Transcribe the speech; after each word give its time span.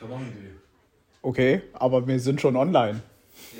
Ich 0.00 0.04
habe 0.04 0.14
auch 0.14 0.18
eine 0.18 0.28
Idee. 0.28 0.54
Okay, 1.20 1.60
aber 1.74 2.06
wir 2.06 2.18
sind 2.20 2.40
schon 2.40 2.56
online. 2.56 3.00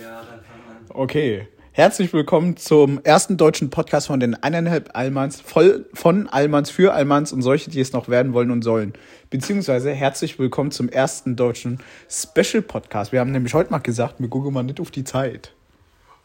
Ja, 0.01 0.23
dann 0.23 0.41
fang 0.41 0.75
an. 0.75 0.87
Okay. 0.89 1.47
Herzlich 1.73 2.15
willkommen 2.15 2.57
zum 2.57 2.99
ersten 3.05 3.37
deutschen 3.37 3.69
Podcast 3.69 4.07
von 4.07 4.21
den 4.21 4.35
eineinhalb 4.43 4.97
Allmanns, 4.97 5.39
voll 5.43 5.85
von 5.93 6.29
Allmanns 6.29 6.71
für 6.71 6.95
Allmanns 6.95 7.35
und 7.35 7.43
solche, 7.43 7.69
die 7.69 7.79
es 7.79 7.93
noch 7.93 8.09
werden 8.09 8.33
wollen 8.33 8.51
und 8.51 8.63
sollen. 8.63 8.95
Beziehungsweise 9.29 9.93
herzlich 9.93 10.39
willkommen 10.39 10.71
zum 10.71 10.89
ersten 10.89 11.37
deutschen 11.37 11.81
Special 12.09 12.63
Podcast. 12.63 13.13
Wir 13.13 13.21
haben 13.21 13.33
nämlich 13.33 13.53
heute 13.53 13.71
mal 13.71 13.81
gesagt, 13.81 14.15
wir 14.19 14.29
gucken 14.29 14.55
mal 14.55 14.63
nicht 14.63 14.81
auf 14.81 14.91
die 14.91 15.05
Zeit. 15.05 15.53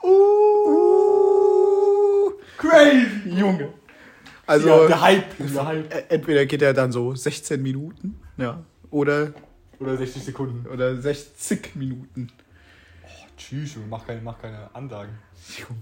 Uh, 0.02 0.08
Crazy! 2.58 3.06
Junge. 3.26 3.68
Also, 4.48 4.70
Ja, 4.70 4.88
der 4.88 5.02
Hype. 5.02 5.26
Der 5.54 5.68
Hype. 5.68 6.10
entweder 6.10 6.46
geht 6.46 6.62
er 6.62 6.74
dann 6.74 6.94
so 6.94 7.14
16 7.14 7.62
Minuten, 7.62 8.18
ja, 8.38 8.64
oder, 8.92 9.34
Oder 9.80 9.98
60 9.98 10.24
Sekunden. 10.24 10.68
oder 10.68 11.00
60 11.00 11.76
Minuten. 11.76 12.30
Tschüss, 13.38 13.76
Junge, 13.76 13.88
mach 13.90 14.06
keine, 14.06 14.22
mach 14.22 14.40
keine 14.40 14.70
Ansagen. 14.74 15.18
Junge. 15.58 15.82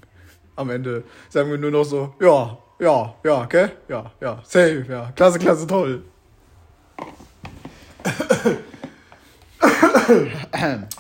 Am 0.56 0.70
Ende 0.70 1.04
sagen 1.30 1.50
wir 1.50 1.58
nur 1.58 1.72
noch 1.72 1.84
so, 1.84 2.14
ja, 2.20 2.58
ja, 2.80 3.16
ja, 3.24 3.46
gell? 3.46 3.72
Ja, 3.88 4.12
ja, 4.22 4.36
safe, 4.44 4.86
ja, 4.88 5.12
klasse, 5.16 5.40
klasse, 5.40 5.66
toll. 5.68 6.04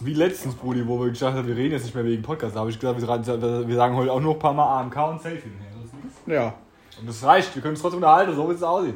Wie 0.02 0.14
letztens, 0.14 0.56
Brudi, 0.56 0.88
wo 0.88 1.00
wir 1.02 1.10
gesagt 1.10 1.36
haben, 1.38 1.48
wir 1.48 1.56
reden 1.56 1.74
jetzt 1.74 1.84
nicht 1.84 1.96
mehr 1.96 2.06
wegen 2.06 2.22
Podcast. 2.22 2.56
Da 2.56 2.62
habe 2.62 2.70
ich 2.70 2.80
gesagt, 2.80 3.00
wir 3.02 3.76
sagen- 3.76 3.96
heute 3.96 4.12
auch 4.12 4.20
nur 4.22 4.34
ein 4.36 4.40
paar 4.40 4.54
Mal 4.54 4.80
AMK 4.82 4.96
und 5.10 5.22
Safe 5.22 5.36
nichts. 5.36 6.18
Ja, 6.26 6.54
Und 7.00 7.08
das 7.10 7.24
reicht, 7.24 7.54
wir 7.56 7.62
können 7.62 7.74
uns 7.74 7.82
trotzdem 7.82 7.98
unterhalten, 7.98 8.36
so 8.36 8.50
wie 8.50 8.54
es 8.54 8.64
aussieht. 8.64 8.96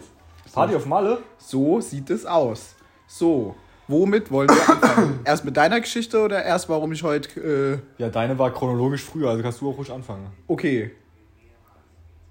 Party 0.53 0.75
auf 0.75 0.85
Malle? 0.85 1.19
so 1.37 1.81
sieht 1.81 2.09
es 2.09 2.25
aus. 2.25 2.75
So, 3.05 3.55
womit 3.87 4.31
wollen 4.31 4.49
wir 4.49 4.69
anfangen? 4.69 5.19
erst 5.25 5.45
mit 5.45 5.55
deiner 5.57 5.79
Geschichte 5.79 6.21
oder 6.21 6.43
erst, 6.43 6.69
warum 6.69 6.91
ich 6.91 7.03
heute, 7.03 7.81
äh, 7.97 8.01
Ja, 8.01 8.09
deine 8.09 8.37
war 8.37 8.53
chronologisch 8.53 9.03
früher, 9.03 9.29
also 9.29 9.41
kannst 9.43 9.61
du 9.61 9.69
auch 9.69 9.77
ruhig 9.77 9.91
anfangen. 9.91 10.27
okay. 10.47 10.91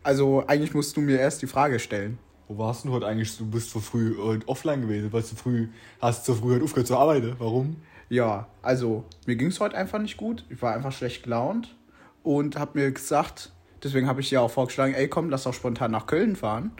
Also, 0.03 0.45
eigentlich 0.47 0.73
musst 0.73 0.97
du 0.97 1.01
mir 1.01 1.19
erst 1.19 1.43
die 1.43 1.49
Frage 1.49 1.81
stellen. 1.81 2.19
Wo 2.47 2.59
warst 2.59 2.85
du 2.85 2.93
heute 2.93 3.07
eigentlich? 3.07 3.37
Du 3.37 3.45
bist 3.45 3.71
so 3.71 3.81
früh 3.81 4.13
äh, 4.13 4.39
offline 4.47 4.83
gewesen, 4.83 5.13
weil 5.13 5.23
du 5.23 5.35
früh 5.35 5.67
hast 6.01 6.25
so 6.27 6.35
früh 6.35 6.53
halt 6.53 6.63
aufgehört 6.63 6.87
zu 6.87 6.97
arbeiten. 6.97 7.35
Warum? 7.41 7.77
Ja, 8.09 8.47
also 8.63 9.03
mir 9.27 9.35
ging 9.35 9.49
es 9.49 9.59
heute 9.59 9.77
einfach 9.77 9.99
nicht 9.99 10.17
gut. 10.17 10.45
Ich 10.49 10.63
war 10.63 10.73
einfach 10.77 10.93
schlecht 10.93 11.25
gelaunt 11.25 11.75
und 12.23 12.57
habe 12.57 12.79
mir 12.79 12.93
gesagt, 12.93 13.51
deswegen 13.83 14.07
habe 14.07 14.21
ich 14.21 14.29
dir 14.29 14.43
auch 14.43 14.51
vorgeschlagen, 14.51 14.95
ey 14.95 15.09
komm, 15.09 15.29
lass 15.29 15.43
doch 15.43 15.55
spontan 15.55 15.91
nach 15.91 16.07
Köln 16.07 16.37
fahren. 16.37 16.71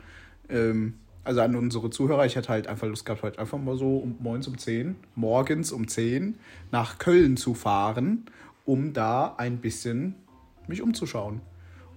Ähm, 0.49 0.93
also 1.27 1.41
an 1.41 1.57
unsere 1.57 1.89
Zuhörer, 1.89 2.25
ich 2.25 2.37
hätte 2.37 2.47
halt 2.47 2.67
einfach 2.67 2.87
Lust 2.87 3.05
gehabt, 3.05 3.21
heute 3.21 3.37
einfach 3.39 3.57
mal 3.57 3.77
so 3.77 3.97
um 3.97 4.15
morgens 4.19 4.47
um 4.47 4.57
10, 4.57 4.95
morgens 5.15 5.73
um 5.73 5.85
10 5.85 6.37
nach 6.71 6.99
Köln 6.99 7.35
zu 7.35 7.53
fahren, 7.53 8.25
um 8.65 8.93
da 8.93 9.35
ein 9.37 9.57
bisschen 9.57 10.15
mich 10.67 10.81
umzuschauen. 10.81 11.41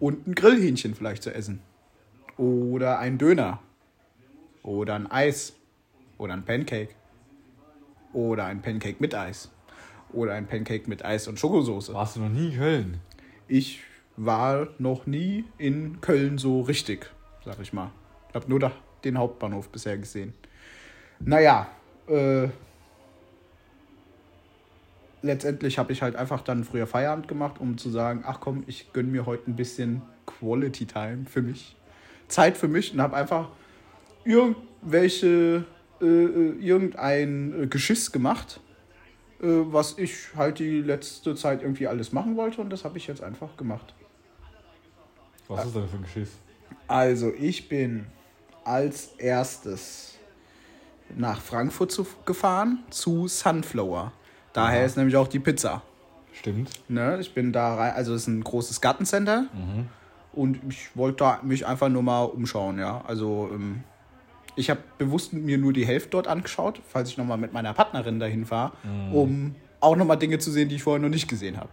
Und 0.01 0.27
ein 0.27 0.35
Grillhähnchen 0.35 0.97
vielleicht 0.97 1.23
zu 1.23 1.33
essen. 1.33 1.61
Oder 2.39 2.99
ein 2.99 3.19
Döner. 3.19 3.61
Oder 4.65 4.97
ein 4.97 5.09
Eis. 5.09 5.55
Oder 6.19 6.33
ein 6.33 6.45
Pancake. 6.45 6.95
Oder 8.13 8.47
ein 8.47 8.63
Pancake 8.63 8.97
mit 8.99 9.15
Eis. 9.15 9.53
Oder 10.13 10.35
ein 10.35 10.49
Pancake 10.49 10.89
mit 10.89 11.05
Eis 11.05 11.29
und 11.29 11.39
Schokosoße. 11.39 11.95
Warst 11.95 12.17
du 12.17 12.21
noch 12.21 12.31
nie 12.31 12.49
in 12.49 12.59
Köln? 12.59 13.01
Ich 13.47 13.81
war 14.17 14.67
noch 14.79 15.07
nie 15.07 15.45
in 15.57 16.01
Köln 16.01 16.37
so 16.39 16.63
richtig, 16.63 17.09
sag 17.45 17.61
ich 17.61 17.73
mal. 17.73 17.93
Ich 18.31 18.35
habe 18.35 18.49
nur 18.49 18.59
da, 18.59 18.73
den 19.05 19.19
Hauptbahnhof 19.19 19.69
bisher 19.69 19.99
gesehen. 19.99 20.35
Naja, 21.21 21.69
äh, 22.09 22.49
letztendlich 25.23 25.79
habe 25.79 25.93
ich 25.93 26.03
halt 26.03 26.17
einfach 26.17 26.41
dann 26.43 26.65
früher 26.65 26.87
Feierabend 26.87 27.29
gemacht, 27.29 27.61
um 27.61 27.79
zu 27.79 27.91
sagen, 27.91 28.25
ach 28.27 28.41
komm, 28.41 28.65
ich 28.67 28.93
gönne 28.93 29.11
mir 29.11 29.27
heute 29.27 29.51
ein 29.51 29.57
bisschen 29.57 30.03
Quality 30.27 30.87
Time 30.87 31.27
für 31.27 31.43
mich. 31.43 31.77
Zeit 32.29 32.57
für 32.57 32.69
mich 32.69 32.93
und 32.95 33.01
habe 33.01 33.17
einfach 33.17 33.49
irgendwelche, 34.25 35.65
äh, 36.01 36.05
äh, 36.05 36.59
irgendein 36.61 37.63
äh, 37.63 37.67
Geschiss 37.67 38.13
gemacht, 38.13 38.61
äh, 39.41 39.47
was 39.47 39.99
ich 39.99 40.35
halt 40.37 40.59
die 40.59 40.81
letzte 40.81 41.35
Zeit 41.35 41.63
irgendwie 41.63 41.89
alles 41.89 42.13
machen 42.13 42.37
wollte 42.37 42.61
und 42.61 42.71
das 42.71 42.85
habe 42.85 42.99
ich 42.99 43.07
jetzt 43.07 43.23
einfach 43.23 43.57
gemacht. 43.57 43.95
Was 45.49 45.67
ist 45.67 45.75
denn 45.75 45.89
für 45.89 45.97
ein 45.97 46.03
Geschiss? 46.03 46.31
Also 46.87 47.33
ich 47.37 47.69
bin 47.69 48.07
als 48.65 49.11
erstes 49.19 50.15
nach 51.17 51.41
Frankfurt 51.41 51.91
zu, 51.91 52.07
gefahren 52.25 52.85
zu 52.91 53.27
Sunflower. 53.29 54.13
Daher 54.53 54.81
Aha. 54.81 54.87
ist 54.87 54.97
nämlich 54.97 55.17
auch 55.17 55.29
die 55.29 55.41
Pizza. 55.41 55.83
Stimmt. 56.33 56.71
Ne? 56.89 57.19
Ich 57.21 57.35
bin 57.35 57.53
da 57.53 57.75
rein, 57.75 57.95
also 57.95 58.15
es 58.15 58.23
ist 58.23 58.29
ein 58.29 58.45
großes 58.45 58.81
Gartencenter 58.81 59.47
und 60.33 60.61
ich 60.69 60.97
wollte 60.97 61.39
mich 61.43 61.67
einfach 61.67 61.89
nur 61.89 62.03
mal 62.03 62.25
umschauen, 62.25 62.79
ja. 62.79 63.03
Also 63.07 63.51
ähm, 63.53 63.83
ich 64.57 64.71
habe 64.71 64.81
bewusst 64.99 65.33
mir 65.33 65.59
nur 65.59 65.73
die 65.73 65.87
Hälfte 65.87 66.11
dort 66.11 66.29
angeschaut, 66.29 66.81
falls 66.89 67.09
ich 67.09 67.19
nochmal 67.19 67.39
mit 67.39 67.53
meiner 67.53 67.73
Partnerin 67.75 68.21
dahin 68.21 68.47
fahre, 68.47 68.73
um 69.13 69.55
auch 69.81 69.97
nochmal 69.97 70.19
Dinge 70.19 70.39
zu 70.39 70.51
sehen, 70.51 70.69
die 70.69 70.77
ich 70.77 70.83
vorher 70.83 71.01
noch 71.01 71.09
nicht 71.09 71.29
gesehen 71.29 71.57
habe. 71.57 71.71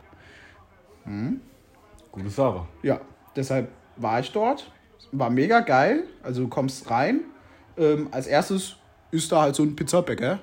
Gute 2.12 2.30
Sache. 2.30 2.68
Ja, 2.84 3.00
deshalb 3.36 3.70
war 3.96 4.20
ich 4.20 4.32
dort. 4.32 4.72
War 5.12 5.30
mega 5.30 5.62
geil. 5.62 6.04
Also 6.24 6.44
du 6.44 6.48
kommst 6.48 6.90
rein. 6.90 7.22
Ähm, 7.78 8.08
als 8.12 8.28
erstes 8.28 8.76
ist 9.12 9.32
da 9.32 9.42
halt 9.42 9.56
so 9.56 9.64
ein 9.64 9.76
Pizzabäcker 9.76 10.40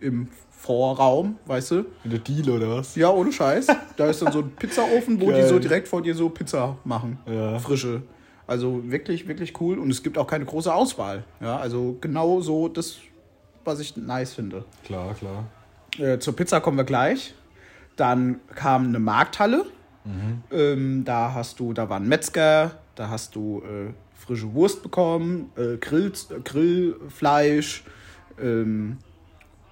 im 0.00 0.28
Vorraum, 0.50 1.38
weißt 1.46 1.70
du? 1.70 1.84
In 2.04 2.10
der 2.10 2.18
Deal 2.18 2.50
oder 2.50 2.76
was? 2.76 2.94
Ja, 2.96 3.10
ohne 3.10 3.32
Scheiß. 3.32 3.66
Da 3.96 4.06
ist 4.06 4.20
dann 4.20 4.32
so 4.32 4.40
ein 4.40 4.50
Pizzaofen, 4.50 5.20
wo 5.20 5.26
die 5.26 5.32
Geil. 5.32 5.48
so 5.48 5.58
direkt 5.58 5.88
vor 5.88 6.02
dir 6.02 6.14
so 6.14 6.28
Pizza 6.28 6.76
machen. 6.84 7.18
Ja. 7.26 7.58
Frische. 7.58 8.02
Also 8.46 8.82
wirklich, 8.90 9.26
wirklich 9.28 9.58
cool. 9.60 9.78
Und 9.78 9.90
es 9.90 10.02
gibt 10.02 10.18
auch 10.18 10.26
keine 10.26 10.44
große 10.44 10.72
Auswahl. 10.74 11.24
Ja, 11.40 11.56
also 11.56 11.96
genau 12.00 12.40
so 12.40 12.68
das, 12.68 12.96
was 13.64 13.80
ich 13.80 13.96
nice 13.96 14.34
finde. 14.34 14.64
Klar, 14.84 15.14
klar. 15.14 15.44
Äh, 15.98 16.18
zur 16.18 16.34
Pizza 16.36 16.60
kommen 16.60 16.76
wir 16.76 16.84
gleich. 16.84 17.34
Dann 17.96 18.40
kam 18.54 18.86
eine 18.88 18.98
Markthalle. 18.98 19.66
Ähm, 20.50 21.04
da 21.04 21.34
hast 21.34 21.60
du, 21.60 21.72
da 21.72 21.88
war 21.88 22.00
ein 22.00 22.08
Metzger, 22.08 22.72
da 23.00 23.08
hast 23.08 23.34
du 23.34 23.62
äh, 23.64 23.94
frische 24.14 24.52
Wurst 24.52 24.82
bekommen, 24.82 25.50
äh, 25.56 25.78
Grill, 25.78 26.12
äh, 26.12 26.40
Grillfleisch 26.44 27.82
ähm, 28.38 28.98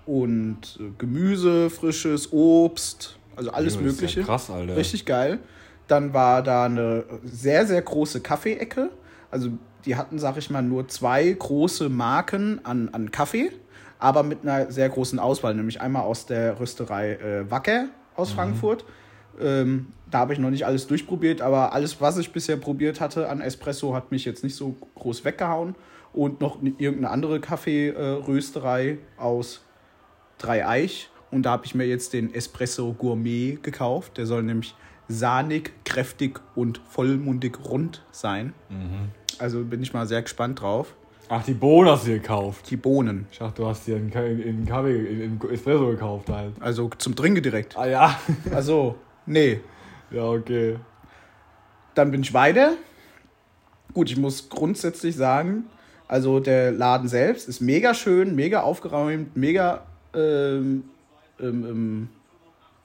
und 0.06 0.78
äh, 0.80 0.90
Gemüse, 0.96 1.68
frisches 1.68 2.32
Obst, 2.32 3.18
also 3.36 3.50
alles 3.50 3.74
ja 3.74 3.82
Mögliche. 3.82 4.22
krass, 4.22 4.48
Alter. 4.48 4.76
Richtig 4.76 5.04
geil. 5.04 5.40
Dann 5.88 6.14
war 6.14 6.42
da 6.42 6.64
eine 6.64 7.04
sehr, 7.22 7.66
sehr 7.66 7.82
große 7.82 8.22
Kaffeeecke. 8.22 8.88
Also 9.30 9.50
die 9.84 9.96
hatten, 9.96 10.18
sag 10.18 10.38
ich 10.38 10.48
mal, 10.48 10.62
nur 10.62 10.88
zwei 10.88 11.30
große 11.30 11.90
Marken 11.90 12.64
an, 12.64 12.88
an 12.92 13.10
Kaffee, 13.10 13.52
aber 13.98 14.22
mit 14.22 14.42
einer 14.42 14.72
sehr 14.72 14.88
großen 14.88 15.18
Auswahl, 15.18 15.54
nämlich 15.54 15.82
einmal 15.82 16.04
aus 16.04 16.24
der 16.24 16.58
Rösterei 16.58 17.12
äh, 17.12 17.50
Wacker 17.50 17.88
aus 18.16 18.32
Frankfurt. 18.32 18.86
Ähm, 19.40 19.88
da 20.10 20.18
habe 20.20 20.32
ich 20.32 20.38
noch 20.38 20.50
nicht 20.50 20.64
alles 20.66 20.86
durchprobiert, 20.86 21.40
aber 21.42 21.72
alles, 21.72 22.00
was 22.00 22.16
ich 22.18 22.32
bisher 22.32 22.56
probiert 22.56 23.00
hatte 23.00 23.28
an 23.28 23.40
Espresso, 23.40 23.94
hat 23.94 24.10
mich 24.10 24.24
jetzt 24.24 24.42
nicht 24.42 24.56
so 24.56 24.74
groß 24.94 25.24
weggehauen. 25.24 25.74
Und 26.14 26.40
noch 26.40 26.62
irgendeine 26.62 27.10
andere 27.10 27.38
Kaffeerösterei 27.40 28.98
aus 29.16 29.62
Dreieich. 30.38 31.10
Und 31.30 31.42
da 31.42 31.50
habe 31.50 31.66
ich 31.66 31.74
mir 31.74 31.84
jetzt 31.84 32.12
den 32.14 32.32
Espresso 32.34 32.92
Gourmet 32.94 33.58
gekauft. 33.62 34.16
Der 34.16 34.26
soll 34.26 34.42
nämlich 34.42 34.74
sahnig, 35.08 35.72
kräftig 35.84 36.40
und 36.54 36.80
vollmundig 36.88 37.58
rund 37.68 38.02
sein. 38.10 38.54
Also 39.38 39.62
bin 39.64 39.82
ich 39.82 39.92
mal 39.92 40.06
sehr 40.06 40.22
gespannt 40.22 40.62
drauf. 40.62 40.94
Ach, 41.28 41.44
die 41.44 41.52
Bohnen 41.52 41.90
hast 41.90 42.06
du 42.06 42.12
gekauft. 42.12 42.70
Die 42.70 42.78
Bohnen. 42.78 43.26
Ich 43.30 43.38
dachte, 43.38 43.60
du 43.62 43.68
hast 43.68 43.86
dir 43.86 43.96
einen, 43.96 44.10
Ka- 44.10 44.22
in, 44.24 44.40
in 44.40 44.64
Kaffee, 44.66 44.96
in, 44.98 45.38
in 45.42 45.50
Espresso 45.50 45.88
gekauft 45.88 46.30
halt. 46.30 46.54
Also 46.60 46.90
zum 46.96 47.14
Trinken 47.14 47.42
direkt. 47.42 47.76
Ah 47.76 47.86
ja. 47.86 48.18
Also, 48.50 48.96
nee. 49.28 49.60
ja, 50.10 50.24
okay. 50.24 50.76
Dann 51.94 52.10
bin 52.10 52.22
ich 52.22 52.32
weiter. 52.34 52.72
Gut, 53.94 54.10
ich 54.10 54.16
muss 54.16 54.48
grundsätzlich 54.48 55.16
sagen, 55.16 55.64
also 56.06 56.40
der 56.40 56.72
Laden 56.72 57.08
selbst 57.08 57.48
ist 57.48 57.60
mega 57.60 57.94
schön, 57.94 58.34
mega 58.34 58.62
aufgeräumt, 58.62 59.36
mega 59.36 59.86
ähm, 60.14 60.84
ähm, 61.40 61.64
ähm, 61.64 62.08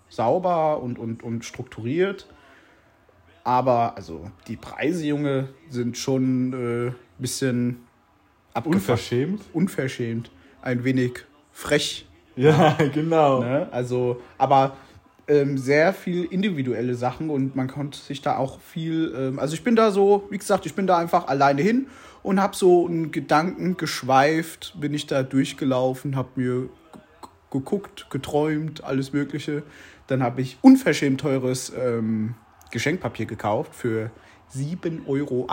sauber 0.10 0.82
und, 0.82 1.00
und, 1.00 1.24
und 1.24 1.46
strukturiert. 1.46 2.28
Aber 3.44 3.96
also 3.96 4.30
die 4.48 4.56
Preise, 4.56 5.06
Junge, 5.06 5.50
sind 5.70 5.98
schon 5.98 6.50
ein 6.50 6.88
äh, 6.88 6.92
bisschen. 7.18 7.78
Unverschämt? 8.64 9.42
Unverschämt. 9.54 10.32
Ein 10.62 10.84
wenig 10.84 11.26
frech. 11.52 12.06
Ja, 12.36 12.78
genau. 12.94 13.42
Ne? 13.42 13.68
Also, 13.72 14.22
aber 14.38 14.78
ähm, 15.28 15.58
sehr 15.58 15.94
viel 15.94 16.26
individuelle 16.26 16.96
Sachen 16.96 17.30
und 17.30 17.56
man 17.56 17.68
konnte 17.68 17.98
sich 17.98 18.22
da 18.22 18.38
auch 18.38 18.60
viel. 18.60 19.14
Ähm, 19.18 19.40
also 19.40 19.54
ich 19.54 19.64
bin 19.64 19.76
da 19.76 19.92
so, 19.92 20.28
wie 20.30 20.38
gesagt, 20.38 20.66
ich 20.66 20.74
bin 20.74 20.88
da 20.88 20.98
einfach 20.98 21.28
alleine 21.28 21.62
hin 21.62 21.88
und 22.24 22.42
habe 22.42 22.56
so 22.56 22.88
einen 22.88 23.12
Gedanken 23.12 23.78
geschweift, 23.78 24.76
bin 24.80 24.94
ich 24.94 25.08
da 25.08 25.24
durchgelaufen, 25.24 26.16
habe 26.16 26.30
mir 26.36 26.70
geguckt, 27.52 28.08
geträumt, 28.10 28.84
alles 28.84 29.14
Mögliche. 29.14 29.64
Dann 30.08 30.24
habe 30.24 30.42
ich 30.42 30.58
unverschämt 30.62 31.22
teures 31.22 31.72
ähm, 31.78 32.36
Geschenkpapier 32.72 33.26
gekauft 33.26 33.74
für 33.74 34.12
7,80 34.54 35.08
Euro. 35.08 35.48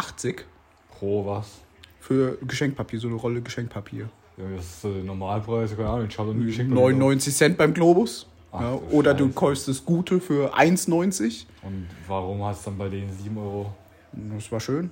Pro 0.90 1.26
was? 1.26 1.60
Für 2.00 2.38
Geschenkpapier, 2.46 2.98
so 2.98 3.08
eine 3.08 3.16
Rolle 3.16 3.42
Geschenkpapier. 3.42 4.08
Ja, 4.36 4.44
das 4.56 4.64
ist 4.64 4.84
äh, 4.84 5.02
Normalpreis, 5.02 5.76
keine 5.76 5.88
Ahnung, 5.88 6.06
ich 6.08 6.18
habe 6.18 6.34
nie 6.34 6.46
geschenkt. 6.46 6.72
99 6.72 7.34
Cent 7.34 7.58
beim 7.58 7.74
Globus. 7.74 8.26
Ach, 8.52 8.60
ja, 8.60 8.70
du 8.72 8.96
oder 8.96 9.14
du 9.14 9.24
Scheiße. 9.26 9.34
kaufst 9.34 9.68
das 9.68 9.84
Gute 9.84 10.20
für 10.20 10.54
1,90. 10.54 11.44
Und 11.62 11.86
warum 12.06 12.42
hast 12.44 12.66
du 12.66 12.70
dann 12.70 12.78
bei 12.78 12.88
denen 12.88 13.12
7 13.12 13.36
Euro? 13.38 13.72
Das 14.12 14.50
war 14.50 14.60
schön. 14.60 14.90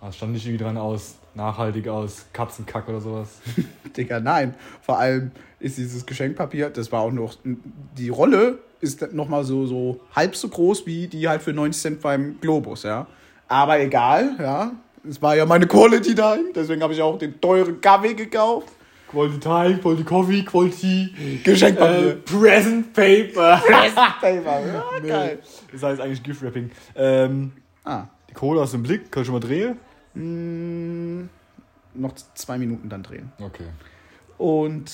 Da 0.00 0.12
stand 0.12 0.32
nicht 0.32 0.46
irgendwie 0.46 0.64
dran 0.64 0.76
aus, 0.76 1.14
nachhaltig 1.34 1.88
aus, 1.88 2.26
Katzenkack 2.32 2.88
oder 2.88 3.00
sowas. 3.00 3.40
Digga, 3.96 4.20
nein. 4.20 4.54
Vor 4.80 4.98
allem 4.98 5.30
ist 5.60 5.78
dieses 5.78 6.04
Geschenkpapier, 6.04 6.70
das 6.70 6.90
war 6.90 7.02
auch 7.02 7.12
noch, 7.12 7.36
die 7.96 8.08
Rolle 8.08 8.58
ist 8.80 9.12
nochmal 9.12 9.44
so, 9.44 9.64
so 9.66 10.00
halb 10.14 10.34
so 10.34 10.48
groß 10.48 10.86
wie 10.86 11.06
die 11.06 11.28
halt 11.28 11.40
für 11.40 11.52
90 11.52 11.80
Cent 11.82 12.00
beim 12.00 12.40
Globus, 12.40 12.82
ja. 12.82 13.06
Aber 13.46 13.78
egal, 13.78 14.36
ja. 14.40 14.72
Es 15.08 15.20
war 15.22 15.36
ja 15.36 15.46
meine 15.46 15.66
Quality 15.66 16.14
Time, 16.14 16.52
deswegen 16.54 16.82
habe 16.82 16.92
ich 16.92 17.02
auch 17.02 17.18
den 17.18 17.40
teuren 17.40 17.80
Kaffee 17.80 18.14
gekauft. 18.14 18.68
Quality 19.12 19.38
Time, 19.38 19.78
Quality 19.78 20.04
Coffee, 20.04 20.42
Quality 20.44 21.40
Geschenkpapier. 21.44 22.08
äh, 22.08 22.14
Present 22.16 22.92
Paper. 22.92 23.62
Paper, 24.20 24.66
ja, 24.66 24.84
Nee, 25.02 25.08
geil. 25.08 25.38
Das 25.70 25.82
heißt 25.82 26.00
eigentlich 26.00 26.22
Gift 26.22 26.42
Wrapping. 26.42 26.70
Ähm, 26.96 27.52
Ah. 27.84 28.06
die 28.30 28.34
Kohle 28.34 28.60
aus 28.62 28.70
dem 28.72 28.82
Blick, 28.82 29.10
kann 29.12 29.22
ich 29.22 29.26
schon 29.26 29.34
mal 29.34 29.40
drehen? 29.40 29.76
Mm, 30.14 31.28
noch 31.94 32.14
zwei 32.34 32.58
Minuten 32.58 32.88
dann 32.88 33.02
drehen. 33.02 33.30
Okay. 33.40 33.64
Und 34.38 34.90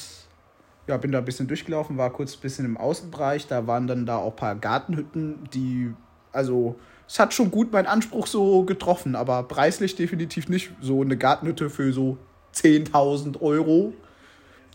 ja, 0.87 0.97
bin 0.97 1.13
da 1.13 1.19
ein 1.19 1.25
bisschen 1.25 1.47
durchgelaufen, 1.47 1.97
war 1.99 2.11
kurz 2.11 2.35
ein 2.35 2.41
bisschen 2.41 2.65
im 2.65 2.77
Außenbereich. 2.77 3.47
Da 3.47 3.67
waren 3.67 3.87
dann 3.87 4.07
da 4.07 4.17
auch 4.17 4.31
ein 4.33 4.37
paar 4.37 4.55
Gartenhütten, 4.57 5.49
die, 5.53 5.93
also, 6.33 6.77
es 7.07 7.19
hat 7.19 7.33
schon 7.35 7.51
gut 7.51 7.73
meinen 7.73 7.87
Anspruch 7.87 8.27
so 8.27 8.65
getroffen, 8.65 9.15
aber 9.15 9.43
preislich 9.45 9.97
definitiv 9.97 10.49
nicht. 10.49 10.71
So 10.81 11.03
eine 11.03 11.17
Gartenhütte 11.17 11.71
für 11.71 11.93
so 11.93 12.17
10.000 12.55 13.41
Euro, 13.41 13.93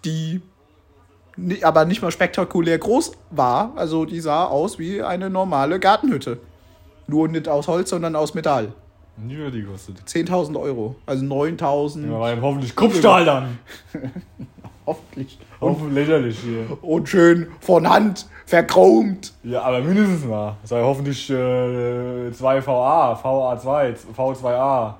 die 0.05 0.41
aber 1.63 1.85
nicht 1.85 2.01
mal 2.01 2.11
spektakulär 2.11 2.77
groß 2.77 3.13
war. 3.31 3.73
Also, 3.75 4.05
die 4.05 4.19
sah 4.19 4.45
aus 4.45 4.77
wie 4.77 5.01
eine 5.01 5.29
normale 5.29 5.79
Gartenhütte. 5.79 6.39
Nur 7.07 7.27
nicht 7.27 7.47
aus 7.47 7.67
Holz, 7.67 7.89
sondern 7.89 8.15
aus 8.15 8.33
Metall. 8.33 8.73
Nie 9.17 9.37
wieder 9.37 9.51
die 9.51 9.63
kostet. 9.63 9.99
10.000 9.99 10.59
Euro. 10.59 10.95
Also 11.05 11.25
9.000. 11.25 12.11
Ja, 12.11 12.19
war 12.19 12.41
hoffentlich 12.41 12.75
Kruppstahl 12.75 13.25
dann. 13.25 13.59
Hoffentlich. 14.85 15.39
Hoffentlich 15.61 15.93
lächerlich 15.93 16.39
hier. 16.39 16.77
Und 16.83 17.07
schön 17.07 17.47
von 17.61 17.87
Hand 17.87 18.25
verchromt. 18.45 19.33
Ja, 19.43 19.61
aber 19.61 19.79
mindestens 19.79 20.25
mal. 20.25 20.57
Sei 20.65 20.81
hoffentlich 20.81 21.29
äh, 21.29 22.31
2 22.33 22.67
VA, 22.67 23.13
VA2, 23.13 23.95
V2A, 24.17 24.93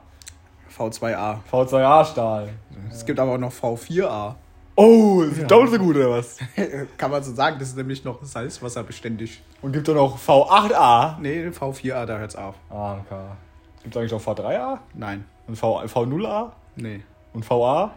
V2A. 0.78 1.36
V2A 1.52 2.06
Stahl. 2.06 2.50
Es 2.90 3.06
gibt 3.06 3.20
aber 3.20 3.34
auch 3.34 3.38
noch 3.38 3.52
V4A. 3.52 4.36
Oh, 4.76 5.24
das 5.24 5.38
ist 5.38 5.52
doppelt 5.52 5.72
so 5.72 5.78
gut 5.78 5.96
oder 5.96 6.10
was? 6.10 6.40
Kann 6.98 7.12
man 7.12 7.24
so 7.24 7.34
sagen, 7.34 7.58
das 7.60 7.70
ist 7.70 7.78
nämlich 7.78 8.04
noch 8.04 8.24
salzwasserbeständig. 8.24 9.42
Und 9.62 9.72
gibt 9.72 9.88
da 9.88 9.94
noch 9.94 10.18
V8A? 10.18 11.20
Nee, 11.20 11.50
V4A, 11.50 12.06
da 12.06 12.18
hört's 12.18 12.36
auf. 12.36 12.56
Ah, 12.70 12.98
okay. 12.98 13.22
Gibt 13.84 13.96
es 13.96 14.02
eigentlich 14.02 14.14
auch 14.14 14.22
V3A? 14.22 14.80
Nein. 14.96 15.26
Und 15.48 15.58
v, 15.58 15.84
V0A? 15.84 16.52
Nee. 16.76 17.04
Und 17.34 17.48
VA? 17.48 17.92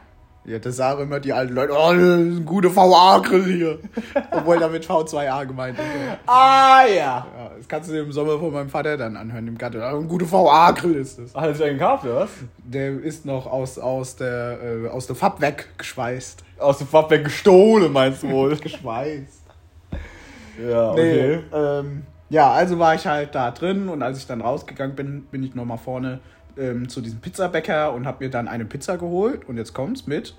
Ja, 0.46 0.60
das 0.60 0.76
sagen 0.76 1.02
immer 1.02 1.18
die 1.18 1.32
alten 1.32 1.54
Leute, 1.54 1.72
oh, 1.72 1.92
das 1.92 2.00
ist 2.02 2.38
ein 2.38 2.44
guter 2.46 2.74
VA-Grill 2.74 3.44
hier. 3.44 3.78
Obwohl 4.30 4.60
damit 4.60 4.86
V2A 4.86 5.44
gemeint 5.44 5.76
ist. 5.76 5.84
Ja. 5.84 6.18
Ah, 6.26 6.84
ja. 6.86 6.94
Ja, 6.94 7.50
das 7.56 7.66
kannst 7.66 7.88
du 7.88 7.94
dir 7.94 8.02
im 8.02 8.12
Sommer 8.12 8.38
von 8.38 8.52
meinem 8.52 8.68
Vater 8.68 8.96
dann 8.96 9.16
anhören, 9.16 9.48
im 9.48 9.58
Garten. 9.58 9.80
Ein 9.80 10.06
guter 10.06 10.30
VA-Grill 10.30 10.94
ist 10.94 11.18
das. 11.18 11.34
Hat 11.34 11.46
er 11.46 11.54
sich 11.54 11.66
einen 11.66 11.78
gekauft, 11.78 12.04
oder 12.04 12.20
was? 12.20 12.30
Der 12.58 12.92
ist 12.92 13.26
noch 13.26 13.46
aus, 13.46 13.76
aus 13.76 14.14
der, 14.14 14.58
äh, 14.62 14.88
aus 14.88 15.08
der 15.08 15.16
Fab 15.16 15.40
weggeschweißt. 15.40 16.44
Aus 16.58 16.78
dem 16.78 16.86
Fabwerk 16.86 17.24
gestohlen, 17.24 17.92
meinst 17.92 18.22
du 18.22 18.30
wohl? 18.30 18.56
Geschweißt. 18.60 19.42
ja, 20.64 20.94
Nee, 20.94 21.38
okay. 21.38 21.40
ähm, 21.52 22.02
ja, 22.30 22.50
also 22.52 22.78
war 22.78 22.94
ich 22.94 23.06
halt 23.06 23.34
da 23.34 23.50
drin 23.50 23.88
und 23.88 24.02
als 24.02 24.18
ich 24.18 24.26
dann 24.26 24.40
rausgegangen 24.42 24.94
bin, 24.94 25.22
bin 25.24 25.42
ich 25.42 25.54
nochmal 25.54 25.78
vorne 25.78 26.20
ähm, 26.58 26.88
zu 26.88 27.00
diesem 27.00 27.20
Pizzabäcker 27.20 27.92
und 27.92 28.06
habe 28.06 28.24
mir 28.24 28.30
dann 28.30 28.48
eine 28.48 28.64
Pizza 28.64 28.96
geholt. 28.96 29.48
Und 29.48 29.56
jetzt 29.56 29.74
kommt's 29.74 30.06
mit 30.06 30.34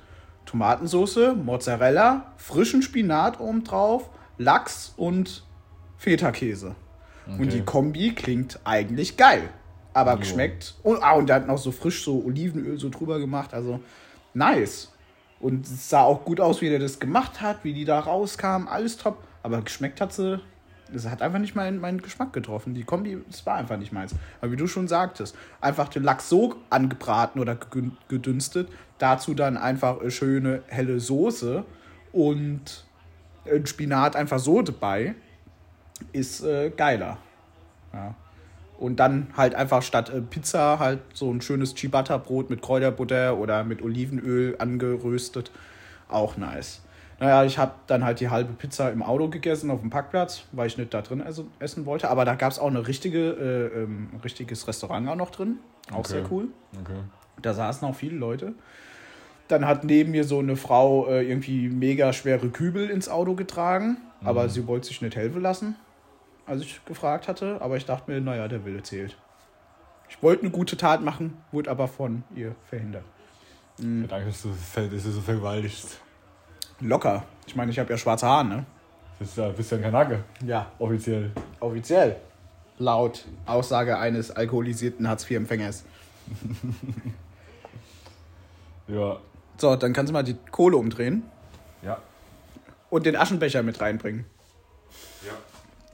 Tomatensauce, 0.46 1.36
Mozzarella, 1.44 2.34
frischen 2.38 2.82
Spinat 2.82 3.40
oben 3.40 3.64
drauf, 3.64 4.10
Lachs 4.38 4.94
und 4.98 5.44
Feta-Käse. 5.98 6.76
Und 7.28 7.34
Okay. 7.42 7.50
die 7.50 7.62
Kombi 7.64 8.14
klingt 8.16 8.60
eigentlich 8.64 9.18
geil. 9.18 9.50
Aber 9.94 10.14
Jo. 10.14 10.20
geschmeckt. 10.20 10.76
Und, 10.84 11.04
ah, 11.04 11.14
und 11.14 11.28
der 11.28 11.38
hat 11.38 11.48
noch 11.48 11.58
so 11.58 11.72
frisch 11.72 12.04
so 12.04 12.24
Olivenöl 12.24 12.78
so 12.78 12.90
drüber 12.90 13.20
gemacht. 13.20 13.54
Also 13.54 13.80
nice. 14.34 14.94
Und 15.40 15.66
es 15.66 15.90
sah 15.90 16.04
auch 16.04 16.24
gut 16.24 16.40
aus, 16.40 16.62
wie 16.62 16.70
der 16.70 16.80
das 16.80 17.00
gemacht 17.00 17.42
hat, 17.42 17.64
wie 17.64 17.74
die 17.74 17.84
da 17.86 18.00
rauskam. 18.00 18.68
Alles 18.68 18.98
top. 18.98 19.18
Aber 19.44 19.62
geschmeckt 19.62 20.00
hat 20.00 20.14
sie. 20.14 20.40
Es 20.94 21.08
hat 21.08 21.22
einfach 21.22 21.40
nicht 21.40 21.56
meinen, 21.56 21.80
meinen 21.80 22.02
Geschmack 22.02 22.34
getroffen. 22.34 22.74
Die 22.74 22.84
Kombi, 22.84 23.18
es 23.30 23.46
war 23.46 23.56
einfach 23.56 23.78
nicht 23.78 23.92
meins. 23.92 24.16
Aber 24.42 24.52
wie 24.52 24.56
du 24.56 24.68
schon 24.68 24.88
sagtest, 24.88 25.36
einfach 25.62 25.90
den 25.90 26.04
Lachs 26.04 26.30
so 26.30 26.56
angebraten 26.70 27.40
oder 27.40 27.58
gedünstet. 28.08 28.70
Dazu 28.98 29.34
dann 29.34 29.58
einfach 29.58 30.00
eine 30.00 30.12
schöne 30.12 30.64
helle 30.68 31.00
Soße 31.00 31.64
und 32.12 32.86
ein 33.46 33.66
Spinat 33.66 34.16
einfach 34.16 34.40
so 34.40 34.62
dabei. 34.62 35.16
Ist 36.14 36.44
äh, 36.44 36.70
geiler. 36.70 37.18
Ja. 37.94 38.16
Und 38.78 38.98
dann 38.98 39.28
halt 39.36 39.56
einfach 39.56 39.82
statt 39.82 40.10
äh, 40.10 40.22
Pizza 40.22 40.78
halt 40.80 41.00
so 41.14 41.32
ein 41.32 41.42
schönes 41.42 41.74
Ciabatta-Brot 41.74 42.50
mit 42.50 42.62
Kräuterbutter 42.62 43.38
oder 43.38 43.64
mit 43.64 43.82
Olivenöl 43.82 44.56
angeröstet. 44.60 45.52
Auch 46.10 46.38
nice. 46.38 46.82
Naja, 47.20 47.44
ich 47.46 47.58
habe 47.58 47.72
dann 47.88 48.04
halt 48.04 48.20
die 48.20 48.30
halbe 48.30 48.54
Pizza 48.54 48.92
im 48.92 49.02
Auto 49.02 49.28
gegessen 49.28 49.72
auf 49.72 49.82
dem 49.82 49.90
Parkplatz, 49.90 50.44
weil 50.52 50.68
ich 50.68 50.78
nicht 50.78 50.94
da 50.94 51.02
drin 51.02 51.24
essen 51.60 51.86
wollte. 51.86 52.10
Aber 52.10 52.26
da 52.26 52.36
gab 52.36 52.52
es 52.52 52.60
auch 52.60 52.68
eine 52.68 52.88
richtige, 52.88 53.30
äh, 53.32 53.84
ähm, 53.84 54.10
ein 54.14 54.20
richtiges 54.24 54.68
Restaurant 54.68 55.10
auch 55.10 55.16
noch 55.16 55.32
drin. 55.32 55.58
Auch 55.92 56.00
Okay. 56.00 56.08
sehr 56.10 56.32
cool. 56.32 56.50
Okay. 56.80 57.00
Da 57.42 57.54
saßen 57.54 57.88
auch 57.88 57.96
viele 57.96 58.18
Leute. 58.18 58.54
Dann 59.48 59.66
hat 59.66 59.84
neben 59.84 60.12
mir 60.12 60.26
so 60.26 60.40
eine 60.40 60.56
Frau 60.58 61.08
äh, 61.08 61.28
irgendwie 61.28 61.70
mega 61.70 62.14
schwere 62.14 62.50
Kübel 62.50 62.90
ins 62.90 63.08
Auto 63.10 63.34
getragen, 63.34 63.98
aber 64.24 64.50
sie 64.50 64.68
wollte 64.68 64.88
sich 64.88 65.02
nicht 65.02 65.16
helfen 65.16 65.42
lassen, 65.42 65.76
als 66.46 66.62
ich 66.62 66.84
gefragt 66.86 67.28
hatte. 67.28 67.62
Aber 67.62 67.78
ich 67.78 67.86
dachte 67.86 68.12
mir, 68.12 68.20
naja, 68.20 68.48
der 68.48 68.66
Wille 68.66 68.84
zählt. 68.84 69.18
Ich 70.10 70.22
wollte 70.22 70.44
eine 70.44 70.52
gute 70.52 70.78
Tat 70.78 71.02
machen, 71.02 71.38
wurde 71.52 71.72
aber 71.72 71.88
von 71.88 72.24
ihr 72.36 72.56
verhindert. 72.70 73.04
Danke, 73.78 74.26
dass 74.28 74.42
du, 74.42 74.50
dass 74.76 74.90
du 75.04 75.12
so 75.12 75.22
vergewaltigst. 75.22 76.02
Locker. 76.80 77.24
Ich 77.48 77.56
meine, 77.56 77.72
ich 77.72 77.80
habe 77.80 77.90
ja 77.90 77.98
schwarze 77.98 78.26
Haare, 78.28 78.46
ne? 78.46 78.66
Bist 79.20 79.38
ja, 79.38 79.50
bist 79.50 79.72
ja 79.72 79.78
ein 79.78 79.84
Kanake, 79.84 80.24
Ja, 80.46 80.72
offiziell. 80.80 81.32
offiziell. 81.60 82.18
Laut 82.78 83.26
Aussage 83.48 83.98
eines 83.98 84.30
alkoholisierten 84.32 85.08
Hartz-IV-Empfängers. 85.08 85.84
Ja. 88.88 89.18
So, 89.58 89.76
dann 89.76 89.92
kannst 89.94 90.10
du 90.12 90.14
mal 90.14 90.24
die 90.24 90.38
Kohle 90.52 90.78
umdrehen 90.78 91.24
Ja. 91.84 91.98
und 92.90 93.06
den 93.06 93.16
Aschenbecher 93.16 93.64
mit 93.64 93.82
reinbringen. 93.82 94.26
Ja. 95.26 95.34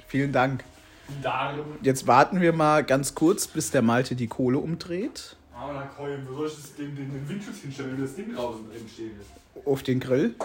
Vielen 0.08 0.32
Dank. 0.32 0.64
Da. 1.22 1.54
Jetzt 1.82 2.06
warten 2.08 2.40
wir 2.40 2.54
mal 2.54 2.84
ganz 2.84 3.16
kurz, 3.16 3.48
bis 3.48 3.72
der 3.72 3.82
Malte 3.82 4.16
die 4.16 4.28
Kohle 4.28 4.60
umdreht. 4.60 5.36
Aber 5.56 5.74
na 5.74 5.82
Colin, 5.98 6.20
wo 6.30 6.36
soll 6.36 6.48
ich 6.48 6.56
das 6.56 6.76
Ding, 6.76 6.96
den, 6.96 7.12
den 7.12 7.28
Windschutz 7.28 7.62
hinstellen, 7.62 7.94
wenn 7.94 8.02
das 8.04 8.16
Ding 8.16 8.34
draußen 8.36 8.70
drin 8.70 8.88
steht? 8.92 9.14
Auf 9.66 9.84
den 9.84 10.00
Grill. 10.00 10.36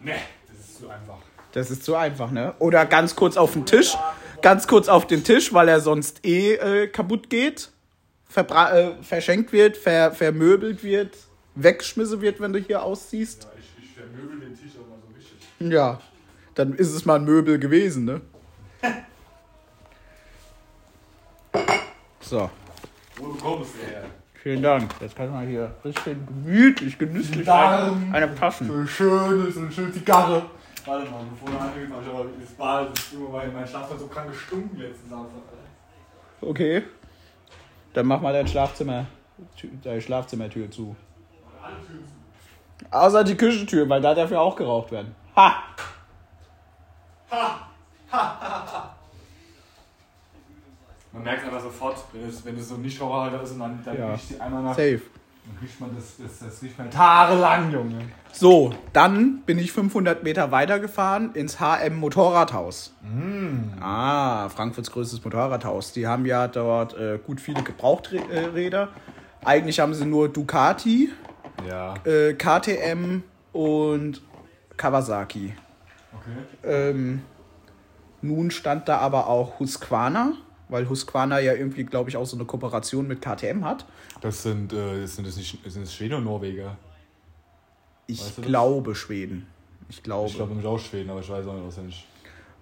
Ne, 0.00 0.14
das 0.48 0.58
ist 0.58 0.78
zu 0.78 0.88
einfach. 0.88 1.18
Das 1.52 1.70
ist 1.70 1.84
zu 1.84 1.96
einfach, 1.96 2.30
ne? 2.30 2.54
Oder 2.58 2.86
ganz 2.86 3.16
kurz 3.16 3.36
auf 3.36 3.52
den 3.52 3.66
Tisch. 3.66 3.96
Ganz 4.42 4.66
kurz 4.68 4.88
auf 4.88 5.06
den 5.06 5.24
Tisch, 5.24 5.52
weil 5.52 5.68
er 5.68 5.80
sonst 5.80 6.24
eh 6.24 6.54
äh, 6.54 6.88
kaputt 6.88 7.30
geht. 7.30 7.70
Äh, 8.34 9.02
verschenkt 9.02 9.52
wird, 9.52 9.76
ver 9.76 10.12
vermöbelt 10.12 10.84
wird, 10.84 11.16
weggeschmissen 11.54 12.20
wird, 12.20 12.40
wenn 12.40 12.52
du 12.52 12.58
hier 12.58 12.82
ausziehst. 12.82 13.44
Ja, 13.44 13.50
ich, 13.58 13.84
ich 13.84 13.92
vermöbel 13.92 14.40
den 14.40 14.54
Tisch 14.54 14.72
auch 14.74 14.88
mal 14.88 14.98
so 15.00 15.08
richtig. 15.16 15.72
Ja. 15.72 16.00
Dann 16.54 16.74
ist 16.74 16.92
es 16.92 17.04
mal 17.06 17.16
ein 17.16 17.24
Möbel 17.24 17.58
gewesen, 17.58 18.04
ne? 18.04 18.20
So. 22.20 22.50
Wo 23.16 23.28
bekommst 23.28 23.70
du 23.74 23.86
her? 23.86 24.04
Vielen 24.46 24.62
Dank. 24.62 24.94
Jetzt 25.00 25.16
kann 25.16 25.32
man 25.32 25.44
hier 25.44 25.74
richtig 25.84 26.04
schön 26.04 26.24
gemütlich, 26.24 26.96
genüsslich 26.96 27.44
Darm. 27.44 28.14
eine 28.14 28.28
passen. 28.28 28.68
So 28.68 28.74
eine 28.74 28.86
schöne, 28.86 29.50
so 29.50 29.58
eine 29.58 29.72
schöne 29.72 29.90
Zigarre. 29.90 30.40
Warte 30.84 31.10
mal, 31.10 31.24
bevor 31.28 31.50
du 31.50 31.58
anfängst, 31.58 31.90
ich 31.90 32.08
aber 32.08 32.26
das 32.40 32.50
Bad, 32.52 32.96
das 32.96 33.06
ist 33.06 33.14
immer 33.14 33.32
weil 33.32 33.50
mein 33.50 33.66
Schlafzimmer 33.66 33.98
so 33.98 34.06
krank 34.06 34.30
gestunken 34.30 34.78
letzten 34.78 35.10
Samstag. 35.10 35.42
Okay. 36.40 36.84
Dann 37.92 38.06
mach 38.06 38.20
mal 38.20 38.32
dein 38.32 38.46
Schlafzimmer, 38.46 39.06
deine 39.82 40.00
Schlafzimmertür 40.00 40.70
zu. 40.70 40.94
Alle 41.60 41.74
Türen 41.84 42.04
zu. 42.06 42.96
Außer 42.96 43.24
die 43.24 43.36
Küchentür, 43.36 43.88
weil 43.88 44.00
da 44.00 44.14
darf 44.14 44.30
ja 44.30 44.38
auch 44.38 44.54
geraucht 44.54 44.92
werden. 44.92 45.12
Ha! 45.34 45.54
Man 51.16 51.24
merkt 51.24 51.44
einfach 51.46 51.62
sofort, 51.62 51.96
wenn 52.12 52.28
es, 52.28 52.44
wenn 52.44 52.56
es 52.58 52.68
so 52.68 52.74
ein 52.74 52.82
Nichtraucherhalter 52.82 53.42
ist 53.42 53.52
und 53.52 53.60
dann, 53.60 53.80
dann 53.84 53.96
Ja. 53.98 54.12
riecht 54.12 54.30
die 54.30 54.40
einmal 54.40 54.62
nach. 54.62 54.74
Safe. 54.74 55.00
Dann 55.46 55.56
riecht 55.62 55.80
man 55.80 55.94
das, 55.96 56.04
das, 56.18 56.38
das 56.46 56.62
riecht 56.62 56.76
man 56.76 56.90
tagelang, 56.90 57.72
Junge. 57.72 58.00
So, 58.32 58.74
dann 58.92 59.38
bin 59.46 59.58
ich 59.58 59.72
500 59.72 60.22
Meter 60.24 60.50
weitergefahren 60.50 61.34
ins 61.34 61.58
HM 61.58 61.96
Motorradhaus. 61.96 62.92
Ah, 63.80 64.50
Frankfurts 64.50 64.90
größtes 64.90 65.24
Motorradhaus. 65.24 65.92
Die 65.92 66.06
haben 66.06 66.26
ja 66.26 66.48
dort 66.48 66.94
äh, 66.98 67.18
gut 67.24 67.40
viele 67.40 67.62
Gebrauchträder. 67.62 68.88
Eigentlich 69.44 69.80
haben 69.80 69.94
sie 69.94 70.04
nur 70.04 70.28
Ducati, 70.28 71.10
Ja. 71.66 71.94
äh, 72.04 72.34
KTM 72.34 73.22
und 73.52 74.20
Kawasaki. 74.76 75.54
Okay. 76.12 76.70
Ähm, 76.70 77.22
nun 78.20 78.50
stand 78.50 78.88
da 78.88 78.98
aber 78.98 79.28
auch 79.28 79.60
Husqvarna, 79.60 80.32
weil 80.68 80.88
Husqvarna 80.88 81.38
ja 81.40 81.54
irgendwie, 81.54 81.84
glaube 81.84 82.10
ich, 82.10 82.16
auch 82.16 82.26
so 82.26 82.36
eine 82.36 82.44
Kooperation 82.44 83.06
mit 83.06 83.20
KTM 83.20 83.64
hat. 83.64 83.86
Das 84.20 84.42
sind, 84.42 84.72
äh, 84.72 85.00
das 85.00 85.16
sind 85.16 85.26
das 85.26 85.36
nicht 85.36 85.58
sind 85.64 85.82
das 85.82 85.94
Schweden 85.94 86.14
und 86.14 86.24
Norweger? 86.24 86.76
Ich 88.06 88.20
Weißt 88.20 88.38
du 88.38 88.42
das? 88.42 88.48
glaube 88.48 88.94
Schweden. 88.94 89.46
Ich 89.88 90.02
glaube. 90.02 90.28
Ich 90.28 90.34
glaube 90.36 90.50
nämlich 90.50 90.66
auch 90.66 90.78
Schweden, 90.78 91.10
aber 91.10 91.20
ich 91.20 91.28
weiß 91.28 91.46
auch 91.46 91.54
nicht 91.54 91.66
auswendig. 91.66 92.06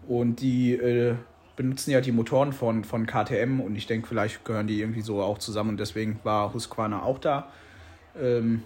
Und 0.07 0.41
die 0.41 0.75
äh, 0.75 1.15
benutzen 1.57 1.91
ja 1.91 2.01
die 2.01 2.13
Motoren 2.13 2.53
von, 2.53 2.85
von 2.85 3.07
KTM 3.07 3.61
und 3.61 3.77
ich 3.77 3.87
denke, 3.87 4.09
vielleicht 4.09 4.45
gehören 4.45 4.67
die 4.67 4.81
irgendwie 4.81 5.01
so 5.01 5.23
auch 5.23 5.39
zusammen 5.39 5.71
und 5.71 5.81
deswegen 5.81 6.21
war 6.25 6.53
Husqvarna 6.53 7.03
auch 7.03 7.19
da. 7.19 7.49
Ähm, 8.21 8.63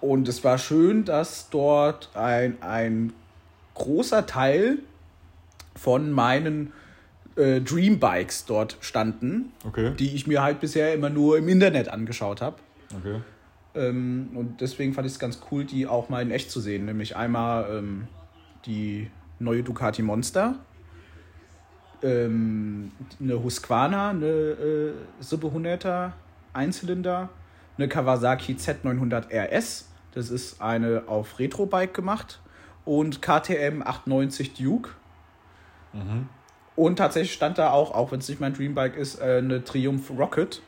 und 0.00 0.28
es 0.28 0.44
war 0.44 0.58
schön, 0.58 1.04
dass 1.04 1.50
dort 1.50 2.10
ein, 2.14 2.62
ein 2.62 3.12
großer 3.74 4.26
Teil 4.26 4.78
von 5.74 6.10
meinen 6.12 6.72
äh, 7.36 7.60
Dream 7.60 7.98
Bikes 7.98 8.44
dort 8.46 8.76
standen, 8.80 9.52
Okay. 9.66 9.92
die 9.98 10.14
ich 10.14 10.26
mir 10.26 10.42
halt 10.42 10.60
bisher 10.60 10.94
immer 10.94 11.10
nur 11.10 11.38
im 11.38 11.48
Internet 11.48 11.88
angeschaut 11.88 12.40
habe. 12.40 12.56
Okay. 12.98 13.20
Ähm, 13.74 14.30
und 14.34 14.60
deswegen 14.60 14.94
fand 14.94 15.06
ich 15.06 15.12
es 15.14 15.18
ganz 15.18 15.40
cool, 15.50 15.64
die 15.64 15.86
auch 15.86 16.08
mal 16.08 16.22
in 16.22 16.30
echt 16.30 16.50
zu 16.50 16.60
sehen. 16.60 16.86
Nämlich 16.86 17.16
einmal 17.16 17.66
ähm, 17.70 18.08
die 18.64 19.10
neue 19.38 19.62
Ducati 19.62 20.02
Monster, 20.02 20.56
ähm, 22.02 22.92
eine 23.20 23.42
Husqvarna, 23.42 24.10
eine 24.10 24.26
äh, 24.26 24.92
700er 25.22 26.12
Einzylinder, 26.52 27.28
eine 27.76 27.88
Kawasaki 27.88 28.54
Z900 28.54 29.30
RS, 29.30 29.88
das 30.12 30.30
ist 30.30 30.62
eine 30.62 31.04
auf 31.06 31.38
Retro-Bike 31.38 31.92
gemacht, 31.92 32.40
und 32.84 33.20
KTM 33.20 33.82
890 33.82 34.54
Duke. 34.54 34.90
Mhm. 35.92 36.28
Und 36.76 36.96
tatsächlich 36.96 37.32
stand 37.32 37.58
da 37.58 37.70
auch, 37.70 37.90
auch 37.92 38.12
wenn 38.12 38.20
es 38.20 38.28
nicht 38.28 38.40
mein 38.40 38.52
Dreambike 38.54 38.98
ist, 38.98 39.18
äh, 39.20 39.38
eine 39.38 39.64
Triumph 39.64 40.10
Rocket. 40.10 40.60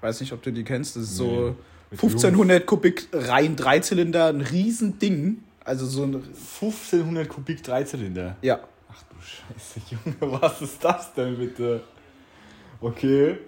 Weiß 0.00 0.20
nicht, 0.20 0.32
ob 0.32 0.42
du 0.42 0.52
die 0.52 0.64
kennst. 0.64 0.96
Das 0.96 1.04
ist 1.04 1.18
Nee. 1.20 1.26
so 1.26 1.56
Mit 1.90 2.02
1500 2.02 2.66
Kubik 2.66 3.08
rein 3.12 3.56
Dreizylinder, 3.56 4.26
ein 4.26 4.40
Riesending. 4.40 5.42
Also 5.64 5.86
so 5.86 6.02
ein. 6.02 6.14
1500 6.14 7.28
Kubik 7.28 7.62
Dreizylinder. 7.62 8.36
Ja. 8.42 8.58
Ach 8.90 9.02
du 9.04 9.16
Scheiße, 9.20 9.80
Junge, 10.20 10.40
was 10.42 10.60
ist 10.60 10.84
das 10.84 11.14
denn 11.14 11.38
bitte? 11.38 11.80
Okay. 12.80 13.38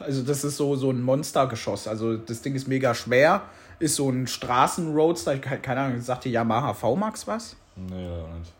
Also 0.00 0.22
das 0.22 0.44
ist 0.44 0.56
so, 0.58 0.76
so 0.76 0.90
ein 0.90 1.00
Monstergeschoss. 1.00 1.88
Also 1.88 2.16
das 2.16 2.42
Ding 2.42 2.54
ist 2.54 2.68
mega 2.68 2.92
schwer. 2.94 3.42
Ist 3.78 3.94
so 3.96 4.10
ein 4.10 4.26
Straßenroadster. 4.26 5.38
Keine 5.38 5.80
Ahnung, 5.80 6.00
sagt 6.02 6.24
die 6.24 6.30
Yamaha 6.32 6.74
V-Max 6.74 7.26
was? 7.26 7.56
Nee, 7.76 8.06
leider 8.06 8.28
nicht. 8.38 8.52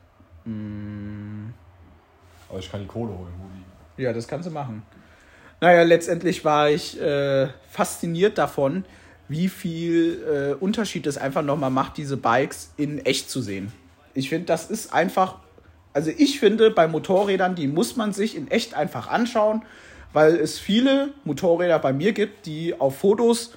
Mm. 0.47 0.86
Aber 2.49 2.59
ich 2.59 2.71
kann 2.71 2.81
die 2.81 2.87
Kohle 2.87 3.11
holen, 3.11 3.33
Rudi. 3.41 4.03
Ja, 4.03 4.13
das 4.13 4.29
kannst 4.29 4.49
du 4.49 4.53
machen. 4.53 4.83
Naja, 5.61 5.83
letztendlich 5.83 6.45
war 6.45 6.71
ich 6.71 7.01
äh, 7.01 7.49
fasziniert 7.71 8.39
davon, 8.39 8.85
wie 9.29 9.49
viel 9.49 10.23
äh, 10.23 10.55
Unterschied 10.55 11.07
es 11.07 11.19
einfach 11.19 11.43
nochmal 11.43 11.71
macht, 11.71 11.97
diese 11.97 12.17
Bikes 12.17 12.73
in 12.77 13.05
echt 13.05 13.31
zu 13.31 13.41
sehen. 13.41 13.73
Ich 14.15 14.29
finde, 14.29 14.47
das 14.47 14.71
ist 14.71 14.93
einfach, 14.93 15.37
also 15.93 16.11
ich 16.17 16.39
finde, 16.39 16.71
bei 16.71 16.87
Motorrädern, 16.87 17.55
die 17.55 17.67
muss 17.67 17.97
man 17.97 18.13
sich 18.13 18.37
in 18.37 18.51
echt 18.51 18.75
einfach 18.75 19.09
anschauen, 19.09 19.63
weil 20.13 20.37
es 20.37 20.59
viele 20.59 21.13
Motorräder 21.25 21.79
bei 21.79 21.93
mir 21.93 22.13
gibt, 22.13 22.47
die 22.47 22.79
auf 22.79 22.99
Fotos 22.99 23.53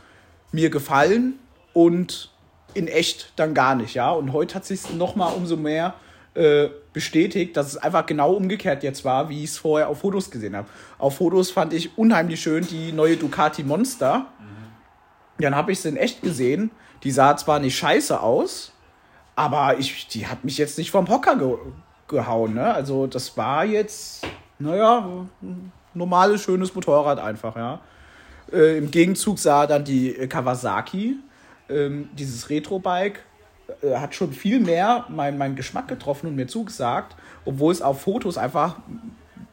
mir 0.51 0.69
gefallen 0.69 1.35
und 1.73 2.31
in 2.73 2.87
echt 2.87 3.33
dann 3.35 3.53
gar 3.53 3.75
nicht, 3.75 3.93
ja. 3.93 4.11
Und 4.11 4.33
heute 4.33 4.55
hat 4.55 4.65
sich 4.65 4.93
nochmal 4.93 5.33
umso 5.35 5.57
mehr 5.57 5.93
äh, 6.35 6.69
bestätigt, 6.93 7.57
dass 7.57 7.67
es 7.67 7.77
einfach 7.77 8.05
genau 8.05 8.33
umgekehrt 8.33 8.83
jetzt 8.83 9.03
war, 9.03 9.29
wie 9.29 9.43
ich 9.43 9.51
es 9.51 9.57
vorher 9.57 9.89
auf 9.89 9.99
Fotos 9.99 10.29
gesehen 10.29 10.55
habe. 10.55 10.67
Auf 10.97 11.17
Fotos 11.17 11.51
fand 11.51 11.73
ich 11.73 11.97
unheimlich 11.97 12.41
schön 12.41 12.65
die 12.65 12.91
neue 12.91 13.17
Ducati 13.17 13.63
Monster. 13.63 14.27
Dann 15.39 15.55
habe 15.55 15.71
ich 15.71 15.79
es 15.79 15.85
in 15.85 15.97
echt 15.97 16.21
gesehen. 16.21 16.71
Die 17.03 17.11
sah 17.11 17.35
zwar 17.37 17.59
nicht 17.59 17.77
scheiße 17.77 18.21
aus, 18.21 18.73
aber 19.35 19.79
ich, 19.79 20.07
die 20.07 20.27
hat 20.27 20.43
mich 20.43 20.57
jetzt 20.57 20.77
nicht 20.77 20.91
vom 20.91 21.07
Hocker 21.07 21.35
ge 21.37 21.55
gehauen. 22.07 22.55
Ne? 22.55 22.73
Also 22.73 23.05
das 23.05 23.37
war 23.37 23.63
jetzt, 23.65 24.25
naja, 24.57 25.07
ein 25.41 25.71
normales, 25.93 26.41
schönes 26.41 26.73
Motorrad 26.73 27.19
einfach, 27.19 27.55
ja. 27.55 27.81
Äh, 28.51 28.79
Im 28.79 28.89
Gegenzug 28.89 29.37
sah 29.37 29.67
dann 29.67 29.85
die 29.85 30.13
Kawasaki, 30.27 31.17
ähm, 31.69 32.09
dieses 32.13 32.49
Retro-Bike, 32.49 33.23
äh, 33.81 33.95
hat 33.95 34.15
schon 34.15 34.31
viel 34.33 34.59
mehr 34.59 35.05
meinen 35.09 35.37
mein 35.37 35.55
Geschmack 35.55 35.87
getroffen 35.87 36.27
und 36.27 36.35
mir 36.35 36.47
zugesagt, 36.47 37.15
obwohl 37.45 37.71
es 37.71 37.81
auf 37.81 38.01
Fotos 38.01 38.37
einfach, 38.37 38.77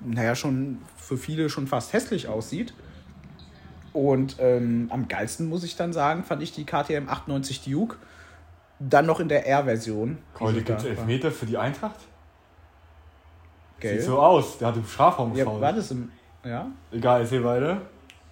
naja, 0.00 0.34
schon 0.34 0.78
für 0.96 1.16
viele 1.16 1.48
schon 1.50 1.66
fast 1.66 1.92
hässlich 1.92 2.28
aussieht. 2.28 2.74
Und 3.92 4.36
ähm, 4.40 4.88
am 4.90 5.08
geilsten, 5.08 5.48
muss 5.48 5.64
ich 5.64 5.76
dann 5.76 5.92
sagen, 5.92 6.22
fand 6.24 6.42
ich 6.42 6.52
die 6.52 6.64
KTM 6.64 7.08
98 7.08 7.62
Duke. 7.64 7.96
Dann 8.78 9.06
noch 9.06 9.20
in 9.20 9.28
der 9.30 9.46
R-Version. 9.46 10.18
Heute 10.38 10.60
gibt 10.62 10.80
es 10.80 10.84
Elfmeter 10.84 11.30
für 11.30 11.46
die 11.46 11.56
Eintracht? 11.56 11.96
Gell? 13.80 13.96
Sieht 13.98 14.06
so 14.06 14.18
aus. 14.20 14.58
Der 14.58 14.68
hat 14.68 14.76
im 14.76 14.84
Strafraum 14.86 15.34
Ja, 15.34 15.44
gefault. 15.44 15.62
war 15.62 15.72
das 15.72 15.90
im. 15.90 16.10
Ja? 16.44 16.66
Egal, 16.92 17.22
erzähl 17.22 17.42
weiter. 17.42 17.80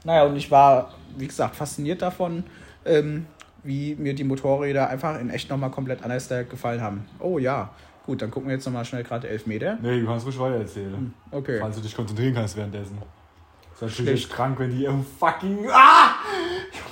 Naja, 0.05 0.25
und 0.25 0.37
ich 0.37 0.51
war, 0.51 0.93
wie 1.17 1.27
gesagt, 1.27 1.57
fasziniert 1.57 2.03
davon, 2.03 2.45
ähm, 2.85 3.25
wie 3.65 3.95
mir 3.97 4.15
die 4.15 4.25
Motorräder 4.25 4.89
einfach 4.89 5.19
in 5.19 5.31
echt 5.31 5.51
nochmal 5.51 5.71
komplett 5.71 6.03
anders 6.03 6.29
gefallen 6.49 6.81
haben. 6.81 7.07
Oh 7.19 7.39
ja, 7.39 7.71
gut, 8.07 8.23
dann 8.23 8.31
gucken 8.31 8.49
wir 8.49 8.57
jetzt 8.57 8.67
nochmal 8.67 8.85
schnell 8.85 9.03
gerade 9.03 9.29
11 9.29 9.47
Meter. 9.47 9.79
Nee, 9.83 10.01
du 10.01 10.07
kannst 10.07 10.27
ruhig 10.27 10.39
weiter 10.39 10.57
erzählen. 10.57 11.13
Okay. 11.31 11.59
Falls 11.61 11.77
du 11.77 11.83
dich 11.83 11.97
konzentrieren 11.97 12.35
kannst 12.35 12.57
währenddessen. 12.57 12.99
Das 12.99 13.75
ist 13.77 13.99
natürlich 13.99 14.21
Schlecht. 14.21 14.25
echt 14.27 14.33
krank, 14.33 14.59
wenn 14.59 14.71
die 14.71 14.85
im 14.85 15.05
fucking. 15.05 15.67
Ah! 15.71 16.15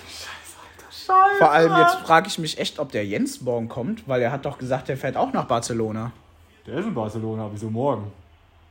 Scheiße, 0.08 0.56
Alter, 0.58 0.90
Scheiße. 0.90 1.38
Vor 1.38 1.50
allem 1.52 1.76
jetzt 1.76 1.94
frage 2.06 2.26
ich 2.26 2.38
mich 2.38 2.58
echt, 2.58 2.78
ob 2.78 2.90
der 2.90 3.06
Jens 3.06 3.40
morgen 3.40 3.68
kommt, 3.68 4.08
weil 4.08 4.20
er 4.22 4.32
hat 4.32 4.44
doch 4.44 4.58
gesagt, 4.58 4.88
er 4.88 4.96
fährt 4.96 5.16
auch 5.16 5.32
nach 5.32 5.44
Barcelona. 5.44 6.12
Der 6.66 6.78
ist 6.78 6.86
in 6.86 6.94
Barcelona, 6.94 7.48
wieso 7.52 7.70
morgen? 7.70 8.10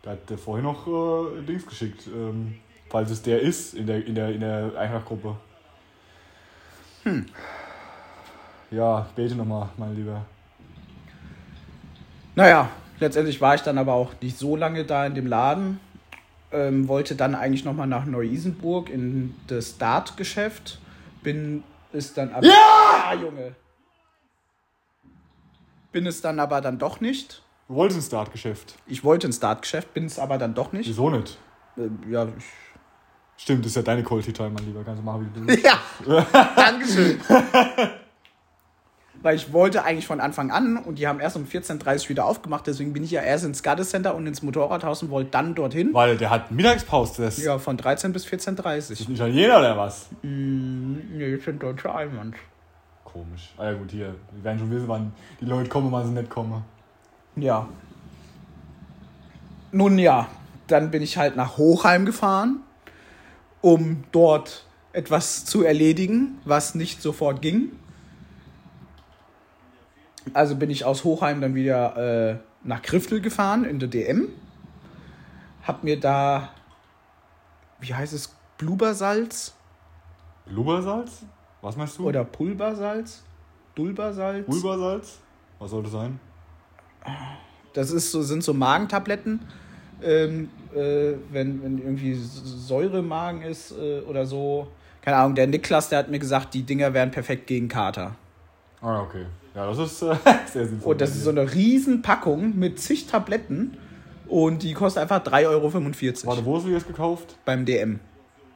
Da 0.01 0.12
hat 0.12 0.29
der 0.29 0.38
vorhin 0.38 0.65
noch 0.65 0.88
äh, 0.88 1.41
Dings 1.43 1.65
geschickt. 1.65 2.08
Ähm, 2.08 2.55
falls 2.89 3.12
es 3.12 3.22
der 3.22 3.39
ist 3.41 3.75
in 3.75 3.86
der, 3.88 4.05
in 4.05 4.15
der, 4.15 4.29
in 4.29 4.39
der 4.39 4.72
Eintracht-Gruppe. 4.77 5.36
Hm. 7.03 7.25
Ja, 8.71 9.05
bete 9.15 9.35
nochmal, 9.35 9.69
mein 9.77 9.95
Lieber. 9.95 10.25
Naja, 12.35 12.69
letztendlich 12.99 13.41
war 13.41 13.55
ich 13.55 13.61
dann 13.61 13.77
aber 13.77 13.93
auch 13.93 14.13
nicht 14.21 14.37
so 14.37 14.55
lange 14.55 14.85
da 14.85 15.05
in 15.05 15.13
dem 15.13 15.27
Laden. 15.27 15.79
Ähm, 16.53 16.87
wollte 16.87 17.15
dann 17.15 17.35
eigentlich 17.35 17.65
nochmal 17.65 17.87
nach 17.87 18.05
Neu-Isenburg 18.05 18.89
in 18.89 19.35
das 19.47 19.77
Dart-Geschäft. 19.77 20.79
Bin 21.21 21.63
es 21.91 22.13
dann 22.13 22.33
aber. 22.33 22.45
Ja! 22.45 23.13
Junge! 23.21 23.55
Bin 25.91 26.05
es 26.05 26.21
dann 26.21 26.39
aber 26.39 26.61
dann 26.61 26.79
doch 26.79 27.01
nicht. 27.01 27.41
Du 27.67 27.75
wolltest 27.75 27.99
ein 27.99 28.03
Startgeschäft. 28.03 28.75
Ich 28.87 29.03
wollte 29.03 29.27
ins 29.27 29.41
Dart-Geschäft, 29.41 29.93
bin 29.93 30.05
es 30.05 30.17
aber 30.17 30.37
dann 30.37 30.53
doch 30.53 30.71
nicht. 30.71 30.87
Wieso 30.87 31.09
nicht? 31.09 31.37
Äh, 31.77 31.89
ja, 32.09 32.25
ich 32.25 32.43
Stimmt, 33.37 33.65
das 33.65 33.71
ist 33.71 33.75
ja 33.75 33.81
deine 33.81 34.03
Quality 34.03 34.33
Time, 34.33 34.51
mein 34.51 34.65
Lieber. 34.65 34.83
Kannst 34.83 35.01
du 35.01 35.05
machen, 35.05 35.29
wie 35.33 35.39
du 35.39 35.47
willst. 35.47 35.65
Ja, 35.65 36.25
Dankeschön. 36.55 37.19
Weil 39.21 39.35
ich 39.35 39.53
wollte 39.53 39.83
eigentlich 39.83 40.07
von 40.07 40.19
Anfang 40.19 40.49
an 40.49 40.77
und 40.77 40.97
die 40.97 41.07
haben 41.07 41.19
erst 41.19 41.35
um 41.35 41.45
14.30 41.45 42.03
Uhr 42.03 42.09
wieder 42.09 42.25
aufgemacht, 42.25 42.65
deswegen 42.65 42.91
bin 42.91 43.03
ich 43.03 43.11
ja 43.11 43.21
erst 43.21 43.45
ins 43.45 43.61
Garde 43.61 43.83
Center 43.83 44.15
und 44.15 44.25
ins 44.25 44.41
Motorradhaus 44.41 45.03
und 45.03 45.11
wollte 45.11 45.29
dann 45.31 45.53
dorthin. 45.53 45.93
Weil 45.93 46.17
der 46.17 46.31
hat 46.31 46.51
Mittagspause. 46.51 47.23
Das 47.23 47.37
Ja, 47.43 47.59
von 47.59 47.77
13 47.77 48.13
bis 48.13 48.25
14.30 48.25 48.91
ist 48.91 49.07
ein 49.07 49.13
Italiener 49.13 49.59
oder 49.59 49.77
was? 49.77 50.07
Nee, 50.23 51.35
das 51.35 51.45
sind 51.45 51.61
deutsche 51.61 51.91
Almans. 51.91 52.35
Komisch. 53.03 53.53
Ah 53.57 53.65
ja 53.65 53.73
gut, 53.73 53.91
hier. 53.91 54.15
Wir 54.31 54.43
werden 54.43 54.59
schon 54.59 54.71
wissen, 54.71 54.87
wann 54.87 55.11
die 55.39 55.45
Leute 55.45 55.69
kommen, 55.69 55.91
wann 55.91 56.07
sie 56.07 56.13
nicht 56.13 56.29
kommen. 56.29 56.63
Ja. 57.35 57.67
Nun 59.71 59.99
ja, 59.99 60.27
dann 60.67 60.91
bin 60.91 61.01
ich 61.01 61.17
halt 61.17 61.35
nach 61.35 61.57
Hochheim 61.57 62.05
gefahren, 62.05 62.61
um 63.61 64.03
dort 64.11 64.65
etwas 64.93 65.45
zu 65.45 65.63
erledigen, 65.63 66.39
was 66.45 66.75
nicht 66.75 67.01
sofort 67.01 67.41
ging. 67.41 67.71
Also 70.33 70.55
bin 70.55 70.69
ich 70.69 70.85
aus 70.85 71.03
Hochheim 71.03 71.41
dann 71.41 71.55
wieder 71.55 71.97
äh, 72.31 72.35
nach 72.63 72.81
Kriftel 72.81 73.21
gefahren 73.21 73.65
in 73.65 73.79
der 73.79 73.89
DM. 73.89 74.29
Hab 75.63 75.83
mir 75.83 75.99
da, 75.99 76.49
wie 77.79 77.93
heißt 77.93 78.13
es, 78.13 78.35
Blubersalz 78.57 79.53
Blubbersalz? 80.45 81.23
Was 81.61 81.77
meinst 81.77 81.97
du? 81.97 82.07
oder 82.07 82.23
Pulversalz? 82.23 83.23
Dulbersalz? 83.75 84.45
Pulversalz? 84.45 85.19
Was 85.59 85.71
soll 85.71 85.83
das 85.83 85.91
sein? 85.91 86.19
Das 87.73 87.91
ist 87.91 88.11
so, 88.11 88.21
sind 88.21 88.43
so 88.43 88.53
Magentabletten. 88.53 89.39
Ähm, 90.03 90.49
äh, 90.73 91.13
wenn, 91.31 91.63
wenn 91.63 91.77
irgendwie 91.77 92.15
Säure 92.15 92.99
im 92.99 93.07
Magen 93.07 93.43
ist 93.43 93.71
äh, 93.71 94.01
oder 94.01 94.25
so. 94.25 94.67
Keine 95.01 95.17
Ahnung, 95.17 95.35
der 95.35 95.47
Niklas, 95.47 95.89
der 95.89 95.99
hat 95.99 96.09
mir 96.09 96.19
gesagt, 96.19 96.53
die 96.53 96.63
Dinger 96.63 96.93
wären 96.93 97.11
perfekt 97.11 97.47
gegen 97.47 97.67
Kater. 97.67 98.15
Ah, 98.81 99.01
okay. 99.01 99.25
Ja, 99.55 99.65
das 99.67 99.77
ist 99.79 100.01
äh, 100.01 100.15
sehr 100.46 100.67
sinnvoll. 100.67 100.93
Und 100.93 101.01
das 101.01 101.12
ist 101.12 101.24
so 101.24 101.29
eine 101.29 101.53
riesen 101.53 102.01
Packung 102.01 102.58
mit 102.58 102.79
zig 102.79 103.08
Tabletten. 103.08 103.77
Und 104.27 104.63
die 104.63 104.74
kostet 104.74 105.01
einfach 105.03 105.22
3,45 105.24 105.48
Euro 105.48 105.74
Warte, 105.74 106.46
wo 106.46 106.55
hast 106.55 106.63
du 106.63 106.70
die 106.70 106.74
jetzt 106.75 106.88
gekauft? 106.88 107.38
beim 107.43 107.65
DM. 107.65 108.00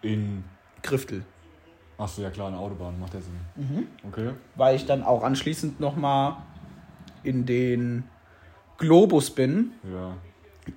In. 0.02 0.44
Griftel. 0.84 1.24
Achso, 1.98 2.22
ja 2.22 2.30
klar, 2.30 2.48
eine 2.50 2.58
Autobahn, 2.58 3.00
macht 3.00 3.14
ja 3.14 3.20
Sinn. 3.22 3.34
Mhm. 3.56 3.88
Okay. 4.08 4.30
Weil 4.56 4.76
ich 4.76 4.86
dann 4.86 5.04
auch 5.04 5.24
anschließend 5.24 5.80
nochmal 5.80 6.38
in 7.24 7.46
den 7.46 8.04
Globus 8.78 9.32
bin 9.32 9.72
Ja. 9.92 10.16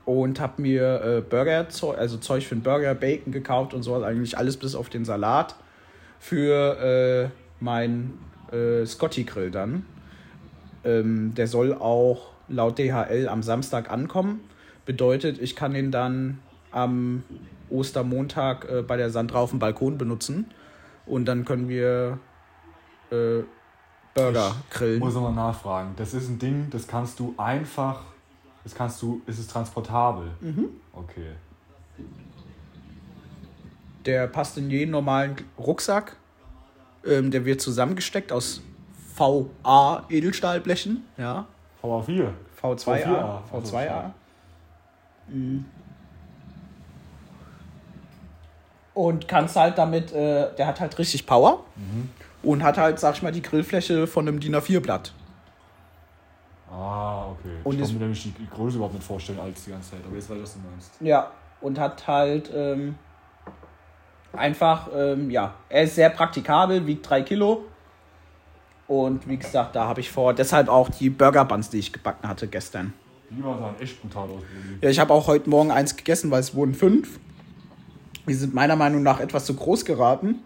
und 0.04 0.40
habe 0.40 0.62
mir 0.62 1.02
äh, 1.02 1.20
Burger, 1.20 1.66
also 1.96 2.16
Zeug 2.18 2.46
für 2.46 2.54
den 2.56 2.62
Burger, 2.62 2.94
Bacon 2.94 3.32
gekauft 3.32 3.74
und 3.74 3.82
so, 3.82 4.02
eigentlich 4.02 4.38
alles 4.38 4.56
bis 4.56 4.74
auf 4.74 4.88
den 4.88 5.04
Salat 5.04 5.56
für 6.20 7.28
äh, 7.28 7.28
mein 7.60 8.14
äh, 8.52 8.86
Scotty 8.86 9.24
Grill 9.24 9.50
dann. 9.50 9.84
Ähm, 10.84 11.34
der 11.34 11.46
soll 11.46 11.74
auch 11.74 12.30
laut 12.48 12.78
DHL 12.78 13.28
am 13.28 13.42
Samstag 13.42 13.90
ankommen. 13.90 14.40
Bedeutet, 14.86 15.40
ich 15.40 15.54
kann 15.56 15.74
ihn 15.74 15.90
dann 15.90 16.38
am 16.70 17.22
Ostermontag 17.70 18.68
äh, 18.70 18.82
bei 18.82 18.96
der 18.96 19.10
Sandra 19.10 19.40
auf 19.40 19.50
dem 19.50 19.58
Balkon 19.58 19.98
benutzen 19.98 20.46
und 21.06 21.26
dann 21.26 21.44
können 21.44 21.68
wir 21.68 22.18
äh, 23.10 23.42
Burger 24.14 24.56
grillen. 24.70 24.98
Muss 24.98 25.14
nochmal 25.14 25.34
nachfragen. 25.34 25.94
Das 25.96 26.14
ist 26.14 26.28
ein 26.28 26.38
Ding, 26.38 26.68
das 26.70 26.86
kannst 26.86 27.18
du 27.18 27.34
einfach. 27.36 28.02
Das 28.64 28.74
kannst 28.74 29.00
du. 29.02 29.22
Ist 29.26 29.38
es 29.38 29.46
transportabel? 29.46 30.30
Mhm. 30.40 30.68
Okay. 30.92 31.32
Der 34.04 34.26
passt 34.26 34.58
in 34.58 34.70
jeden 34.70 34.90
normalen 34.90 35.36
Rucksack. 35.58 36.16
Ähm, 37.04 37.30
der 37.30 37.44
wird 37.44 37.60
zusammengesteckt 37.60 38.32
aus 38.32 38.62
VA 39.18 40.04
Edelstahlblechen, 40.08 41.04
ja. 41.16 41.46
VA4. 41.82 42.30
V2A. 42.62 42.84
V4A. 42.84 43.40
V2A. 43.52 44.10
Mhm. 45.28 45.64
Und 48.94 49.28
kannst 49.28 49.54
halt 49.56 49.78
damit, 49.78 50.12
äh, 50.12 50.54
der 50.56 50.66
hat 50.66 50.80
halt 50.80 50.98
richtig 50.98 51.26
Power 51.26 51.60
und 52.42 52.62
hat 52.64 52.78
halt, 52.78 52.98
sag 52.98 53.14
ich 53.14 53.22
mal, 53.22 53.30
die 53.30 53.42
Grillfläche 53.42 54.06
von 54.08 54.26
einem 54.26 54.40
DIN 54.40 54.56
A4-Blatt. 54.56 55.12
Ah, 56.70 57.26
okay. 57.30 57.56
Und 57.64 57.76
ich 57.76 57.82
kann 57.82 57.94
mir 57.94 58.00
nämlich 58.00 58.22
die 58.22 58.30
die 58.30 58.48
Größe 58.48 58.76
überhaupt 58.76 58.94
nicht 58.94 59.06
vorstellen 59.06 59.38
als 59.40 59.64
die 59.64 59.70
ganze 59.70 59.92
Zeit. 59.92 60.00
Aber 60.04 60.14
jetzt 60.16 60.28
weiß 60.28 60.36
ich, 60.36 60.42
was 60.42 60.52
du 60.54 60.58
meinst. 60.68 60.92
Ja, 61.00 61.30
und 61.60 61.78
hat 61.78 62.06
halt 62.06 62.50
ähm, 62.54 62.96
einfach, 64.32 64.88
ähm, 64.94 65.30
ja, 65.30 65.54
er 65.68 65.84
ist 65.84 65.94
sehr 65.94 66.10
praktikabel, 66.10 66.86
wiegt 66.86 67.08
3 67.08 67.22
Kilo. 67.22 67.64
Und 68.88 69.28
wie 69.28 69.36
gesagt, 69.36 69.76
da 69.76 69.86
habe 69.86 70.00
ich 70.00 70.10
vor, 70.10 70.32
deshalb 70.32 70.68
auch 70.68 70.88
die 70.88 71.10
Burger 71.10 71.44
Buns, 71.44 71.68
die 71.68 71.78
ich 71.78 71.92
gebacken 71.92 72.26
hatte 72.26 72.48
gestern. 72.48 72.94
Die 73.30 73.44
waren 73.44 73.78
echt 73.78 74.00
brutal 74.00 74.24
aus, 74.24 74.40
Brudi. 74.40 74.78
Ja, 74.80 74.88
ich 74.88 74.98
habe 74.98 75.12
auch 75.12 75.26
heute 75.26 75.50
Morgen 75.50 75.70
eins 75.70 75.94
gegessen, 75.94 76.30
weil 76.30 76.40
es 76.40 76.54
wurden 76.54 76.74
fünf. 76.74 77.20
Die 78.26 78.32
sind 78.32 78.54
meiner 78.54 78.76
Meinung 78.76 79.02
nach 79.02 79.20
etwas 79.20 79.44
zu 79.44 79.54
groß 79.54 79.84
geraten. 79.84 80.36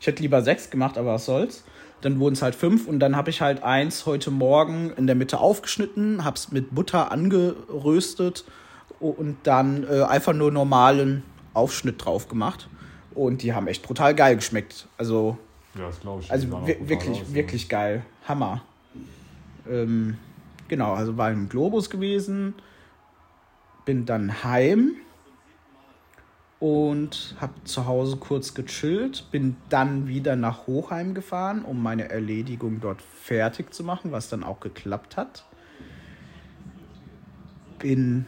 Ich 0.00 0.06
hätte 0.06 0.22
lieber 0.22 0.42
sechs 0.42 0.68
gemacht, 0.68 0.98
aber 0.98 1.14
was 1.14 1.24
soll's. 1.24 1.64
Dann 2.02 2.20
wurden 2.20 2.34
es 2.34 2.42
halt 2.42 2.54
fünf 2.54 2.86
und 2.86 3.00
dann 3.00 3.16
habe 3.16 3.30
ich 3.30 3.40
halt 3.40 3.62
eins 3.62 4.04
heute 4.04 4.30
Morgen 4.30 4.92
in 4.96 5.06
der 5.06 5.16
Mitte 5.16 5.38
aufgeschnitten, 5.38 6.24
habe 6.24 6.36
es 6.36 6.52
mit 6.52 6.74
Butter 6.74 7.10
angeröstet 7.10 8.44
und 9.00 9.38
dann 9.42 9.84
äh, 9.84 10.02
einfach 10.02 10.34
nur 10.34 10.52
normalen 10.52 11.22
Aufschnitt 11.54 12.04
drauf 12.04 12.28
gemacht. 12.28 12.68
Und 13.14 13.42
die 13.42 13.54
haben 13.54 13.66
echt 13.66 13.82
brutal 13.82 14.14
geil 14.14 14.36
geschmeckt. 14.36 14.86
Also 14.96 15.38
Ja, 15.74 15.86
das 15.86 16.00
glaube 16.00 16.22
ich. 16.22 16.30
also 16.30 16.50
wirklich, 16.50 17.22
aus, 17.22 17.28
ne? 17.28 17.34
wirklich 17.34 17.68
geil. 17.68 18.04
Hammer. 18.26 18.62
Ähm, 19.68 20.16
genau, 20.68 20.94
also 20.94 21.16
war 21.16 21.30
im 21.30 21.48
Globus 21.48 21.90
gewesen, 21.90 22.54
bin 23.84 24.06
dann 24.06 24.42
heim 24.44 24.92
und 26.58 27.36
habe 27.40 27.52
zu 27.64 27.86
Hause 27.86 28.16
kurz 28.16 28.54
gechillt, 28.54 29.30
bin 29.30 29.56
dann 29.68 30.08
wieder 30.08 30.36
nach 30.36 30.66
Hochheim 30.66 31.14
gefahren, 31.14 31.64
um 31.64 31.82
meine 31.82 32.08
Erledigung 32.08 32.80
dort 32.80 33.02
fertig 33.02 33.72
zu 33.72 33.84
machen, 33.84 34.10
was 34.10 34.28
dann 34.28 34.42
auch 34.42 34.60
geklappt 34.60 35.16
hat. 35.16 35.44
Bin 37.78 38.26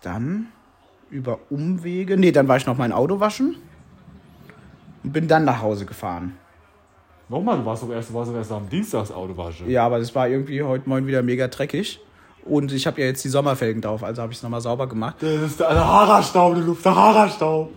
dann 0.00 0.48
über 1.10 1.40
Umwege, 1.50 2.16
nee, 2.16 2.32
dann 2.32 2.48
war 2.48 2.56
ich 2.56 2.66
noch 2.66 2.78
mein 2.78 2.92
Auto 2.92 3.20
waschen 3.20 3.56
und 5.04 5.12
bin 5.12 5.28
dann 5.28 5.44
nach 5.44 5.60
Hause 5.60 5.86
gefahren. 5.86 6.36
Nochmal, 7.28 7.58
du 7.58 7.64
warst 7.64 7.82
doch 7.82 7.90
erst, 7.90 8.10
du 8.10 8.14
warst 8.14 8.30
doch 8.30 8.36
erst 8.36 8.52
am 8.52 8.68
Dienstagsauto 8.68 9.36
wasche. 9.36 9.64
Ja, 9.64 9.86
aber 9.86 9.98
das 9.98 10.14
war 10.14 10.28
irgendwie 10.28 10.62
heute 10.62 10.88
Morgen 10.88 11.06
wieder 11.06 11.22
mega 11.22 11.48
dreckig. 11.48 12.00
Und 12.44 12.72
ich 12.72 12.86
habe 12.86 13.00
ja 13.00 13.06
jetzt 13.06 13.24
die 13.24 13.28
Sommerfelgen 13.28 13.80
drauf, 13.80 14.02
also 14.02 14.20
habe 14.20 14.32
ich 14.32 14.38
es 14.38 14.42
nochmal 14.42 14.60
sauber 14.60 14.88
gemacht. 14.88 15.16
Das 15.20 15.30
ist 15.42 15.60
der 15.60 15.68
Sahara-Staub, 15.72 16.54
der 16.56 16.64
Luft, 16.64 16.82
Sahara-Staub. 16.82 17.70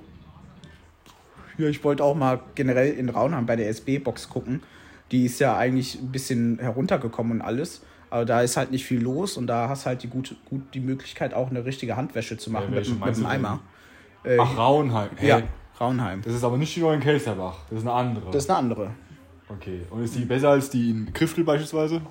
Ja, 1.57 1.67
ich 1.67 1.83
wollte 1.83 2.03
auch 2.03 2.15
mal 2.15 2.39
generell 2.55 2.91
in 2.93 3.09
Raunheim 3.09 3.45
bei 3.45 3.55
der 3.55 3.69
SB-Box 3.69 4.29
gucken. 4.29 4.61
Die 5.11 5.25
ist 5.25 5.39
ja 5.39 5.55
eigentlich 5.55 5.95
ein 6.01 6.11
bisschen 6.11 6.57
heruntergekommen 6.59 7.33
und 7.33 7.41
alles. 7.41 7.81
Aber 8.09 8.25
da 8.25 8.41
ist 8.41 8.57
halt 8.57 8.71
nicht 8.71 8.85
viel 8.85 9.01
los 9.01 9.37
und 9.37 9.47
da 9.47 9.69
hast 9.69 9.85
halt 9.85 10.03
die 10.03 10.07
gut, 10.07 10.35
gut 10.49 10.61
die 10.73 10.79
Möglichkeit, 10.79 11.33
auch 11.33 11.49
eine 11.49 11.63
richtige 11.63 11.95
Handwäsche 11.95 12.37
zu 12.37 12.49
machen 12.51 12.73
Ja, 12.73 12.79
mit, 12.79 13.05
mit 13.05 13.17
denn? 13.17 13.25
Eimer. 13.25 13.59
Äh, 14.23 14.37
Ach, 14.39 14.57
Rauenheim. 14.57 15.09
Hey, 15.15 15.29
ja, 15.29 15.41
Raunheim. 15.79 16.21
Das 16.21 16.33
ist 16.33 16.43
aber 16.43 16.57
nicht 16.57 16.75
die 16.75 16.81
neue 16.81 16.95
in 16.95 17.01
Kelsterbach. 17.01 17.57
Das 17.69 17.79
ist 17.79 17.85
eine 17.85 17.93
andere. 17.93 18.31
Das 18.31 18.43
ist 18.43 18.49
eine 18.49 18.59
andere. 18.59 18.91
okay. 19.49 19.81
Und 19.89 20.03
ist 20.03 20.15
die 20.15 20.25
besser 20.25 20.49
als 20.49 20.69
die 20.69 20.89
in 20.91 21.13
Kriftel 21.13 21.43
beispielsweise? 21.43 22.01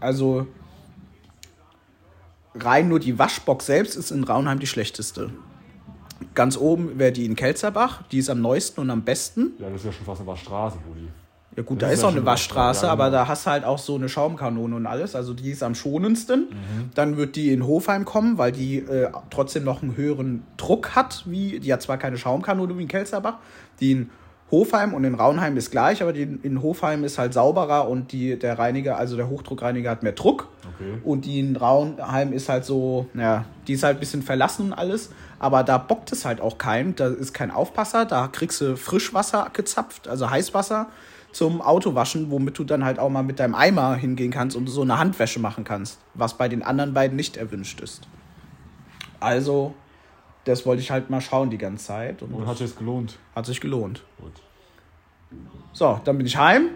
Also 0.00 0.46
rein 2.54 2.88
nur 2.88 3.00
die 3.00 3.18
Waschbox 3.18 3.66
selbst 3.66 3.96
ist 3.96 4.10
in 4.10 4.24
Raunheim 4.24 4.58
die 4.58 4.66
schlechteste. 4.66 5.30
Ganz 6.34 6.56
oben 6.56 6.98
wäre 6.98 7.12
die 7.12 7.24
in 7.24 7.36
Kelzerbach, 7.36 8.02
die 8.08 8.18
ist 8.18 8.30
am 8.30 8.40
neuesten 8.40 8.80
und 8.80 8.90
am 8.90 9.02
besten. 9.02 9.52
Ja, 9.58 9.70
das 9.70 9.80
ist 9.80 9.86
ja 9.86 9.92
schon 9.92 10.06
fast 10.06 10.20
eine 10.20 10.28
Waschstraße, 10.28 10.78
Brudi. 10.78 11.08
Ja 11.58 11.64
gut, 11.64 11.82
Das 11.82 11.88
da 11.88 11.92
ist 11.92 12.04
auch 12.04 12.12
eine 12.12 12.24
Waschstraße, 12.24 12.86
ja, 12.86 12.92
aber 12.92 13.06
genau. 13.06 13.16
da 13.16 13.26
hast 13.26 13.44
du 13.44 13.50
halt 13.50 13.64
auch 13.64 13.78
so 13.78 13.96
eine 13.96 14.08
Schaumkanone 14.08 14.76
und 14.76 14.86
alles. 14.86 15.16
Also 15.16 15.34
die 15.34 15.50
ist 15.50 15.64
am 15.64 15.74
schonendsten. 15.74 16.46
Dann 16.94 17.16
wird 17.16 17.34
die 17.34 17.52
in 17.52 17.66
Hofheim 17.66 18.04
kommen, 18.04 18.38
weil 18.38 18.52
die 18.52 18.76
äh, 18.76 19.10
trotzdem 19.30 19.64
noch 19.64 19.82
einen 19.82 19.96
höheren 19.96 20.44
Druck 20.56 20.94
hat. 20.94 21.24
Wie, 21.26 21.58
die 21.58 21.72
hat 21.72 21.82
zwar 21.82 21.98
keine 21.98 22.16
Schaumkanone 22.16 22.78
wie 22.78 22.82
in 22.82 22.88
Kelzerbach. 22.88 23.38
Die 23.80 23.90
in 23.90 24.10
Hofheim 24.52 24.94
und 24.94 25.02
in 25.02 25.16
Raunheim 25.16 25.56
ist 25.56 25.72
gleich, 25.72 26.00
aber 26.00 26.12
die 26.12 26.22
in, 26.22 26.40
in 26.42 26.62
Hofheim 26.62 27.02
ist 27.02 27.18
halt 27.18 27.34
sauberer 27.34 27.88
und 27.88 28.12
die, 28.12 28.38
der 28.38 28.56
Reiniger, 28.56 28.96
also 28.96 29.16
der 29.16 29.28
Hochdruckreiniger 29.28 29.90
hat 29.90 30.04
mehr 30.04 30.12
Druck. 30.12 30.46
Okay. 30.76 30.98
Und 31.02 31.24
die 31.24 31.40
in 31.40 31.56
Raunheim 31.56 32.32
ist 32.32 32.48
halt 32.48 32.66
so, 32.66 33.08
ja, 33.14 33.46
die 33.66 33.72
ist 33.72 33.82
halt 33.82 33.96
ein 33.96 34.00
bisschen 34.00 34.22
verlassen 34.22 34.66
und 34.66 34.72
alles. 34.74 35.10
Aber 35.40 35.64
da 35.64 35.76
bockt 35.76 36.12
es 36.12 36.24
halt 36.24 36.40
auch 36.40 36.56
keinen. 36.56 36.94
Da 36.94 37.08
ist 37.08 37.34
kein 37.34 37.50
Aufpasser. 37.50 38.04
Da 38.04 38.28
kriegst 38.28 38.60
du 38.60 38.76
Frischwasser 38.76 39.50
gezapft, 39.52 40.06
also 40.06 40.30
Heißwasser 40.30 40.86
zum 41.32 41.60
Autowaschen, 41.60 42.30
womit 42.30 42.58
du 42.58 42.64
dann 42.64 42.84
halt 42.84 42.98
auch 42.98 43.10
mal 43.10 43.22
mit 43.22 43.38
deinem 43.38 43.54
Eimer 43.54 43.94
hingehen 43.96 44.30
kannst 44.30 44.56
und 44.56 44.66
so 44.68 44.82
eine 44.82 44.98
Handwäsche 44.98 45.40
machen 45.40 45.64
kannst. 45.64 45.98
Was 46.14 46.34
bei 46.38 46.48
den 46.48 46.62
anderen 46.62 46.94
beiden 46.94 47.16
nicht 47.16 47.36
erwünscht 47.36 47.80
ist. 47.80 48.08
Also, 49.20 49.74
das 50.44 50.64
wollte 50.64 50.80
ich 50.82 50.90
halt 50.90 51.10
mal 51.10 51.20
schauen 51.20 51.50
die 51.50 51.58
ganze 51.58 51.84
Zeit. 51.86 52.22
Und 52.22 52.32
Und 52.32 52.46
hat 52.46 52.58
sich 52.58 52.76
gelohnt? 52.76 53.18
hat 53.34 53.46
sich 53.46 53.60
gelohnt. 53.60 54.02
Gut. 54.20 54.32
So, 55.72 56.00
dann 56.04 56.16
bin 56.16 56.26
ich 56.26 56.36
heim. 56.36 56.68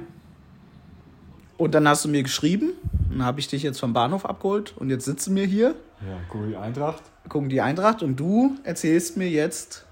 Und 1.56 1.74
dann 1.74 1.88
hast 1.88 2.04
du 2.04 2.08
mir 2.08 2.22
geschrieben. 2.22 2.70
Dann 3.10 3.24
habe 3.24 3.40
ich 3.40 3.48
dich 3.48 3.62
jetzt 3.62 3.78
vom 3.80 3.92
Bahnhof 3.92 4.26
abgeholt. 4.26 4.74
Und 4.76 4.90
jetzt 4.90 5.04
sitzen 5.04 5.34
wir 5.36 5.46
hier, 5.46 5.74
Ja, 6.00 6.18
guck 6.28 6.46
die 6.48 6.56
Eintracht. 6.56 7.02
gucken 7.28 7.48
die 7.48 7.60
Eintracht. 7.60 8.02
Und 8.02 8.16
du 8.16 8.56
erzählst 8.64 9.16
mir 9.16 9.28
jetzt, 9.30 9.86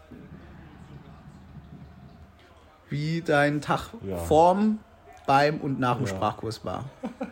wie 2.91 3.23
dein 3.23 3.61
Tag 3.61 3.91
Ja. 4.07 4.17
vorm, 4.19 4.79
beim 5.27 5.59
und 5.59 5.81
nach 5.81 5.97
dem 5.97 6.07
Ja. 6.07 6.15
Sprachkurs 6.15 6.65
war. 6.65 6.85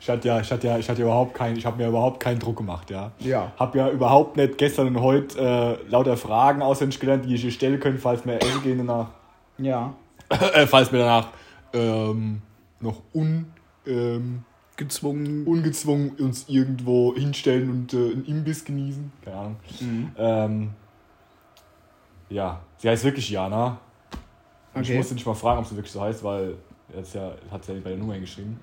Ich 0.00 0.10
hatte 0.10 0.26
ja, 0.26 0.40
ich 0.40 0.50
hatte 0.50 0.66
ja, 0.66 0.78
ich 0.78 0.88
hatte 0.90 1.00
überhaupt 1.02 1.32
keinen, 1.32 1.56
ich 1.56 1.64
habe 1.64 1.76
mir 1.76 1.86
überhaupt 1.86 2.18
keinen 2.18 2.40
Druck 2.40 2.56
gemacht, 2.56 2.90
ja. 2.90 3.12
Ja. 3.20 3.52
Hab 3.56 3.76
ja 3.76 3.88
überhaupt 3.88 4.36
nicht 4.36 4.58
gestern 4.58 4.88
und 4.88 5.00
heute 5.00 5.38
äh, 5.86 5.88
lauter 5.88 6.16
Fragen 6.16 6.60
auswendig 6.60 6.98
gelernt, 6.98 7.24
die 7.24 7.36
ich 7.36 7.42
hier 7.42 7.52
stellen 7.52 7.78
könnte, 7.78 8.00
falls 8.00 8.24
mir 8.24 8.40
Essen 8.40 8.64
gehen 8.64 8.78
danach, 8.78 9.10
Ja. 9.58 9.94
äh, 10.28 10.66
falls 10.66 10.90
mir 10.90 10.98
danach 10.98 11.28
ähm, 11.72 12.42
noch 12.80 13.00
un, 13.14 13.52
ähm, 13.86 14.42
Gezwungen. 14.76 15.46
ungezwungen 15.46 16.10
uns 16.18 16.48
irgendwo 16.48 17.14
hinstellen 17.14 17.70
und 17.70 17.94
äh, 17.94 17.98
einen 17.98 18.24
Imbiss 18.26 18.64
genießen. 18.64 19.12
Keine 19.24 19.36
Ahnung. 19.36 19.56
Mhm. 19.80 20.10
Ähm, 20.18 20.70
ja, 22.28 22.58
sie 22.78 22.88
heißt 22.88 23.04
wirklich 23.04 23.30
Jana. 23.30 23.78
Und 24.74 24.82
Ich 24.82 24.88
Okay. 24.88 24.96
musste 24.98 25.14
nicht 25.14 25.26
mal 25.26 25.34
fragen, 25.34 25.60
ob 25.60 25.66
sie 25.66 25.76
wirklich 25.76 25.92
so 25.92 26.00
heißt, 26.00 26.24
weil 26.24 26.54
jetzt 26.96 27.14
ja, 27.14 27.32
hat 27.50 27.66
ja 27.68 27.74
bei 27.74 27.90
der 27.90 27.98
Nummer 27.98 28.18
geschrieben. 28.18 28.58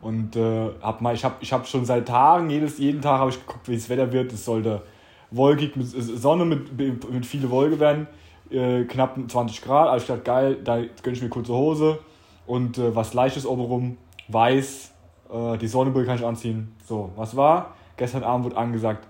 Und 0.00 0.34
äh, 0.34 0.70
hab 0.80 1.00
mal, 1.00 1.14
ich 1.14 1.24
habe 1.24 1.36
ich 1.40 1.52
hab 1.52 1.66
schon 1.66 1.84
seit 1.84 2.08
Tagen, 2.08 2.50
jedes, 2.50 2.78
jeden 2.78 3.00
Tag 3.00 3.20
habe 3.20 3.30
ich 3.30 3.38
geguckt, 3.38 3.68
wie 3.68 3.76
das 3.76 3.88
Wetter 3.88 4.10
wird. 4.12 4.32
Es 4.32 4.44
sollte 4.44 4.82
wolkig, 5.30 5.76
mit 5.76 5.86
Sonne 5.88 6.44
mit, 6.44 6.76
mit 6.76 7.24
viele 7.24 7.48
Wolke 7.50 7.78
werden, 7.78 8.08
äh, 8.50 8.84
knapp 8.84 9.16
20 9.28 9.62
Grad. 9.62 9.88
Also 9.88 10.02
ich 10.02 10.08
dachte, 10.08 10.22
geil, 10.22 10.58
da 10.62 10.78
gönne 11.02 11.16
ich 11.16 11.22
mir 11.22 11.28
kurze 11.28 11.52
Hose 11.52 11.98
und 12.46 12.78
äh, 12.78 12.94
was 12.94 13.14
Leichtes 13.14 13.46
oben 13.46 13.62
rum, 13.62 13.96
weiß, 14.28 14.92
äh, 15.32 15.58
die 15.58 15.68
Sonnenbrille 15.68 16.04
kann 16.06 16.16
ich 16.16 16.24
anziehen. 16.26 16.74
So, 16.84 17.12
was 17.14 17.36
war? 17.36 17.74
Gestern 17.96 18.24
Abend 18.24 18.46
wurde 18.46 18.56
angesagt, 18.56 19.06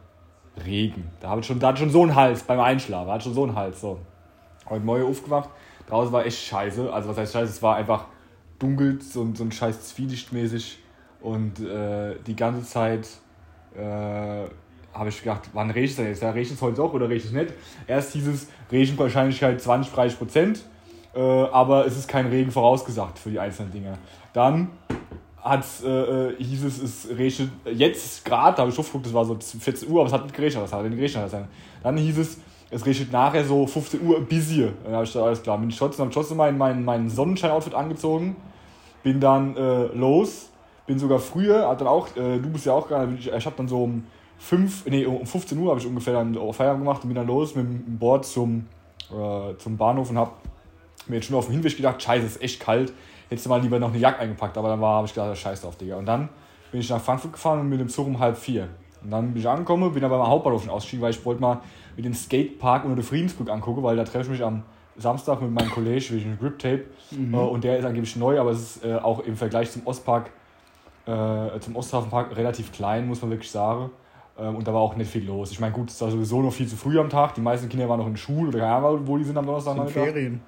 Regen. 0.66 1.10
Da 1.20 1.30
habe 1.30 1.40
ich 1.40 1.46
schon, 1.46 1.58
da 1.58 1.68
hatte 1.68 1.76
ich 1.76 1.80
schon 1.80 1.90
so 1.90 2.02
einen 2.02 2.14
Hals 2.14 2.42
beim 2.42 2.60
Einschlafen, 2.60 3.06
da 3.06 3.14
hatte 3.14 3.20
ich 3.20 3.24
schon 3.24 3.34
so 3.34 3.44
einen 3.44 3.54
Hals. 3.54 3.80
So. 3.80 3.98
Heute 4.68 4.84
Morgen 4.84 5.04
aufgewacht, 5.06 5.48
draußen 5.86 6.12
war 6.12 6.26
echt 6.26 6.38
scheiße. 6.38 6.92
Also 6.92 7.08
was 7.08 7.18
heißt 7.18 7.32
scheiße, 7.32 7.52
es 7.52 7.62
war 7.62 7.76
einfach 7.76 8.06
dunkel, 8.58 9.00
so, 9.00 9.28
so 9.34 9.44
ein 9.44 9.52
scheiß 9.52 9.88
Zwielichtmäßig. 9.88 10.78
Und 11.20 11.60
äh, 11.60 12.16
die 12.26 12.34
ganze 12.34 12.64
Zeit 12.68 13.08
äh, 13.76 14.46
habe 14.92 15.08
ich 15.08 15.22
gedacht, 15.22 15.42
wann 15.52 15.70
regnet 15.70 15.90
es 15.90 15.96
denn 15.96 16.06
jetzt? 16.06 16.22
Ja, 16.22 16.30
regnet 16.30 16.56
es 16.56 16.62
heute 16.62 16.82
auch 16.82 16.92
oder 16.92 17.08
regnet 17.08 17.26
es 17.26 17.32
nicht? 17.32 17.54
Erst 17.86 18.12
hieß 18.12 18.26
es, 18.26 18.48
Regenwahrscheinlichkeit 18.70 19.60
20, 19.60 19.92
30 19.92 20.18
Prozent. 20.18 20.62
Äh, 21.14 21.20
aber 21.20 21.86
es 21.86 21.96
ist 21.96 22.08
kein 22.08 22.26
Regen 22.26 22.50
vorausgesagt 22.50 23.18
für 23.18 23.30
die 23.30 23.38
einzelnen 23.38 23.70
Dinge. 23.70 23.98
Dann 24.32 24.68
hat's, 25.42 25.82
äh, 25.84 25.88
äh, 25.88 26.42
hieß 26.42 26.64
es, 26.64 26.82
es 26.82 27.08
regnet 27.16 27.50
jetzt 27.74 28.24
gerade, 28.24 28.56
da 28.56 28.62
habe 28.62 28.70
ich 28.70 28.74
schon 28.74 28.84
geguckt, 28.84 29.06
das 29.06 29.12
war 29.12 29.24
so 29.24 29.36
14 29.36 29.90
Uhr, 29.90 30.00
aber 30.00 30.06
es 30.06 30.12
hat 30.12 30.22
nicht 30.22 30.34
geregnet, 30.34 30.62
das 30.62 30.72
hat 30.72 30.84
nicht 30.84 30.96
geregnet. 30.96 31.48
Dann 31.82 31.96
hieß 31.96 32.18
es, 32.18 32.38
es 32.72 32.86
regnet 32.86 33.12
nachher 33.12 33.44
so 33.44 33.66
15 33.66 34.00
Uhr 34.02 34.20
bis 34.20 34.48
hier. 34.48 34.72
Dann 34.82 34.94
habe 34.94 35.04
ich 35.04 35.10
gesagt, 35.10 35.26
alles 35.26 35.42
klar, 35.42 35.58
bin 35.58 35.68
ich 35.68 35.76
trotzdem, 35.76 36.36
mein, 36.36 36.56
mein, 36.56 36.84
mein 36.84 37.08
Sonnenschein-Outfit 37.10 37.74
angezogen, 37.74 38.34
bin 39.02 39.20
dann 39.20 39.54
äh, 39.56 39.84
los, 39.94 40.48
bin 40.86 40.98
sogar 40.98 41.18
früher, 41.18 41.68
hat 41.68 41.82
dann 41.82 41.88
auch, 41.88 42.08
äh, 42.16 42.38
du 42.38 42.48
bist 42.50 42.64
ja 42.64 42.72
auch 42.72 42.88
gerade, 42.88 43.12
ich, 43.14 43.30
ich 43.30 43.46
habe 43.46 43.56
dann 43.56 43.68
so 43.68 43.84
um 43.84 44.04
5, 44.38 44.86
nee, 44.86 45.04
um 45.04 45.26
15 45.26 45.58
Uhr 45.58 45.70
habe 45.70 45.80
ich 45.80 45.86
ungefähr 45.86 46.14
dann 46.14 46.34
Feierabend 46.52 46.84
gemacht 46.84 47.04
und 47.04 47.08
bin 47.10 47.14
dann 47.14 47.26
los 47.26 47.54
mit 47.54 47.64
dem 47.64 47.98
Board 47.98 48.24
zum, 48.24 48.66
äh, 49.10 49.56
zum 49.58 49.76
Bahnhof 49.76 50.08
und 50.08 50.16
habe 50.16 50.32
mir 51.06 51.16
jetzt 51.16 51.26
schon 51.26 51.36
auf 51.36 51.46
dem 51.46 51.52
Hinweg 51.52 51.76
gedacht, 51.76 52.02
scheiße, 52.02 52.26
es 52.26 52.36
ist 52.36 52.42
echt 52.42 52.60
kalt. 52.60 52.92
Hättest 53.28 53.46
du 53.46 53.50
mal 53.50 53.60
lieber 53.60 53.78
noch 53.78 53.90
eine 53.90 53.98
Jacke 53.98 54.18
eingepackt, 54.18 54.56
aber 54.56 54.68
dann 54.68 54.80
habe 54.80 55.06
ich 55.06 55.14
gedacht, 55.14 55.36
scheiß 55.36 55.60
drauf, 55.60 55.76
Digga. 55.76 55.96
Und 55.96 56.06
dann 56.06 56.28
bin 56.70 56.80
ich 56.80 56.88
nach 56.88 57.00
Frankfurt 57.00 57.34
gefahren 57.34 57.60
und 57.60 57.68
mit 57.68 57.80
dem 57.80 57.88
Zug 57.88 58.06
um 58.06 58.18
halb 58.18 58.36
vier. 58.36 58.68
Und 59.04 59.10
dann 59.10 59.32
bin 59.32 59.40
ich 59.42 59.48
angekommen, 59.48 59.92
bin 59.92 60.04
aber 60.04 60.16
am 60.20 60.28
Hauptbahnhof 60.28 60.62
schon 60.62 60.70
ausgestiegen, 60.70 61.02
weil 61.02 61.10
ich 61.10 61.24
wollte 61.24 61.40
mal 61.40 61.60
mit 61.96 62.04
dem 62.04 62.14
Skatepark 62.14 62.84
unter 62.84 62.96
der 62.96 63.04
Friedensbrück 63.04 63.50
angucken, 63.50 63.82
weil 63.82 63.96
da 63.96 64.04
treffe 64.04 64.24
ich 64.24 64.38
mich 64.38 64.44
am 64.44 64.62
Samstag 64.96 65.40
mit 65.42 65.50
meinem 65.50 65.70
Kollegen 65.70 66.04
wegen 66.10 66.38
Grip 66.38 66.58
Tape. 66.58 66.84
Äh, 67.12 67.36
und 67.36 67.64
der 67.64 67.78
ist 67.78 67.84
angeblich 67.84 68.14
neu, 68.16 68.38
aber 68.38 68.50
es 68.50 68.76
ist 68.76 68.84
äh, 68.84 68.94
auch 68.94 69.20
im 69.20 69.36
Vergleich 69.36 69.70
zum 69.70 69.86
Ostpark, 69.86 70.30
äh, 71.06 71.58
zum 71.60 71.76
Osthafenpark 71.76 72.36
relativ 72.36 72.72
klein, 72.72 73.06
muss 73.08 73.20
man 73.22 73.30
wirklich 73.30 73.50
sagen. 73.50 73.90
Ähm, 74.38 74.56
und 74.56 74.66
da 74.68 74.72
war 74.72 74.80
auch 74.80 74.94
nicht 74.96 75.10
viel 75.10 75.26
los. 75.26 75.50
Ich 75.50 75.60
meine, 75.60 75.72
gut, 75.72 75.90
es 75.90 76.00
war 76.00 76.10
sowieso 76.10 76.40
noch 76.42 76.52
viel 76.52 76.68
zu 76.68 76.76
früh 76.76 76.98
am 76.98 77.10
Tag. 77.10 77.34
Die 77.34 77.40
meisten 77.40 77.68
Kinder 77.68 77.88
waren 77.88 77.98
noch 77.98 78.06
in 78.06 78.12
der 78.14 78.20
Schule 78.20 78.48
oder 78.48 78.60
keine 78.60 78.74
Ahnung, 78.74 79.00
wo 79.06 79.16
die 79.18 79.24
sind 79.24 79.36
am 79.36 79.46
Donnerstag. 79.46 79.76
Sind 79.76 79.90
Ferien. 79.90 80.40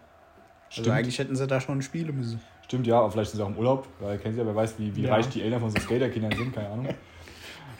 Stimmt. 0.68 0.88
Also 0.88 0.98
eigentlich 0.98 1.18
hätten 1.18 1.36
sie 1.36 1.46
da 1.46 1.60
schon 1.60 1.82
spielen 1.82 2.16
müssen. 2.16 2.40
Stimmt, 2.64 2.86
ja, 2.86 2.98
aber 2.98 3.10
vielleicht 3.10 3.30
sind 3.30 3.38
sie 3.38 3.44
auch 3.44 3.50
im 3.50 3.58
Urlaub, 3.58 3.86
weil 4.00 4.18
kennt 4.18 4.36
ja, 4.36 4.46
wer 4.46 4.56
weiß, 4.56 4.78
wie, 4.78 4.94
wie 4.96 5.02
Ja. 5.02 5.12
reich 5.14 5.28
die 5.28 5.42
Eltern 5.42 5.60
von 5.60 5.70
so 5.70 5.78
Skaterkindern 5.78 6.32
sind, 6.32 6.54
keine 6.54 6.68
Ahnung. 6.68 6.88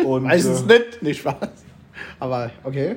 Und, 0.05 0.25
Weiß 0.25 0.45
es 0.45 0.63
äh, 0.63 0.67
nicht, 0.67 1.03
nicht 1.03 1.21
Spaß. 1.21 1.37
Aber 2.19 2.51
okay. 2.65 2.97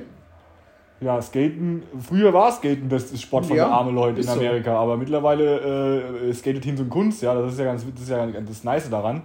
Ja, 1.00 1.22
Skaten, 1.22 1.82
früher 2.00 2.32
war 2.32 2.50
Skaten 2.50 2.88
das 2.88 3.20
Sport 3.20 3.46
von 3.46 3.56
Ja, 3.56 3.66
der 3.66 3.74
armen 3.74 3.94
Leute 3.94 4.16
in 4.16 4.20
ist 4.20 4.26
so. 4.26 4.32
Amerika, 4.32 4.76
aber 4.76 4.96
mittlerweile 4.96 6.22
äh, 6.28 6.34
skatet 6.34 6.62
Team 6.62 6.76
so 6.76 6.84
Kunst, 6.86 7.22
ja, 7.22 7.34
das 7.34 7.52
ist 7.52 7.58
ja 7.60 7.66
ganz, 7.66 7.84
das 7.92 8.02
ist 8.02 8.10
ja 8.10 8.26
das 8.26 8.64
Nice 8.64 8.90
daran. 8.90 9.22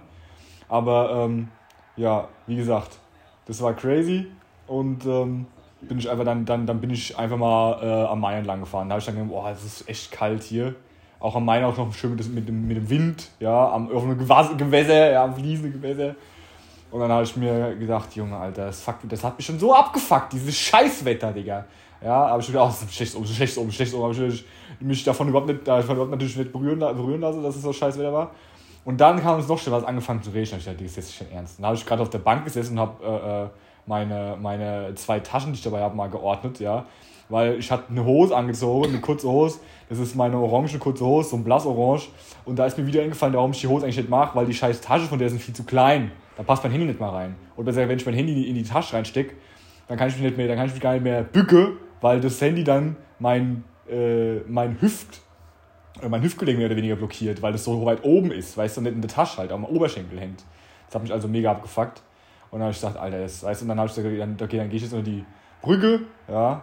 Aber 0.68 1.24
ähm, 1.24 1.48
ja, 1.96 2.28
wie 2.46 2.56
gesagt, 2.56 2.98
das 3.46 3.60
war 3.60 3.74
crazy 3.74 4.26
und 4.68 5.04
ähm, 5.04 5.46
bin 5.80 5.98
ich 5.98 6.08
einfach 6.08 6.24
dann, 6.24 6.44
dann, 6.44 6.66
dann 6.66 6.80
bin 6.80 6.90
ich 6.90 7.18
einfach 7.18 7.36
mal 7.36 7.78
äh, 7.82 8.06
am 8.06 8.20
Main 8.20 8.38
entlang 8.38 8.60
gefahren. 8.60 8.88
Da 8.88 8.94
habe 8.94 9.00
ich 9.00 9.06
dann 9.06 9.16
gedacht, 9.16 9.30
boah, 9.30 9.50
es 9.50 9.64
ist 9.64 9.88
echt 9.88 10.12
kalt 10.12 10.42
hier. 10.42 10.74
Auch 11.18 11.36
am 11.36 11.44
Main 11.44 11.64
auch 11.64 11.76
noch 11.76 11.92
schön 11.92 12.14
mit, 12.14 12.34
mit, 12.34 12.48
dem, 12.48 12.68
mit 12.68 12.76
dem 12.76 12.90
Wind, 12.90 13.30
ja, 13.40 13.72
am 13.72 13.90
auf 13.90 14.04
einem 14.04 14.18
Gewässer, 14.18 15.12
ja, 15.12 15.24
am 15.24 15.34
fließenden 15.34 15.72
Gewässer. 15.72 16.14
Und 16.94 17.00
dann 17.00 17.10
habe 17.10 17.24
ich 17.24 17.34
mir 17.34 17.74
gedacht, 17.74 18.14
Junge, 18.14 18.36
Alter, 18.36 18.66
das, 18.66 18.80
fuck, 18.80 18.98
das 19.08 19.24
hat 19.24 19.36
mich 19.36 19.44
schon 19.44 19.58
so 19.58 19.74
abgefuckt, 19.74 20.32
dieses 20.32 20.56
Scheißwetter, 20.56 21.32
Digga. 21.32 21.64
Ja, 22.00 22.28
habe 22.28 22.40
ich 22.40 22.46
gedacht, 22.46 22.66
oh, 22.66 22.68
das 22.68 22.76
ist 22.76 22.82
ein 22.84 22.88
schlechtes 22.92 23.16
um, 23.16 23.26
schlechtes 23.26 23.58
um, 23.58 23.72
schlechtes 23.72 23.94
um. 23.98 24.02
Habe 24.04 24.26
ich 24.28 24.44
mich- 24.78 25.02
davon 25.02 25.26
überhaupt 25.26 25.48
nicht, 25.48 25.66
davon 25.66 25.96
überhaupt 25.96 26.12
natürlich 26.12 26.36
nicht 26.36 26.52
berühren, 26.52 26.78
berühren 26.78 27.20
lassen, 27.20 27.42
dass 27.42 27.56
es 27.56 27.62
so 27.62 27.72
Scheißwetter 27.72 28.12
war. 28.12 28.30
Und 28.84 29.00
dann 29.00 29.20
kam 29.20 29.40
es 29.40 29.48
noch 29.48 29.58
schlimmer, 29.58 29.78
hat 29.78 29.88
angefangen 29.88 30.22
zu 30.22 30.30
regnen. 30.30 30.60
Ich 30.60 30.66
dachte, 30.66 30.84
das 30.84 30.92
ist 30.92 30.96
jetzt 30.96 31.16
schon 31.16 31.32
ernst. 31.32 31.58
Dann 31.58 31.66
habe 31.66 31.76
ich 31.76 31.84
gerade 31.84 32.00
auf 32.00 32.10
der 32.10 32.18
Bank 32.18 32.44
gesessen 32.44 32.74
und 32.74 32.78
habe 32.78 33.04
äh, 33.04 33.42
äh, 33.42 33.48
meine, 33.86 34.38
meine 34.40 34.94
zwei 34.94 35.18
Taschen, 35.18 35.52
die 35.52 35.58
ich 35.58 35.64
dabei 35.64 35.80
habe, 35.80 35.96
mal 35.96 36.08
geordnet, 36.08 36.60
ja. 36.60 36.86
Weil 37.28 37.58
ich 37.58 37.72
hatte 37.72 37.90
eine 37.90 38.04
Hose 38.04 38.36
angezogen, 38.36 38.90
eine 38.90 39.00
kurze 39.00 39.28
Hose. 39.28 39.58
Das 39.88 39.98
ist 39.98 40.14
meine 40.14 40.38
orange 40.38 40.78
kurze 40.78 41.04
Hose, 41.04 41.30
so 41.30 41.34
ein 41.34 41.42
blassorange. 41.42 42.02
Und 42.44 42.56
da 42.56 42.66
ist 42.66 42.78
mir 42.78 42.86
wieder 42.86 43.02
eingefallen, 43.02 43.34
warum 43.34 43.50
ich 43.50 43.60
die 43.62 43.66
Hose 43.66 43.84
eigentlich 43.84 43.96
nicht 43.96 44.10
mache, 44.10 44.36
weil 44.36 44.46
die 44.46 44.54
scheiß 44.54 44.80
Tasche 44.80 45.06
von 45.06 45.18
der 45.18 45.28
sind 45.28 45.42
viel 45.42 45.56
zu 45.56 45.64
klein. 45.64 46.12
Da 46.36 46.42
passt 46.42 46.62
mein 46.62 46.72
Handy 46.72 46.86
nicht 46.86 47.00
mal 47.00 47.10
rein. 47.10 47.36
Oder 47.56 47.66
besser, 47.66 47.88
wenn 47.88 47.98
ich 47.98 48.06
mein 48.06 48.14
Handy 48.14 48.48
in 48.48 48.54
die 48.54 48.62
Tasche 48.62 48.96
reinstecke, 48.96 49.34
dann 49.88 49.98
kann 49.98 50.08
ich 50.08 50.14
mich 50.14 50.24
nicht 50.24 50.36
mehr, 50.36 50.48
dann 50.48 50.56
kann 50.56 50.66
ich 50.66 50.72
mich 50.72 50.82
gar 50.82 50.94
nicht 50.94 51.04
mehr 51.04 51.22
bücke, 51.22 51.76
weil 52.00 52.20
das 52.20 52.40
Handy 52.40 52.64
dann 52.64 52.96
mein, 53.18 53.64
äh, 53.88 54.36
mein 54.46 54.80
Hüft, 54.80 55.20
äh, 56.02 56.08
mein 56.08 56.22
Hüftgelenk 56.22 56.58
mehr 56.58 56.66
oder 56.66 56.76
weniger 56.76 56.96
blockiert, 56.96 57.42
weil 57.42 57.52
das 57.52 57.64
so 57.64 57.84
weit 57.84 58.04
oben 58.04 58.32
ist, 58.32 58.56
weißt 58.56 58.76
du, 58.76 58.80
nicht 58.80 58.94
in 58.94 59.00
der 59.00 59.10
Tasche 59.10 59.38
halt, 59.38 59.52
am 59.52 59.64
Oberschenkel 59.64 60.18
hängt. 60.18 60.42
Das 60.86 60.96
hat 60.96 61.02
mich 61.02 61.12
also 61.12 61.28
mega 61.28 61.50
abgefuckt. 61.52 62.02
Und 62.50 62.60
dann 62.60 62.62
habe 62.62 62.72
ich 62.72 62.80
gesagt, 62.80 62.96
Alter, 62.96 63.20
das, 63.20 63.42
weißt 63.42 63.60
du, 63.60 63.64
und 63.64 63.68
dann 63.68 63.78
habe 63.78 63.88
ich 63.88 63.94
gesagt, 63.94 64.42
okay, 64.42 64.56
dann 64.58 64.68
gehe 64.68 64.76
ich 64.76 64.82
jetzt 64.82 64.92
unter 64.92 65.10
die 65.10 65.24
Brücke, 65.60 66.00
ja, 66.28 66.62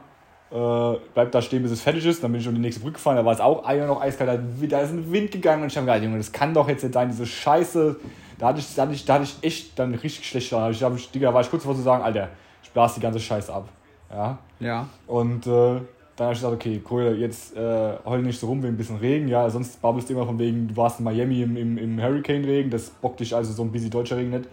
äh, 0.52 0.98
bleib 1.14 1.32
da 1.32 1.42
stehen, 1.42 1.64
bis 1.64 1.72
es 1.72 1.82
fertig 1.82 2.06
ist. 2.06 2.24
Dann 2.24 2.32
bin 2.32 2.42
ich 2.42 2.48
um 2.48 2.54
die 2.54 2.62
nächste 2.62 2.82
Brücke 2.82 2.94
gefahren, 2.94 3.16
da 3.16 3.26
war 3.26 3.34
es 3.34 3.40
auch 3.40 3.66
einer 3.66 3.88
noch 3.88 4.02
eiskalt, 4.02 4.42
da 4.70 4.80
ist 4.80 4.92
ein 4.92 5.12
Wind 5.12 5.32
gegangen 5.32 5.64
und 5.64 5.72
ich 5.72 5.78
habe 5.78 5.86
gedacht, 5.86 6.04
Junge, 6.04 6.18
das 6.18 6.32
kann 6.32 6.54
doch 6.54 6.68
jetzt 6.68 6.84
nicht 6.84 6.94
sein, 6.94 7.10
diese 7.10 7.26
Scheiße. 7.26 7.98
Da 8.42 8.48
hatte 8.48 8.60
ich, 8.60 8.74
da 8.74 8.82
hatte 8.82 8.94
ich, 8.94 9.06
da 9.06 9.14
hatte 9.14 9.24
ich 9.26 9.36
echt 9.44 9.78
dann 9.78 9.94
richtig 9.94 10.28
schlecht 10.28 10.52
daran. 10.52 10.72
Ich, 10.72 10.82
ich, 10.82 11.12
Digga, 11.12 11.32
war 11.32 11.42
ich 11.42 11.50
kurz 11.52 11.62
davor 11.62 11.76
zu 11.76 11.84
sagen, 11.84 12.04
Alter, 12.04 12.30
ich 12.64 12.72
blase 12.72 12.96
die 12.96 13.02
ganze 13.02 13.20
Scheiße 13.20 13.54
ab. 13.54 13.70
Ja. 14.12 14.40
Ja. 14.60 14.88
Und 15.06 15.46
äh, 15.46 15.80
dann 16.16 16.26
habe 16.26 16.34
ich 16.34 16.40
gesagt, 16.40 16.56
okay, 16.56 16.82
cool, 16.90 17.18
jetzt 17.20 17.56
äh, 17.56 17.94
heul 18.04 18.24
nicht 18.24 18.40
so 18.40 18.48
rum 18.48 18.64
wegen 18.64 18.74
ein 18.74 18.78
bisschen 18.78 18.98
Regen, 18.98 19.28
ja, 19.28 19.48
sonst 19.48 19.80
babbelst 19.80 20.10
du 20.10 20.14
immer 20.14 20.26
von 20.26 20.40
wegen, 20.40 20.68
du 20.70 20.76
warst 20.76 20.98
in 20.98 21.06
Miami 21.06 21.44
im, 21.44 21.56
im, 21.56 21.78
im 21.78 22.02
Hurricane-Regen, 22.02 22.72
das 22.72 22.90
bockt 22.90 23.20
dich 23.20 23.36
also 23.36 23.54
so 23.54 23.62
ein 23.62 23.72
busy 23.72 23.92
deutscher 23.92 24.18
Regen 24.18 24.32
nicht. 24.32 24.50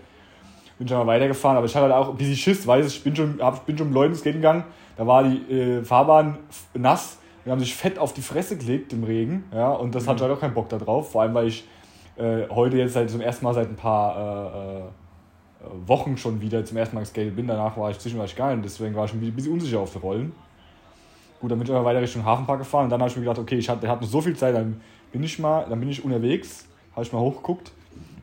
Bin 0.78 0.86
schon 0.86 0.98
mal 0.98 1.06
weitergefahren, 1.06 1.56
aber 1.56 1.64
ich 1.64 1.74
hatte 1.74 1.84
halt 1.84 1.94
auch 1.94 2.10
ein 2.10 2.16
bisschen 2.16 2.36
Schiss, 2.36 2.66
weiß 2.66 2.86
ich, 2.86 3.02
bin 3.02 3.16
schon, 3.16 3.40
hab, 3.40 3.64
bin 3.64 3.76
schon 3.78 3.88
mit 3.88 3.94
Leuten 3.94 4.14
skaten 4.14 4.40
gegangen, 4.40 4.64
da 4.98 5.06
war 5.06 5.24
die 5.24 5.50
äh, 5.50 5.82
Fahrbahn 5.82 6.36
nass, 6.74 7.16
die 7.46 7.50
haben 7.50 7.58
sich 7.58 7.74
fett 7.74 7.98
auf 7.98 8.12
die 8.12 8.20
Fresse 8.20 8.58
gelegt 8.58 8.92
im 8.92 9.04
Regen, 9.04 9.44
ja, 9.52 9.70
und 9.70 9.94
das 9.94 10.06
hatte 10.06 10.16
ich 10.16 10.22
halt 10.22 10.32
auch 10.36 10.40
keinen 10.40 10.54
Bock 10.54 10.68
da 10.68 10.76
drauf, 10.76 11.12
vor 11.12 11.22
allem, 11.22 11.32
weil 11.32 11.48
ich 11.48 11.64
äh, 12.18 12.48
heute 12.50 12.76
jetzt 12.76 12.96
halt 12.96 13.10
zum 13.10 13.20
ersten 13.20 13.44
Mal 13.44 13.54
seit 13.54 13.68
ein 13.68 13.76
paar 13.76 14.16
äh, 14.16 14.78
äh, 14.78 14.82
Wochen 15.86 16.16
schon 16.16 16.40
wieder 16.40 16.64
zum 16.64 16.76
ersten 16.76 16.94
Mal 16.94 17.02
geskatet 17.02 17.36
bin. 17.36 17.46
Danach 17.46 17.76
war 17.76 17.90
ich 17.90 17.98
zwischendurch 17.98 18.34
gar 18.34 18.54
nicht, 18.54 18.64
deswegen 18.64 18.94
war 18.94 19.04
ich 19.04 19.10
schon 19.10 19.22
ein 19.22 19.32
bisschen 19.32 19.52
unsicher 19.52 19.80
auf 19.80 19.92
die 19.92 19.98
Rollen. 19.98 20.32
Gut, 21.40 21.50
dann 21.50 21.58
bin 21.58 21.68
ich 21.68 21.72
aber 21.72 21.84
weiter 21.84 22.02
Richtung 22.02 22.24
Hafenpark 22.24 22.58
gefahren 22.58 22.84
und 22.84 22.90
dann 22.90 23.00
habe 23.00 23.10
ich 23.10 23.16
mir 23.16 23.22
gedacht, 23.22 23.38
okay, 23.38 23.56
ich 23.56 23.68
hatte, 23.68 23.88
hatte 23.88 24.02
noch 24.02 24.10
so 24.10 24.20
viel 24.20 24.36
Zeit, 24.36 24.54
dann 24.54 24.80
bin 25.12 25.22
ich 25.22 25.38
mal, 25.38 25.66
dann 25.68 25.78
bin 25.78 25.88
ich 25.88 26.04
unterwegs, 26.04 26.66
habe 26.92 27.04
ich 27.04 27.12
mal 27.12 27.20
hochgeguckt 27.20 27.70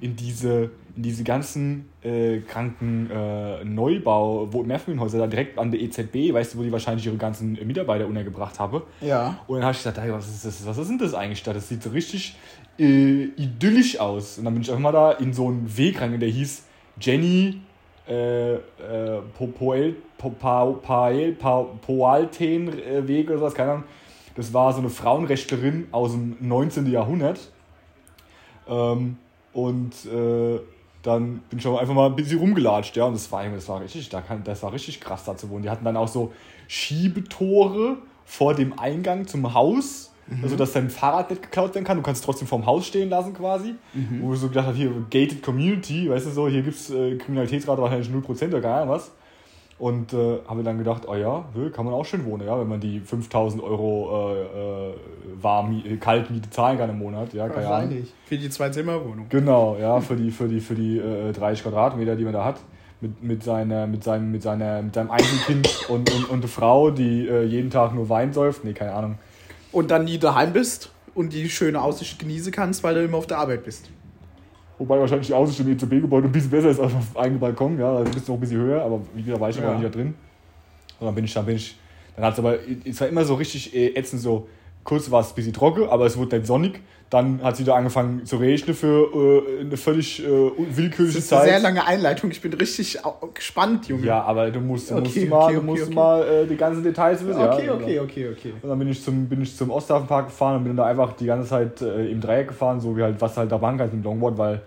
in 0.01 0.15
diese, 0.15 0.71
in 0.95 1.03
diese 1.03 1.23
ganzen 1.23 1.89
äh, 2.03 2.39
kranken 2.39 3.09
äh, 3.09 3.63
Neubau, 3.63 4.51
wo 4.51 4.63
Mehrfamilienhäuser 4.63 5.19
da 5.19 5.27
direkt 5.27 5.57
an 5.57 5.71
der 5.71 5.81
EZB, 5.81 6.33
weißt 6.33 6.53
du, 6.53 6.59
wo 6.59 6.63
die 6.63 6.71
wahrscheinlich 6.71 7.05
ihre 7.05 7.15
ganzen 7.15 7.53
Mitarbeiter 7.65 8.05
untergebracht 8.05 8.59
haben. 8.59 8.81
Ja. 9.01 9.39
Und 9.47 9.57
dann 9.57 9.65
habe 9.65 9.75
ich 9.75 9.83
gedacht, 9.83 10.03
hey, 10.03 10.11
was 10.11 10.27
ist 10.27 10.45
das? 10.45 10.65
Was 10.65 10.77
ist 10.77 10.89
denn 10.89 10.97
das 10.97 11.13
eigentlich 11.13 11.43
da? 11.43 11.53
Das 11.53 11.69
sieht 11.69 11.81
so 11.81 11.89
richtig 11.89 12.35
äh, 12.79 13.23
idyllisch 13.37 13.99
aus. 13.99 14.37
Und 14.37 14.45
dann 14.45 14.53
bin 14.53 14.63
ich 14.63 14.69
einfach 14.69 14.81
mal 14.81 14.91
da 14.91 15.11
in 15.13 15.33
so 15.33 15.47
einen 15.47 15.77
Weg 15.77 16.01
rein, 16.01 16.19
der 16.19 16.29
hieß 16.29 16.63
Jenny 16.99 17.61
äh, 18.07 18.53
äh, 18.55 18.59
Po- 19.37 19.47
Poel, 19.47 19.95
Po- 20.17 20.29
Pa- 20.29 20.71
Pael, 20.81 21.33
Pa- 21.33 21.65
Poalten 21.85 22.67
äh, 22.79 23.07
Weg 23.07 23.29
oder 23.29 23.39
sowas, 23.39 23.53
keine 23.53 23.71
Ahnung. 23.71 23.83
Das 24.35 24.53
war 24.53 24.73
so 24.73 24.79
eine 24.79 24.89
Frauenrechtlerin 24.89 25.87
aus 25.91 26.11
dem 26.11 26.35
19. 26.41 26.91
Jahrhundert. 26.91 27.39
Ähm, 28.67 29.17
und 29.53 29.93
äh, 30.05 30.59
dann 31.01 31.39
bin 31.49 31.59
ich 31.59 31.67
einfach 31.67 31.93
mal 31.93 32.07
ein 32.07 32.15
bisschen 32.15 32.39
rumgelatscht, 32.39 32.97
ja. 32.97 33.05
Und 33.05 33.13
das 33.13 33.31
war, 33.31 33.43
das 33.47 33.67
war 33.69 33.81
richtig, 33.81 34.09
das 34.09 34.63
war 34.63 34.73
richtig 34.73 34.99
krass 34.99 35.23
da 35.23 35.37
zu 35.37 35.49
wohnen. 35.49 35.63
Die 35.63 35.69
hatten 35.69 35.85
dann 35.85 35.97
auch 35.97 36.07
so 36.07 36.33
Schiebetore 36.67 37.97
vor 38.25 38.53
dem 38.55 38.77
Eingang 38.77 39.27
zum 39.27 39.53
Haus, 39.53 40.11
mhm. 40.27 40.43
also 40.43 40.55
dass 40.55 40.73
dein 40.73 40.89
Fahrrad 40.89 41.29
nicht 41.29 41.41
geklaut 41.41 41.75
werden 41.75 41.85
kann. 41.85 41.97
Du 41.97 42.03
kannst 42.03 42.21
es 42.21 42.25
trotzdem 42.25 42.47
vorm 42.47 42.65
Haus 42.65 42.87
stehen 42.87 43.09
lassen 43.09 43.33
quasi. 43.33 43.75
Mhm. 43.93 44.21
Wo 44.21 44.31
du 44.31 44.35
so 44.35 44.47
gedacht 44.47 44.67
hast, 44.67 44.75
hier 44.75 44.91
gated 45.09 45.41
Community, 45.41 46.09
weißt 46.09 46.27
du 46.27 46.31
so, 46.31 46.47
hier 46.47 46.61
gibt 46.61 46.75
es 46.75 46.89
äh, 46.89 47.15
Kriminalitätsrate 47.15 47.81
wahrscheinlich 47.81 48.09
0% 48.09 48.47
oder 48.47 48.61
gar 48.61 48.87
was. 48.87 49.11
Und 49.77 50.13
äh, 50.13 50.37
habe 50.47 50.63
dann 50.63 50.77
gedacht, 50.77 51.03
oh 51.05 51.15
ja, 51.15 51.43
kann 51.73 51.83
man 51.83 51.93
auch 51.93 52.05
schön 52.05 52.23
wohnen, 52.23 52.47
ja, 52.47 52.57
wenn 52.57 52.67
man 52.69 52.79
die 52.79 53.01
5000 53.01 53.61
Euro 53.61 54.33
äh, 54.33 54.41
äh, 54.41 54.93
warm, 55.41 55.83
äh, 55.85 55.97
Kaltmiete 55.97 56.49
zahlen 56.49 56.77
kann 56.77 56.89
im 56.89 56.99
Monat. 56.99 57.33
Ja, 57.33 57.49
keine 57.49 57.67
Wahrscheinlich. 57.67 58.13
Für 58.25 58.37
die 58.37 58.49
Zwei-Zimmer-Wohnung. 58.49 59.25
Genau, 59.27 59.75
ja, 59.77 59.99
für 59.99 60.15
die, 60.15 60.31
für 60.31 60.47
die, 60.47 60.61
für 60.61 60.75
die 60.75 60.97
äh, 60.97 61.33
30 61.33 61.63
Quadratmeter, 61.63 62.15
die 62.15 62.23
man 62.23 62.31
da 62.31 62.45
hat. 62.45 62.61
Mit, 63.01 63.21
mit, 63.21 63.43
seiner, 63.43 63.85
mit, 63.85 64.05
seinem, 64.05 64.31
mit, 64.31 64.41
seiner, 64.41 64.81
mit 64.81 64.93
seinem 64.95 65.11
Einzelkind 65.11 65.89
und, 65.89 66.09
und, 66.09 66.29
und 66.29 66.39
eine 66.39 66.47
Frau, 66.47 66.91
die 66.91 67.27
äh, 67.27 67.43
jeden 67.43 67.69
Tag 67.69 67.93
nur 67.93 68.07
Wein 68.07 68.31
säuft. 68.31 68.63
Nee, 68.63 68.71
keine 68.71 68.93
Ahnung. 68.93 69.17
Und 69.75 69.91
dann 69.91 70.05
nie 70.05 70.17
daheim 70.17 70.53
bist 70.53 70.89
und 71.15 71.33
die 71.33 71.49
schöne 71.49 71.81
Aussicht 71.81 72.17
genießen 72.17 72.49
kannst, 72.49 72.81
weil 72.81 72.95
du 72.95 73.03
immer 73.03 73.17
auf 73.17 73.27
der 73.27 73.39
Arbeit 73.39 73.65
bist. 73.65 73.89
Wobei 74.77 74.97
wahrscheinlich 74.97 75.27
die 75.27 75.33
Aussicht 75.33 75.59
im 75.59 75.69
EZB-Gebäude 75.69 76.27
ein 76.27 76.31
bisschen 76.31 76.49
besser 76.49 76.69
ist 76.69 76.79
als 76.79 76.93
auf 76.93 77.17
einem 77.17 77.39
Balkon, 77.39 77.77
ja, 77.77 77.97
also 77.97 78.09
bist 78.09 78.25
du 78.25 78.31
noch 78.31 78.37
ein 78.37 78.39
bisschen 78.39 78.61
höher, 78.61 78.81
aber 78.81 79.01
wie 79.13 79.23
gesagt, 79.23 79.41
war 79.41 79.49
ich 79.49 79.57
ja. 79.57 79.73
nicht 79.73 79.83
da 79.83 79.89
drin. 79.89 80.13
Und 80.97 81.05
dann 81.07 81.13
bin 81.13 81.25
ich, 81.25 81.33
dann 81.33 81.45
bin 81.45 81.57
ich, 81.57 81.77
dann 82.15 82.23
hat 82.23 82.33
es 82.33 82.39
aber, 82.39 82.57
es 82.85 83.01
war 83.01 83.09
immer 83.09 83.25
so 83.25 83.35
richtig 83.35 83.75
äh, 83.75 83.97
ätzend, 83.97 84.21
so, 84.21 84.47
kurz 84.85 85.11
war 85.11 85.19
es 85.19 85.31
ein 85.31 85.35
bisschen 85.35 85.51
trocken, 85.51 85.89
aber 85.89 86.05
es 86.05 86.15
wurde 86.15 86.37
dann 86.37 86.45
sonnig. 86.45 86.79
Dann 87.11 87.41
hat 87.43 87.55
sie 87.55 87.63
da 87.63 87.75
angefangen 87.75 88.25
zu 88.25 88.37
regnen 88.37 88.75
für 88.75 89.43
äh, 89.57 89.61
eine 89.61 89.77
völlig 89.77 90.25
äh, 90.25 90.27
willkürliche 90.27 91.19
Zeit. 91.19 91.31
Das 91.31 91.31
ist 91.31 91.33
eine 91.33 91.51
sehr 91.51 91.59
lange 91.59 91.85
Einleitung. 91.85 92.31
Ich 92.31 92.41
bin 92.41 92.51
richtig 92.53 92.97
gespannt, 93.33 93.87
Junge. 93.87 94.05
Ja, 94.07 94.23
aber 94.23 94.49
du 94.49 94.59
musst, 94.59 94.89
du 94.89 94.95
okay, 94.95 95.03
musst 95.03 95.17
okay, 95.17 95.27
mal, 95.27 95.45
okay, 95.45 95.55
du 95.55 95.61
musst 95.61 95.93
mal 95.93 96.27
äh, 96.27 96.47
die 96.47 96.55
ganzen 96.55 96.83
Details 96.83 97.25
wissen. 97.25 97.39
Okay, 97.39 97.67
ja, 97.67 97.73
okay, 97.75 97.99
okay, 97.99 98.29
okay. 98.29 98.53
Und 98.59 98.69
dann 98.69 98.79
bin 98.79 98.87
ich 98.89 99.03
zum, 99.03 99.27
bin 99.27 99.41
ich 99.41 99.55
zum 99.55 99.69
Osthafenpark 99.69 100.27
gefahren 100.27 100.57
und 100.57 100.63
bin 100.63 100.75
da 100.75 100.85
einfach 100.85 101.13
die 101.13 101.27
ganze 101.27 101.47
Zeit 101.47 101.79
äh, 101.81 102.07
im 102.07 102.19
Dreieck 102.19 102.47
gefahren, 102.47 102.79
so 102.79 102.97
wie 102.97 103.03
halt, 103.03 103.21
was 103.21 103.37
halt 103.37 103.51
da 103.51 103.59
machen 103.59 103.77
kann 103.77 103.91
im 103.91 104.01
Longboard, 104.01 104.37
weil 104.39 104.61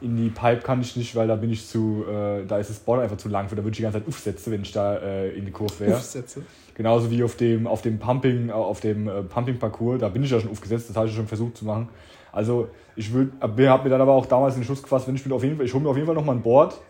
in 0.00 0.16
die 0.16 0.30
Pipe 0.30 0.62
kann 0.62 0.80
ich 0.80 0.96
nicht, 0.96 1.14
weil 1.14 1.28
da 1.28 1.36
bin 1.36 1.50
ich 1.50 1.66
zu, 1.68 2.04
äh, 2.08 2.44
da 2.46 2.58
ist 2.58 2.70
das 2.70 2.78
Board 2.78 3.02
einfach 3.02 3.16
zu 3.18 3.28
lang 3.28 3.48
für, 3.48 3.54
da 3.54 3.62
würde 3.62 3.72
ich 3.72 3.76
die 3.76 3.82
ganze 3.82 3.98
Zeit 3.98 4.08
aufsetzen, 4.08 4.52
wenn 4.52 4.62
ich 4.62 4.72
da 4.72 4.96
äh, 4.96 5.30
in 5.30 5.44
die 5.44 5.52
Kurve 5.52 5.78
wäre. 5.80 5.96
Aufsetze. 5.96 6.42
Genauso 6.74 7.10
wie 7.10 7.22
auf 7.22 7.36
dem, 7.36 7.66
auf 7.66 7.82
dem 7.82 7.98
Pumping, 7.98 8.48
äh, 8.48 8.52
auf 8.52 8.80
dem 8.80 9.08
äh, 9.08 9.22
Pumping-Parcours, 9.22 10.00
da 10.00 10.08
bin 10.08 10.22
ich 10.24 10.30
ja 10.30 10.40
schon 10.40 10.50
aufgesetzt, 10.50 10.88
das 10.88 10.96
habe 10.96 11.08
ich 11.08 11.14
schon 11.14 11.26
versucht 11.26 11.56
zu 11.56 11.64
machen. 11.64 11.88
Also 12.32 12.68
ich 12.96 13.12
würde, 13.12 13.32
habe 13.40 13.84
mir 13.84 13.90
dann 13.90 14.00
aber 14.00 14.12
auch 14.12 14.26
damals 14.26 14.54
den 14.54 14.64
Schluss 14.64 14.82
gefasst, 14.82 15.06
wenn 15.06 15.14
ich 15.14 15.26
mir 15.26 15.34
auf 15.34 15.42
jeden 15.42 15.56
Fall, 15.56 15.66
ich 15.66 15.74
hole 15.74 15.82
mir 15.82 15.90
auf 15.90 15.96
jeden 15.96 16.06
Fall 16.06 16.14
nochmal 16.14 16.36
ein 16.36 16.42
Board, 16.42 16.80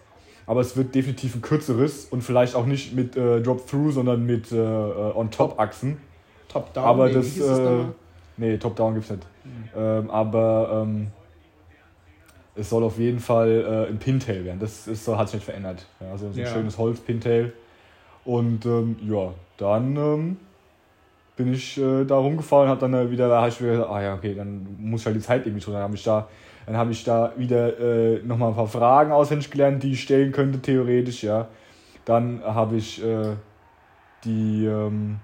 aber 0.47 0.61
es 0.61 0.77
wird 0.77 0.95
definitiv 0.95 1.35
ein 1.35 1.42
kürzeres 1.42 2.07
und 2.07 2.23
vielleicht 2.23 2.55
auch 2.55 2.66
nicht 2.66 2.95
mit 2.95 3.16
äh, 3.16 3.40
Drop-Through, 3.40 3.92
sondern 3.92 4.25
mit 4.25 4.53
äh, 4.53 4.57
äh 4.57 5.16
On-Top-Achsen. 5.16 5.99
Top-Down? 6.49 6.85
Aber 6.85 7.09
nee, 7.09 7.14
das, 7.14 7.38
äh, 7.38 7.85
nee, 8.37 8.57
Top-Down 8.59 8.95
gibt 8.95 9.05
es 9.07 9.11
nicht. 9.11 9.27
Mhm. 9.45 9.51
Ähm, 9.77 10.11
aber 10.11 10.85
ähm, 10.85 11.07
es 12.55 12.68
soll 12.68 12.85
auf 12.85 12.99
jeden 12.99 13.21
Fall 13.21 13.87
äh, 13.88 13.90
ein 13.90 13.99
Pintail 13.99 14.45
werden. 14.45 14.61
Das 14.61 14.87
ist, 14.87 15.09
hat 15.09 15.29
sich 15.29 15.37
nicht 15.37 15.45
verändert. 15.45 15.87
Ja, 16.01 16.11
also 16.12 16.31
so 16.31 16.38
ein 16.38 16.45
ja. 16.45 16.53
schönes 16.53 16.77
Holz-Pintail. 16.77 17.53
Und 18.25 18.66
ähm, 18.66 18.97
ja, 19.03 19.33
dann 19.62 19.96
ähm, 19.96 20.37
bin 21.37 21.53
ich 21.53 21.79
äh, 21.79 22.05
da 22.05 22.16
rumgefahren 22.16 22.64
und 22.64 22.70
habe 22.70 22.81
dann 22.81 22.94
äh, 22.94 23.11
wieder, 23.11 23.29
da 23.29 23.40
habe 23.40 23.48
ich 23.48 23.62
wieder 23.62 23.88
ah 23.88 24.03
ja, 24.03 24.14
okay, 24.14 24.35
dann 24.35 24.66
muss 24.79 25.01
ich 25.01 25.07
halt 25.07 25.16
die 25.16 25.20
Zeit 25.20 25.46
irgendwie 25.46 25.64
tun. 25.64 25.75
Dann 25.75 25.83
habe 25.83 25.94
ich 25.94 26.03
da, 26.03 26.29
dann 26.66 26.77
habe 26.77 26.92
ich 26.92 27.05
da 27.05 27.33
wieder 27.37 27.79
äh, 27.79 28.20
nochmal 28.25 28.51
ein 28.51 28.55
paar 28.55 28.66
Fragen 28.66 29.12
auswendig 29.12 29.51
gelernt, 29.51 29.83
die 29.83 29.92
ich 29.92 30.03
stellen 30.03 30.33
könnte, 30.33 30.61
theoretisch, 30.61 31.22
ja. 31.22 31.48
Dann 32.05 32.42
habe 32.44 32.77
ich 32.77 33.03
äh, 33.05 33.37
die, 34.25 34.66
ähm, 34.66 35.18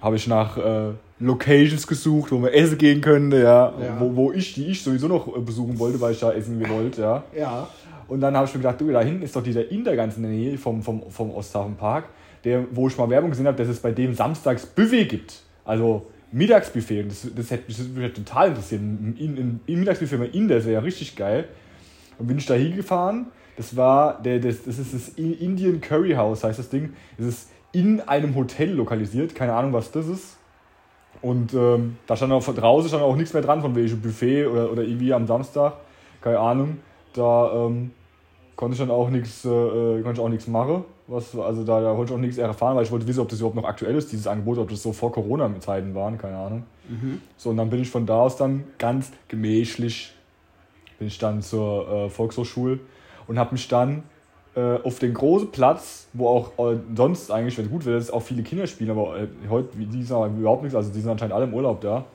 habe 0.00 0.16
ich 0.16 0.26
nach 0.26 0.56
äh, 0.58 0.92
Locations 1.18 1.86
gesucht, 1.86 2.30
wo 2.30 2.38
man 2.38 2.52
essen 2.52 2.78
gehen 2.78 3.00
könnte, 3.00 3.38
ja, 3.38 3.72
ja. 3.80 3.98
Wo, 3.98 4.14
wo 4.14 4.32
ich, 4.32 4.54
die 4.54 4.66
ich 4.66 4.82
sowieso 4.82 5.08
noch 5.08 5.26
äh, 5.34 5.40
besuchen 5.40 5.78
wollte, 5.78 6.00
weil 6.00 6.12
ich 6.12 6.20
da 6.20 6.32
essen 6.32 6.58
gewollt, 6.60 6.98
ja. 6.98 7.24
Ja. 7.36 7.68
Und 8.06 8.20
dann 8.20 8.36
habe 8.36 8.46
ich 8.46 8.54
mir 8.54 8.60
gedacht, 8.60 8.80
du, 8.80 8.90
da 8.90 9.00
hinten 9.00 9.22
ist 9.22 9.34
doch 9.36 9.42
dieser 9.42 9.70
Inder 9.70 9.94
ganz 9.96 10.16
in 10.16 10.22
der 10.22 10.32
Nähe 10.32 10.56
vom, 10.56 10.82
vom, 10.82 11.10
vom 11.10 11.30
Osthafenpark, 11.30 12.04
der, 12.44 12.64
wo 12.70 12.88
ich 12.88 12.96
mal 12.96 13.10
Werbung 13.10 13.30
gesehen 13.30 13.46
habe, 13.46 13.56
dass 13.56 13.68
es 13.68 13.80
bei 13.80 13.92
dem 13.92 14.14
samstags 14.14 14.66
Buffet 14.66 15.06
gibt. 15.06 15.42
Also 15.64 16.06
Mittagsbuffet. 16.32 17.02
Und 17.02 17.10
das, 17.10 17.26
das 17.34 17.50
hätte 17.50 17.64
mich, 17.68 17.78
mich 17.78 18.12
total 18.12 18.48
interessiert. 18.48 18.80
Im 18.80 19.60
Mittagsbuffet 19.66 20.18
bei 20.18 20.26
Inder, 20.26 20.56
das 20.56 20.64
wäre 20.64 20.74
ja 20.74 20.80
richtig 20.80 21.16
geil. 21.16 21.46
Und 22.18 22.26
bin 22.26 22.38
ich 22.38 22.46
da 22.46 22.54
hingefahren. 22.54 23.26
Das 23.56 23.76
war, 23.76 24.22
der, 24.22 24.38
das, 24.38 24.64
das 24.64 24.78
ist 24.78 24.94
das 24.94 25.08
Indian 25.10 25.80
Curry 25.80 26.12
House, 26.12 26.44
heißt 26.44 26.58
das 26.58 26.68
Ding. 26.68 26.92
Das 27.16 27.26
ist 27.26 27.50
in 27.72 28.00
einem 28.02 28.34
Hotel 28.34 28.72
lokalisiert. 28.72 29.34
Keine 29.34 29.52
Ahnung, 29.54 29.72
was 29.72 29.90
das 29.90 30.06
ist. 30.06 30.36
Und 31.20 31.52
ähm, 31.54 31.96
da 32.06 32.16
stand 32.16 32.32
auch 32.32 32.44
draußen 32.44 32.88
stand 32.88 33.02
auch 33.02 33.16
nichts 33.16 33.32
mehr 33.32 33.42
dran 33.42 33.60
von 33.60 33.74
welchem 33.74 34.00
Buffet 34.00 34.46
oder, 34.46 34.70
oder 34.70 34.82
irgendwie 34.82 35.12
am 35.12 35.26
Samstag. 35.26 35.74
Keine 36.20 36.38
Ahnung. 36.38 36.78
Da 37.14 37.66
ähm, 37.66 37.90
konnte 38.58 38.74
ich 38.74 38.80
dann 38.80 38.90
auch 38.90 39.08
nichts 39.08 39.44
äh, 39.44 39.48
äh, 39.48 40.02
konnte 40.02 40.20
ich 40.20 40.26
auch 40.26 40.28
nichts 40.28 40.48
machen. 40.48 40.84
Was, 41.06 41.38
also 41.38 41.62
da, 41.62 41.80
da 41.80 41.96
wollte 41.96 42.12
ich 42.12 42.16
auch 42.16 42.20
nichts 42.20 42.38
erfahren, 42.38 42.76
weil 42.76 42.82
ich 42.82 42.90
wollte 42.90 43.06
wissen, 43.06 43.20
ob 43.20 43.28
das 43.28 43.38
überhaupt 43.38 43.54
noch 43.54 43.64
aktuell 43.64 43.94
ist, 43.94 44.10
dieses 44.10 44.26
Angebot, 44.26 44.58
ob 44.58 44.68
das 44.68 44.82
so 44.82 44.92
vor 44.92 45.12
Corona-Zeiten 45.12 45.94
waren, 45.94 46.18
keine 46.18 46.36
Ahnung. 46.36 46.64
Mhm. 46.88 47.22
So, 47.36 47.50
und 47.50 47.56
dann 47.56 47.70
bin 47.70 47.80
ich 47.80 47.88
von 47.88 48.04
da 48.04 48.22
aus 48.22 48.36
dann 48.36 48.64
ganz 48.76 49.12
gemächlich 49.28 50.12
bin 50.98 51.06
ich 51.06 51.18
dann 51.18 51.40
zur 51.40 51.88
äh, 51.88 52.10
Volkshochschule 52.10 52.80
und 53.28 53.38
habe 53.38 53.52
mich 53.52 53.68
dann 53.68 54.02
äh, 54.56 54.78
auf 54.82 54.98
den 54.98 55.14
großen 55.14 55.52
Platz, 55.52 56.08
wo 56.12 56.26
auch 56.26 56.58
äh, 56.58 56.80
sonst 56.96 57.30
eigentlich, 57.30 57.56
wenn 57.58 57.66
es 57.66 57.70
gut 57.70 57.84
wird, 57.84 58.12
auch 58.12 58.22
viele 58.22 58.42
Kinder 58.42 58.66
spielen, 58.66 58.90
aber 58.90 59.20
äh, 59.20 59.28
heute, 59.48 59.68
die 59.78 60.02
sind 60.02 60.36
überhaupt 60.36 60.64
nichts, 60.64 60.74
also 60.74 60.92
die 60.92 61.00
sind 61.00 61.12
anscheinend 61.12 61.34
alle 61.34 61.44
im 61.44 61.54
Urlaub 61.54 61.80
da. 61.80 62.06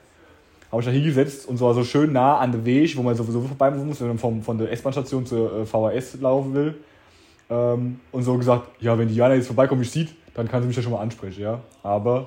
Habe 0.74 0.82
ich 0.82 0.86
da 0.86 0.92
hingesetzt 0.92 1.46
und 1.46 1.56
zwar 1.56 1.72
so 1.72 1.84
schön 1.84 2.12
nah 2.12 2.38
an 2.38 2.50
der 2.50 2.64
Weg, 2.64 2.96
wo 2.96 3.02
man 3.04 3.14
sowieso 3.14 3.40
vorbei 3.42 3.70
muss, 3.70 4.00
wenn 4.00 4.08
man 4.08 4.18
vom, 4.18 4.42
von 4.42 4.58
der 4.58 4.72
S-Bahn-Station 4.72 5.24
zur 5.24 5.60
äh, 5.60 5.66
VHS 5.66 6.20
laufen 6.20 6.52
will. 6.52 6.74
Ähm, 7.48 8.00
und 8.10 8.24
so 8.24 8.36
gesagt, 8.36 8.70
ja, 8.80 8.98
wenn 8.98 9.06
Diana 9.06 9.36
jetzt 9.36 9.46
vorbeikommt, 9.46 9.78
mich 9.78 9.92
sieht, 9.92 10.16
dann 10.34 10.48
kann 10.48 10.62
sie 10.62 10.66
mich 10.66 10.76
ja 10.76 10.82
schon 10.82 10.90
mal 10.90 10.98
ansprechen, 10.98 11.42
ja. 11.42 11.60
Aber 11.84 12.26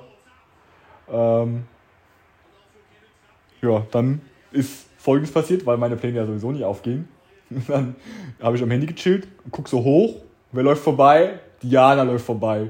ähm, 1.11 1.65
ja, 3.61 3.85
dann 3.91 4.21
ist 4.53 4.85
folgendes 4.97 5.33
passiert, 5.33 5.65
weil 5.65 5.75
meine 5.75 5.97
Pläne 5.97 6.15
ja 6.15 6.25
sowieso 6.25 6.53
nie 6.53 6.63
aufgehen. 6.63 7.09
dann 7.67 7.97
habe 8.41 8.55
ich 8.55 8.63
am 8.63 8.71
Handy 8.71 8.85
gechillt, 8.85 9.27
guck 9.51 9.67
so 9.67 9.83
hoch, 9.83 10.21
wer 10.53 10.63
läuft 10.63 10.85
vorbei? 10.85 11.41
Diana 11.61 12.03
läuft 12.03 12.25
vorbei. 12.25 12.69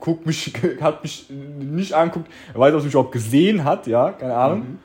Guckt 0.00 0.26
mich, 0.26 0.52
hat 0.80 1.04
mich 1.04 1.30
nicht 1.30 1.92
anguckt, 1.92 2.28
er 2.52 2.58
weiß, 2.58 2.74
ob 2.74 2.80
sie 2.80 2.86
mich 2.86 2.94
überhaupt 2.94 3.12
gesehen 3.12 3.62
hat, 3.62 3.86
ja, 3.86 4.10
keine 4.10 4.34
Ahnung. 4.34 4.58
Mhm. 4.58 4.78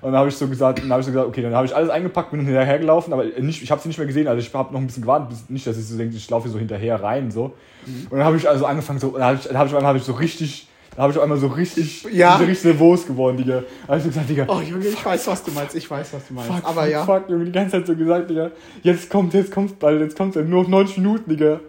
Und 0.00 0.12
dann 0.12 0.20
habe 0.20 0.28
ich 0.28 0.36
so 0.36 0.46
gesagt, 0.46 0.80
dann 0.80 0.90
habe 0.90 1.00
ich 1.00 1.06
so 1.06 1.12
gesagt, 1.12 1.28
okay, 1.28 1.42
dann 1.42 1.54
habe 1.54 1.66
ich 1.66 1.74
alles 1.74 1.90
eingepackt, 1.90 2.30
bin 2.30 2.40
hinterher 2.40 2.78
gelaufen, 2.78 3.12
aber 3.12 3.24
nicht, 3.24 3.62
ich 3.62 3.70
habe 3.70 3.80
sie 3.80 3.88
nicht 3.88 3.98
mehr 3.98 4.06
gesehen, 4.06 4.28
also 4.28 4.40
ich 4.40 4.52
habe 4.54 4.72
noch 4.72 4.80
ein 4.80 4.86
bisschen 4.86 5.02
gewartet, 5.02 5.36
nicht, 5.48 5.66
dass 5.66 5.76
ich 5.76 5.86
so 5.86 5.96
denke, 5.96 6.16
ich 6.16 6.30
laufe 6.30 6.48
so 6.48 6.58
hinterher 6.58 7.02
rein 7.02 7.30
so. 7.30 7.54
Mhm. 7.86 8.06
Und 8.10 8.18
dann 8.18 8.24
habe 8.24 8.36
ich 8.36 8.48
also 8.48 8.66
angefangen 8.66 8.98
so, 8.98 9.10
dann 9.10 9.24
habe 9.24 9.36
ich, 9.36 9.46
dann 9.46 9.58
hab 9.58 9.66
ich, 9.66 9.74
hab 9.74 9.96
ich 9.96 10.02
so 10.02 10.12
richtig 10.12 10.68
da 10.98 11.02
habe 11.04 11.12
ich 11.12 11.18
auf 11.18 11.22
einmal 11.22 11.38
so 11.38 11.46
richtig, 11.46 12.02
ja. 12.12 12.34
richtig 12.34 12.64
nervös 12.64 13.06
geworden, 13.06 13.36
Digga. 13.36 13.62
Da 13.86 13.86
habe 13.86 13.98
ich 13.98 14.02
so 14.02 14.08
gesagt, 14.08 14.28
Digga. 14.28 14.46
Oh, 14.48 14.60
Junge, 14.60 14.88
ich 14.88 15.04
weiß, 15.04 15.28
was 15.28 15.44
du 15.44 15.52
meinst. 15.52 15.76
Ich 15.76 15.88
weiß, 15.88 16.12
was 16.12 16.26
du 16.26 16.34
meinst. 16.34 16.50
Fuck, 16.50 16.64
Aber 16.64 16.82
fuck, 16.82 16.90
ja. 16.90 17.04
Fuck, 17.04 17.30
Junge, 17.30 17.44
die 17.44 17.52
ganze 17.52 17.70
Zeit 17.76 17.86
so 17.86 17.94
gesagt, 17.94 18.28
Digga. 18.28 18.50
Jetzt 18.82 19.08
kommt, 19.08 19.32
jetzt 19.32 19.52
kommt 19.52 19.78
bald, 19.78 20.00
jetzt 20.00 20.16
kommt 20.16 20.34
nur 20.34 20.62
noch 20.64 20.68
90 20.68 20.96
Minuten, 20.96 21.30
Digga. 21.30 21.60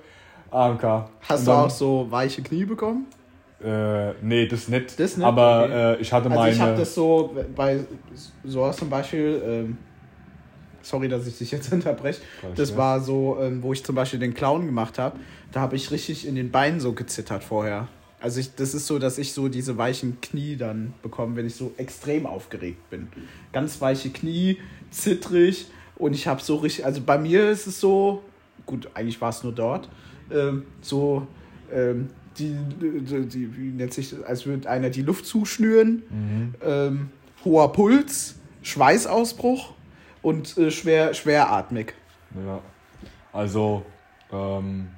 AMK. 0.50 0.84
Hast 0.84 1.08
dann, 1.30 1.46
du 1.46 1.52
auch 1.52 1.70
so 1.70 2.08
weiche 2.10 2.42
Knie 2.42 2.66
bekommen? 2.66 3.06
Äh, 3.64 4.14
nee, 4.22 4.48
das 4.48 4.68
nicht. 4.68 5.00
Das 5.00 5.18
nicht? 5.18 5.26
Aber 5.26 5.66
okay. 5.66 5.94
äh, 5.94 6.02
ich 6.02 6.14
hatte 6.14 6.30
meine. 6.30 6.42
Also 6.42 6.56
ich 6.56 6.62
habe 6.62 6.78
das 6.78 6.96
so 6.96 7.36
bei 7.56 7.80
sowas 8.44 8.78
zum 8.78 8.90
Beispiel. 8.90 9.42
Ähm, 9.46 9.78
sorry, 10.82 11.10
dass 11.10 11.28
ich 11.28 11.38
dich 11.38 11.52
jetzt 11.52 11.72
unterbreche. 11.74 12.22
Das 12.56 12.76
war 12.78 13.02
so, 13.02 13.38
ähm, 13.42 13.62
wo 13.62 13.74
ich 13.74 13.84
zum 13.84 13.96
Beispiel 13.96 14.20
den 14.20 14.34
Clown 14.34 14.66
gemacht 14.66 14.98
habe. 14.98 15.20
Da 15.52 15.62
habe 15.62 15.76
ich 15.76 15.92
richtig 15.92 16.28
in 16.28 16.36
den 16.36 16.52
Beinen 16.52 16.80
so 16.80 16.94
gezittert 16.94 17.44
vorher. 17.44 17.88
Also 18.22 18.40
ich, 18.42 18.54
das 18.56 18.74
ist 18.74 18.86
so, 18.86 19.00
dass 19.00 19.18
ich 19.18 19.34
so 19.34 19.48
diese 19.48 19.78
weichen 19.78 20.20
Knie 20.22 20.58
dann 20.58 20.94
bekomme, 21.02 21.38
wenn 21.38 21.46
ich 21.46 21.56
so 21.56 21.72
extrem 21.78 22.26
aufgeregt 22.26 22.90
bin. 22.90 23.08
Ganz 23.54 23.80
weiche 23.80 24.10
Knie, 24.10 24.58
zittrig 24.92 25.68
und 25.96 26.14
ich 26.14 26.28
habe 26.28 26.42
so 26.42 26.58
richtig, 26.58 26.86
also 26.86 27.02
bei 27.02 27.18
mir 27.18 27.50
ist 27.50 27.66
es 27.68 27.80
so, 27.80 28.24
gut, 28.66 28.90
eigentlich 28.94 29.22
war 29.22 29.30
es 29.30 29.42
nur 29.44 29.54
dort, 29.54 29.90
ähm, 30.32 30.64
so 30.82 31.28
ähm, 31.72 32.10
die, 32.38 32.56
die, 32.80 33.26
die, 33.28 33.58
wie 33.58 33.72
nennt 33.72 33.94
sich 33.94 34.12
das, 34.12 34.24
als 34.24 34.46
würde 34.46 34.70
einer 34.70 34.90
die 34.90 35.02
Luft 35.02 35.26
zuschnüren, 35.26 36.04
mhm. 36.10 36.56
ähm, 36.64 37.10
hoher 37.44 37.72
Puls, 37.72 38.36
Schweißausbruch 38.62 39.74
und 40.22 40.58
äh, 40.58 40.72
schwer, 40.72 41.14
schweratmig. 41.14 41.94
Ja, 42.36 42.62
also 43.34 43.84
ähm, 44.32 44.90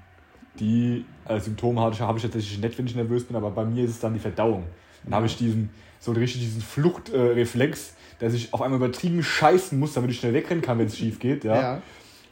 die 0.59 1.05
äh, 1.27 1.39
Symptome 1.39 1.81
habe 1.81 1.93
ich, 1.93 2.01
hab 2.01 2.15
ich 2.15 2.23
tatsächlich 2.23 2.59
nicht, 2.59 2.77
wenn 2.77 2.85
ich 2.85 2.95
nervös 2.95 3.23
bin, 3.23 3.35
aber 3.35 3.51
bei 3.51 3.65
mir 3.65 3.83
ist 3.83 3.91
es 3.91 3.99
dann 3.99 4.13
die 4.13 4.19
Verdauung. 4.19 4.65
Dann 5.03 5.15
habe 5.15 5.25
ich 5.25 5.37
diesen, 5.37 5.69
so 5.99 6.11
richtig 6.11 6.41
diesen 6.41 6.61
Fluchtreflex, 6.61 7.89
äh, 7.89 7.93
dass 8.19 8.33
ich 8.33 8.53
auf 8.53 8.61
einmal 8.61 8.77
übertrieben 8.77 9.23
scheißen 9.23 9.79
muss, 9.79 9.93
damit 9.93 10.11
ich 10.11 10.19
schnell 10.19 10.33
wegrennen 10.33 10.61
kann, 10.61 10.77
wenn 10.77 10.87
es 10.87 10.97
schief 10.97 11.19
geht. 11.19 11.43
Ja? 11.43 11.61
ja. 11.61 11.81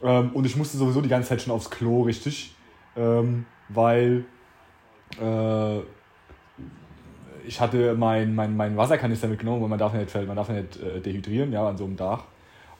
Ähm, 0.02 0.30
und 0.32 0.44
ich 0.44 0.56
musste 0.56 0.78
sowieso 0.78 1.00
die 1.00 1.08
ganze 1.08 1.30
Zeit 1.30 1.42
schon 1.42 1.52
aufs 1.52 1.70
Klo, 1.70 2.02
richtig. 2.02 2.54
Ähm, 2.96 3.46
weil 3.68 4.24
äh, 5.18 5.80
ich 7.46 7.60
hatte 7.60 7.94
mein, 7.94 8.34
mein, 8.34 8.56
mein 8.56 8.76
Wasserkanister 8.76 9.28
mitgenommen, 9.28 9.62
weil 9.62 9.68
man 9.68 9.78
darf 9.78 9.92
nicht, 9.92 10.14
man 10.26 10.36
darf 10.36 10.48
nicht 10.48 10.80
äh, 10.82 11.00
dehydrieren, 11.00 11.52
ja, 11.52 11.68
an 11.68 11.76
so 11.76 11.84
einem 11.84 11.96
Dach. 11.96 12.24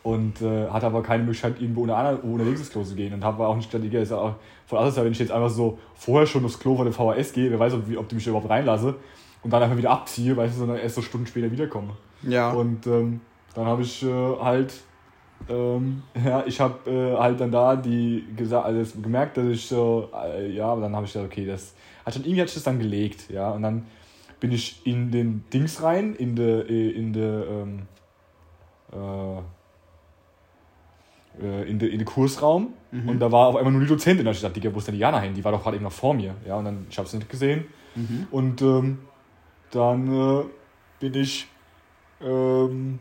Und 0.03 0.41
äh, 0.41 0.67
hatte 0.69 0.87
aber 0.87 1.03
keine 1.03 1.25
Möglichkeit, 1.25 1.61
irgendwo 1.61 1.83
ohne, 1.83 2.19
ohne 2.23 2.45
links 2.45 2.71
Klo 2.71 2.83
zu 2.83 2.95
gehen. 2.95 3.13
Und 3.13 3.23
habe 3.23 3.47
auch 3.47 3.57
nicht 3.57 3.71
gedacht, 3.71 3.93
ist 3.93 4.13
auch 4.13 4.35
voll 4.67 4.79
anders, 4.79 4.97
wenn 4.97 5.13
ich 5.13 5.19
jetzt 5.19 5.33
einfach 5.33 5.51
so 5.51 5.79
vorher 5.95 6.27
schon 6.27 6.45
aufs 6.45 6.59
Klo 6.59 6.75
von 6.75 6.87
der 6.87 6.95
VHS 6.95 7.33
gehe, 7.35 7.51
wer 7.51 7.59
weiß, 7.59 7.75
ob, 7.75 7.83
ob 7.97 8.09
die 8.09 8.15
mich 8.15 8.27
überhaupt 8.27 8.49
reinlasse 8.49 8.95
und 9.43 9.53
dann 9.53 9.63
einfach 9.63 9.77
wieder 9.77 9.91
abziehe, 9.91 10.37
weißt 10.37 10.55
du, 10.55 10.61
sondern 10.61 10.79
erst 10.79 10.95
so 10.95 11.03
Stunden 11.03 11.27
später 11.27 11.51
wiederkomme. 11.51 11.91
Ja. 12.23 12.53
Und 12.53 12.87
ähm, 12.87 13.21
dann 13.55 13.67
habe 13.67 13.83
ich 13.83 14.03
äh, 14.03 14.37
halt, 14.41 14.73
ähm, 15.49 16.03
ja, 16.25 16.45
ich 16.47 16.61
habe 16.61 16.91
äh, 16.91 17.17
halt 17.17 17.41
dann 17.41 17.51
da 17.51 17.77
die 17.77 18.25
gesagt, 18.37 18.67
also 18.67 19.01
gemerkt, 19.01 19.37
dass 19.37 19.47
ich 19.47 19.67
so, 19.67 20.09
äh, 20.15 20.51
ja, 20.51 20.67
aber 20.67 20.83
dann 20.83 20.95
habe 20.95 21.07
ich 21.07 21.13
gesagt, 21.13 21.31
okay, 21.31 21.45
das 21.45 21.75
hat 22.11 22.15
schon 22.15 22.25
irgendwie 22.25 22.43
hat 22.43 22.49
ich 22.49 22.55
das 22.55 22.65
dann 22.65 22.79
gelegt, 22.79 23.31
ja, 23.31 23.51
und 23.51 23.63
dann 23.63 23.87
bin 24.41 24.53
ich 24.53 24.85
in 24.85 25.11
den 25.11 25.45
Dings 25.53 25.83
rein, 25.83 26.15
in 26.15 26.35
der, 26.35 26.69
äh, 26.69 26.91
in 26.91 27.13
der, 27.13 27.47
ähm, 27.47 27.83
äh, 28.93 29.39
äh, 31.43 31.71
in 31.71 31.79
den 31.79 31.91
in 31.91 31.99
de 31.99 32.05
Kursraum 32.05 32.75
mhm. 32.91 33.09
und 33.09 33.19
da 33.21 33.31
war 33.31 33.49
auf 33.49 33.57
einmal 33.57 33.73
nur 33.73 33.83
die 33.83 33.87
Dozentin. 33.87 34.25
Da 34.25 34.33
ich 34.33 34.41
dachte, 34.41 34.61
Digga, 34.61 34.75
wo 34.75 34.79
ist 34.79 34.89
denn 34.89 34.97
Jana 34.97 35.21
hin? 35.21 35.35
Die 35.35 35.45
war 35.45 35.53
doch 35.53 35.63
gerade 35.63 35.77
eben 35.77 35.85
noch 35.85 35.93
vor 35.93 36.15
mir. 36.15 36.35
Ja, 36.47 36.57
und 36.57 36.65
dann, 36.65 36.87
ich 36.91 36.99
habe 36.99 37.09
sie 37.09 37.19
nicht 37.19 37.31
gesehen. 37.31 37.67
Mhm. 37.95 38.27
Und 38.31 38.63
ähm, 38.63 38.99
dann 39.71 40.09
äh, 40.09 40.45
bin 40.99 41.15
ich 41.15 41.47
ähm, 42.21 42.99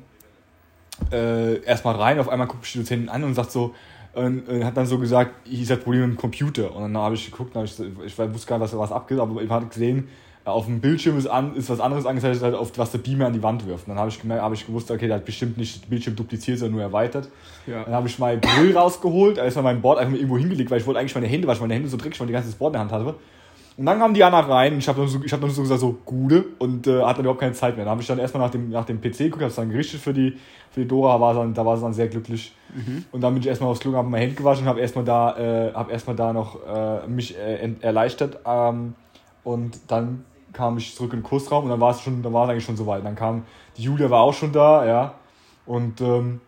äh, 1.11 1.61
erstmal 1.63 1.95
rein, 1.95 2.19
auf 2.19 2.29
einmal 2.29 2.47
guckt 2.47 2.61
mich 2.61 2.73
die 2.73 2.79
Dozentin 2.79 3.09
an 3.09 3.23
und 3.23 3.33
sagt 3.33 3.51
so, 3.51 3.73
äh, 4.15 4.63
hat 4.63 4.75
dann 4.75 4.85
so 4.85 4.97
gesagt, 4.97 5.31
ich 5.45 5.61
ist 5.61 5.71
das 5.71 5.79
Problem 5.79 6.01
mit 6.01 6.11
dem 6.11 6.17
Computer. 6.17 6.75
Und 6.75 6.81
dann 6.81 6.97
habe 6.97 7.15
ich 7.15 7.29
geguckt, 7.29 7.55
hab 7.55 7.65
ich, 7.65 7.79
ich 7.79 8.17
wusste 8.17 8.47
gar 8.47 8.57
nicht, 8.57 8.71
was, 8.71 8.77
was 8.77 8.91
abgeht, 8.91 9.19
aber 9.19 9.41
ich 9.41 9.49
habe 9.49 9.67
gesehen, 9.67 10.07
auf 10.45 10.65
dem 10.65 10.79
Bildschirm 10.79 11.17
ist, 11.17 11.27
an, 11.27 11.55
ist 11.55 11.69
was 11.69 11.79
anderes 11.79 12.05
angezeigt, 12.05 12.41
halt 12.41 12.55
auf 12.55 12.71
was 12.77 12.91
der 12.91 12.99
Beamer 12.99 13.27
an 13.27 13.33
die 13.33 13.43
Wand 13.43 13.65
wirft. 13.67 13.87
Und 13.87 13.91
dann 13.91 13.99
habe 13.99 14.09
ich, 14.09 14.19
gemerkt, 14.19 14.41
hab 14.41 14.53
ich 14.53 14.65
gewusst, 14.65 14.89
okay, 14.89 15.07
der 15.07 15.17
hat 15.17 15.25
bestimmt 15.25 15.57
nicht 15.57 15.81
das 15.81 15.89
Bildschirm 15.89 16.15
dupliziert, 16.15 16.59
sondern 16.59 16.75
nur 16.75 16.81
erweitert. 16.81 17.29
Ja. 17.67 17.83
Dann 17.83 17.93
habe 17.93 18.07
ich 18.07 18.17
mein 18.19 18.41
Grill 18.41 18.75
rausgeholt, 18.75 19.37
erstmal 19.37 19.63
mein 19.63 19.81
Board 19.81 19.99
einfach 19.99 20.11
mal 20.11 20.17
irgendwo 20.17 20.37
hingelegt, 20.37 20.71
weil 20.71 20.79
ich 20.79 20.87
wollte 20.87 20.99
eigentlich 20.99 21.15
meine 21.15 21.27
Hände 21.27 21.47
waschen, 21.47 21.61
meine 21.61 21.75
Hände 21.75 21.89
so 21.89 21.97
dreckig, 21.97 22.19
weil 22.19 22.27
ich 22.27 22.29
die 22.29 22.33
ganze 22.33 22.55
Board 22.57 22.69
in 22.69 22.73
der 22.73 22.81
Hand 22.81 22.91
hatte. 22.91 23.15
Und 23.79 23.85
dann 23.85 23.97
kam 23.97 24.13
Diana 24.13 24.41
rein 24.41 24.73
und 24.73 24.79
ich 24.79 24.89
habe 24.89 24.99
dann, 24.99 25.07
so, 25.07 25.19
hab 25.19 25.39
dann 25.39 25.49
so 25.51 25.61
gesagt, 25.61 25.79
so, 25.79 25.99
Gude, 26.03 26.43
und 26.59 26.85
äh, 26.85 27.01
hatte 27.01 27.19
dann 27.19 27.21
überhaupt 27.21 27.39
keine 27.39 27.53
Zeit 27.53 27.77
mehr. 27.77 27.85
Dann 27.85 27.91
habe 27.91 28.01
ich 28.01 28.07
dann 28.09 28.19
erstmal 28.19 28.43
nach 28.43 28.51
dem, 28.51 28.69
nach 28.71 28.83
dem 28.83 28.99
PC 28.99 29.19
geguckt, 29.19 29.41
habe 29.41 29.51
es 29.51 29.55
dann 29.55 29.69
gerichtet 29.69 30.01
für 30.01 30.11
die, 30.11 30.37
für 30.69 30.81
die 30.81 30.87
Dora, 30.89 31.21
war 31.21 31.33
dann, 31.33 31.53
da 31.53 31.65
war 31.65 31.77
sie 31.77 31.83
dann 31.83 31.93
sehr 31.93 32.09
glücklich. 32.09 32.53
Mhm. 32.75 33.05
Und 33.13 33.21
dann 33.21 33.33
bin 33.33 33.41
ich 33.41 33.47
erstmal 33.47 33.69
aufs 33.69 33.79
Klo, 33.79 33.93
habe 33.93 34.09
mein 34.09 34.19
Hände 34.19 34.35
gewaschen 34.35 34.63
und 34.63 34.67
habe 34.67 34.81
erstmal 34.81 35.05
da, 35.05 35.37
äh, 35.37 35.73
hab 35.73 35.89
erstmal 35.89 36.17
da 36.17 36.33
noch 36.33 36.57
äh, 36.67 37.07
mich 37.07 37.37
äh, 37.37 37.73
erleichtert. 37.79 38.39
Ähm, 38.45 38.95
und 39.45 39.79
dann 39.87 40.25
kam 40.51 40.77
ich 40.77 40.93
zurück 40.93 41.13
in 41.13 41.19
den 41.19 41.25
Kursraum 41.25 41.63
und 41.63 41.69
dann 41.69 41.79
war 41.79 41.91
es 41.91 42.01
schon, 42.01 42.21
dann 42.21 42.33
war 42.33 42.43
es 42.43 42.49
eigentlich 42.49 42.65
schon 42.65 42.75
soweit. 42.75 43.05
Dann 43.05 43.15
kam, 43.15 43.43
die 43.77 43.83
Julia 43.83 44.09
war 44.09 44.23
auch 44.23 44.33
schon 44.33 44.51
da, 44.51 44.85
ja. 44.85 45.13
Und 45.65 46.01
ähm, 46.01 46.41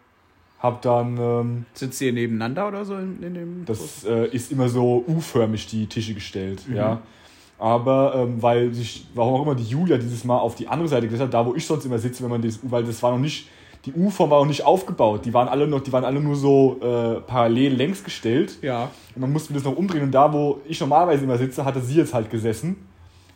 hab 0.60 0.82
dann. 0.82 1.17
Ähm, 1.17 1.65
Sitzt 1.76 2.02
ihr 2.02 2.12
nebeneinander 2.12 2.67
oder 2.67 2.84
so 2.84 2.98
in, 2.98 3.24
in 3.24 3.34
dem? 3.36 3.65
Das 3.65 4.04
äh, 4.04 4.28
ist 4.28 4.52
immer 4.52 4.67
so 4.67 5.06
U-förmig 5.08 5.67
die 5.67 5.88
Tische 5.88 6.13
gestellt, 6.13 6.67
mhm. 6.67 6.76
ja. 6.76 7.02
Aber 7.62 8.15
ähm, 8.15 8.41
weil 8.41 8.74
sich, 8.74 9.06
warum 9.13 9.36
auch 9.36 9.43
immer 9.43 9.54
die 9.54 9.63
Julia 9.63 9.97
dieses 9.97 10.24
Mal 10.24 10.39
auf 10.39 10.56
die 10.56 10.67
andere 10.67 10.88
Seite 10.88 11.08
gesetzt 11.08 11.21
hat, 11.21 11.34
da 11.36 11.45
wo 11.45 11.54
ich 11.54 11.63
sonst 11.63 11.86
immer 11.86 12.00
sitze, 12.00 12.24
wenn 12.24 12.32
man 12.32 12.41
das, 12.41 12.60
weil 12.63 12.84
das 12.84 13.04
war 13.04 13.12
noch 13.12 13.19
nicht, 13.19 13.50
die 13.86 13.93
U-Form 13.93 14.32
war 14.32 14.39
noch 14.39 14.47
nicht 14.47 14.65
aufgebaut. 14.65 15.26
Die 15.26 15.34
waren 15.36 15.47
alle 15.47 15.67
noch, 15.67 15.82
die 15.82 15.93
waren 15.93 16.04
alle 16.04 16.19
nur 16.19 16.36
so 16.36 16.80
äh, 16.82 17.21
parallel 17.21 17.76
längs 17.76 18.04
gestellt. 18.04 18.58
Ja. 18.63 18.89
Und 19.15 19.21
dann 19.21 19.32
mussten 19.32 19.54
wir 19.54 19.62
das 19.62 19.71
noch 19.71 19.78
umdrehen. 19.78 20.02
Und 20.02 20.12
da, 20.12 20.34
wo 20.34 20.60
ich 20.67 20.80
normalerweise 20.80 21.24
immer 21.24 21.38
sitze, 21.38 21.63
hatte 21.63 21.82
sie 21.82 21.97
jetzt 21.97 22.15
halt 22.15 22.32
gesessen 22.32 22.78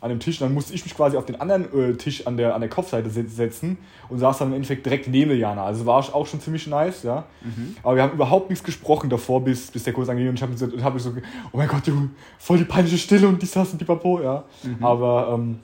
an 0.00 0.10
dem 0.10 0.20
Tisch. 0.20 0.40
Und 0.40 0.48
dann 0.48 0.54
musste 0.54 0.74
ich 0.74 0.84
mich 0.84 0.94
quasi 0.94 1.16
auf 1.16 1.26
den 1.26 1.40
anderen 1.40 1.72
äh, 1.72 1.94
Tisch 1.94 2.26
an 2.26 2.36
der, 2.36 2.54
an 2.54 2.60
der 2.60 2.70
Kopfseite 2.70 3.10
setzen 3.10 3.78
und 4.08 4.18
saß 4.18 4.38
dann 4.38 4.48
im 4.48 4.54
Endeffekt 4.54 4.84
direkt 4.84 5.08
neben 5.08 5.36
Jana. 5.36 5.64
Also 5.64 5.86
war 5.86 5.98
auch 6.14 6.26
schon 6.26 6.40
ziemlich 6.40 6.66
nice, 6.66 7.02
ja. 7.02 7.24
Mhm. 7.42 7.76
Aber 7.82 7.96
wir 7.96 8.02
haben 8.02 8.12
überhaupt 8.12 8.50
nichts 8.50 8.64
gesprochen 8.64 9.10
davor, 9.10 9.42
bis, 9.42 9.70
bis 9.70 9.84
der 9.84 9.92
Kurs 9.92 10.08
anging. 10.08 10.28
Und 10.28 10.34
ich 10.34 10.42
habe 10.42 10.56
so, 10.56 10.66
hab 10.82 11.00
so, 11.00 11.12
oh 11.52 11.56
mein 11.56 11.68
Gott, 11.68 11.86
du, 11.86 12.10
voll 12.38 12.58
die 12.58 12.64
peinliche 12.64 12.98
Stille 12.98 13.28
und 13.28 13.40
die 13.40 13.46
saßen 13.46 13.78
die 13.78 13.84
Papo, 13.84 14.20
ja. 14.20 14.44
Mhm. 14.62 14.84
Aber 14.84 15.32
ähm, 15.34 15.60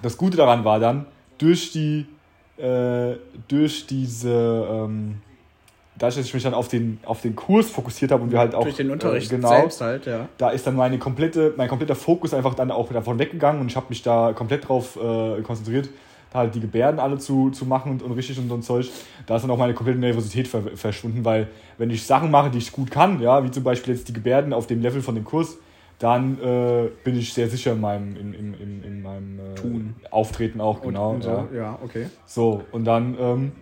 das 0.00 0.16
Gute 0.16 0.36
daran 0.36 0.64
war 0.64 0.80
dann, 0.80 1.06
durch 1.38 1.72
die, 1.72 2.06
äh, 2.56 3.16
durch 3.48 3.86
diese, 3.86 4.68
ähm, 4.70 5.16
dadurch, 6.02 6.16
dass 6.16 6.26
ich 6.26 6.34
mich 6.34 6.42
dann 6.42 6.54
auf 6.54 6.66
den, 6.66 6.98
auf 7.04 7.20
den 7.20 7.36
Kurs 7.36 7.70
fokussiert 7.70 8.10
habe 8.10 8.24
und 8.24 8.32
wir 8.32 8.40
halt 8.40 8.56
auch. 8.56 8.64
Durch 8.64 8.76
den 8.76 8.90
Unterricht 8.90 9.30
äh, 9.30 9.36
genau, 9.36 9.48
selbst 9.48 9.80
halt, 9.80 10.06
ja. 10.06 10.28
Da 10.36 10.50
ist 10.50 10.66
dann 10.66 10.74
meine 10.74 10.98
komplette, 10.98 11.54
mein 11.56 11.68
kompletter 11.68 11.94
Fokus 11.94 12.34
einfach 12.34 12.54
dann 12.54 12.72
auch 12.72 12.92
davon 12.92 13.20
weggegangen 13.20 13.60
und 13.60 13.68
ich 13.68 13.76
habe 13.76 13.86
mich 13.88 14.02
da 14.02 14.32
komplett 14.32 14.68
drauf 14.68 14.96
äh, 14.96 15.40
konzentriert, 15.42 15.88
da 16.32 16.40
halt 16.40 16.56
die 16.56 16.60
Gebärden 16.60 16.98
alle 16.98 17.18
zu, 17.18 17.50
zu 17.50 17.66
machen 17.66 17.92
und, 17.92 18.02
und 18.02 18.12
richtig 18.12 18.36
und 18.40 18.48
so 18.48 18.54
ein 18.54 18.62
Zeug. 18.62 18.90
Da 19.26 19.36
ist 19.36 19.42
dann 19.42 19.50
auch 19.52 19.58
meine 19.58 19.74
komplette 19.74 20.00
Nervosität 20.00 20.48
ver 20.48 20.62
verschwunden, 20.74 21.24
weil 21.24 21.46
wenn 21.78 21.90
ich 21.90 22.04
Sachen 22.04 22.32
mache, 22.32 22.50
die 22.50 22.58
ich 22.58 22.72
gut 22.72 22.90
kann, 22.90 23.20
ja, 23.20 23.44
wie 23.44 23.52
zum 23.52 23.62
Beispiel 23.62 23.94
jetzt 23.94 24.08
die 24.08 24.12
Gebärden 24.12 24.52
auf 24.52 24.66
dem 24.66 24.82
Level 24.82 25.02
von 25.02 25.14
dem 25.14 25.24
Kurs, 25.24 25.56
dann 26.00 26.36
äh, 26.42 26.88
bin 27.04 27.16
ich 27.16 27.32
sehr 27.32 27.48
sicher 27.48 27.72
in 27.72 27.80
meinem, 27.80 28.16
in, 28.16 28.34
in, 28.34 28.54
in, 28.54 28.82
in 28.82 29.02
meinem 29.02 29.38
äh. 29.38 30.10
Auftreten 30.10 30.60
auch, 30.60 30.82
genau. 30.82 31.10
Und, 31.10 31.16
und 31.16 31.22
so, 31.22 31.30
ja. 31.30 31.48
ja, 31.54 31.78
okay. 31.80 32.06
So, 32.26 32.64
und 32.72 32.84
dann 32.86 33.16
ähm, 33.20 33.52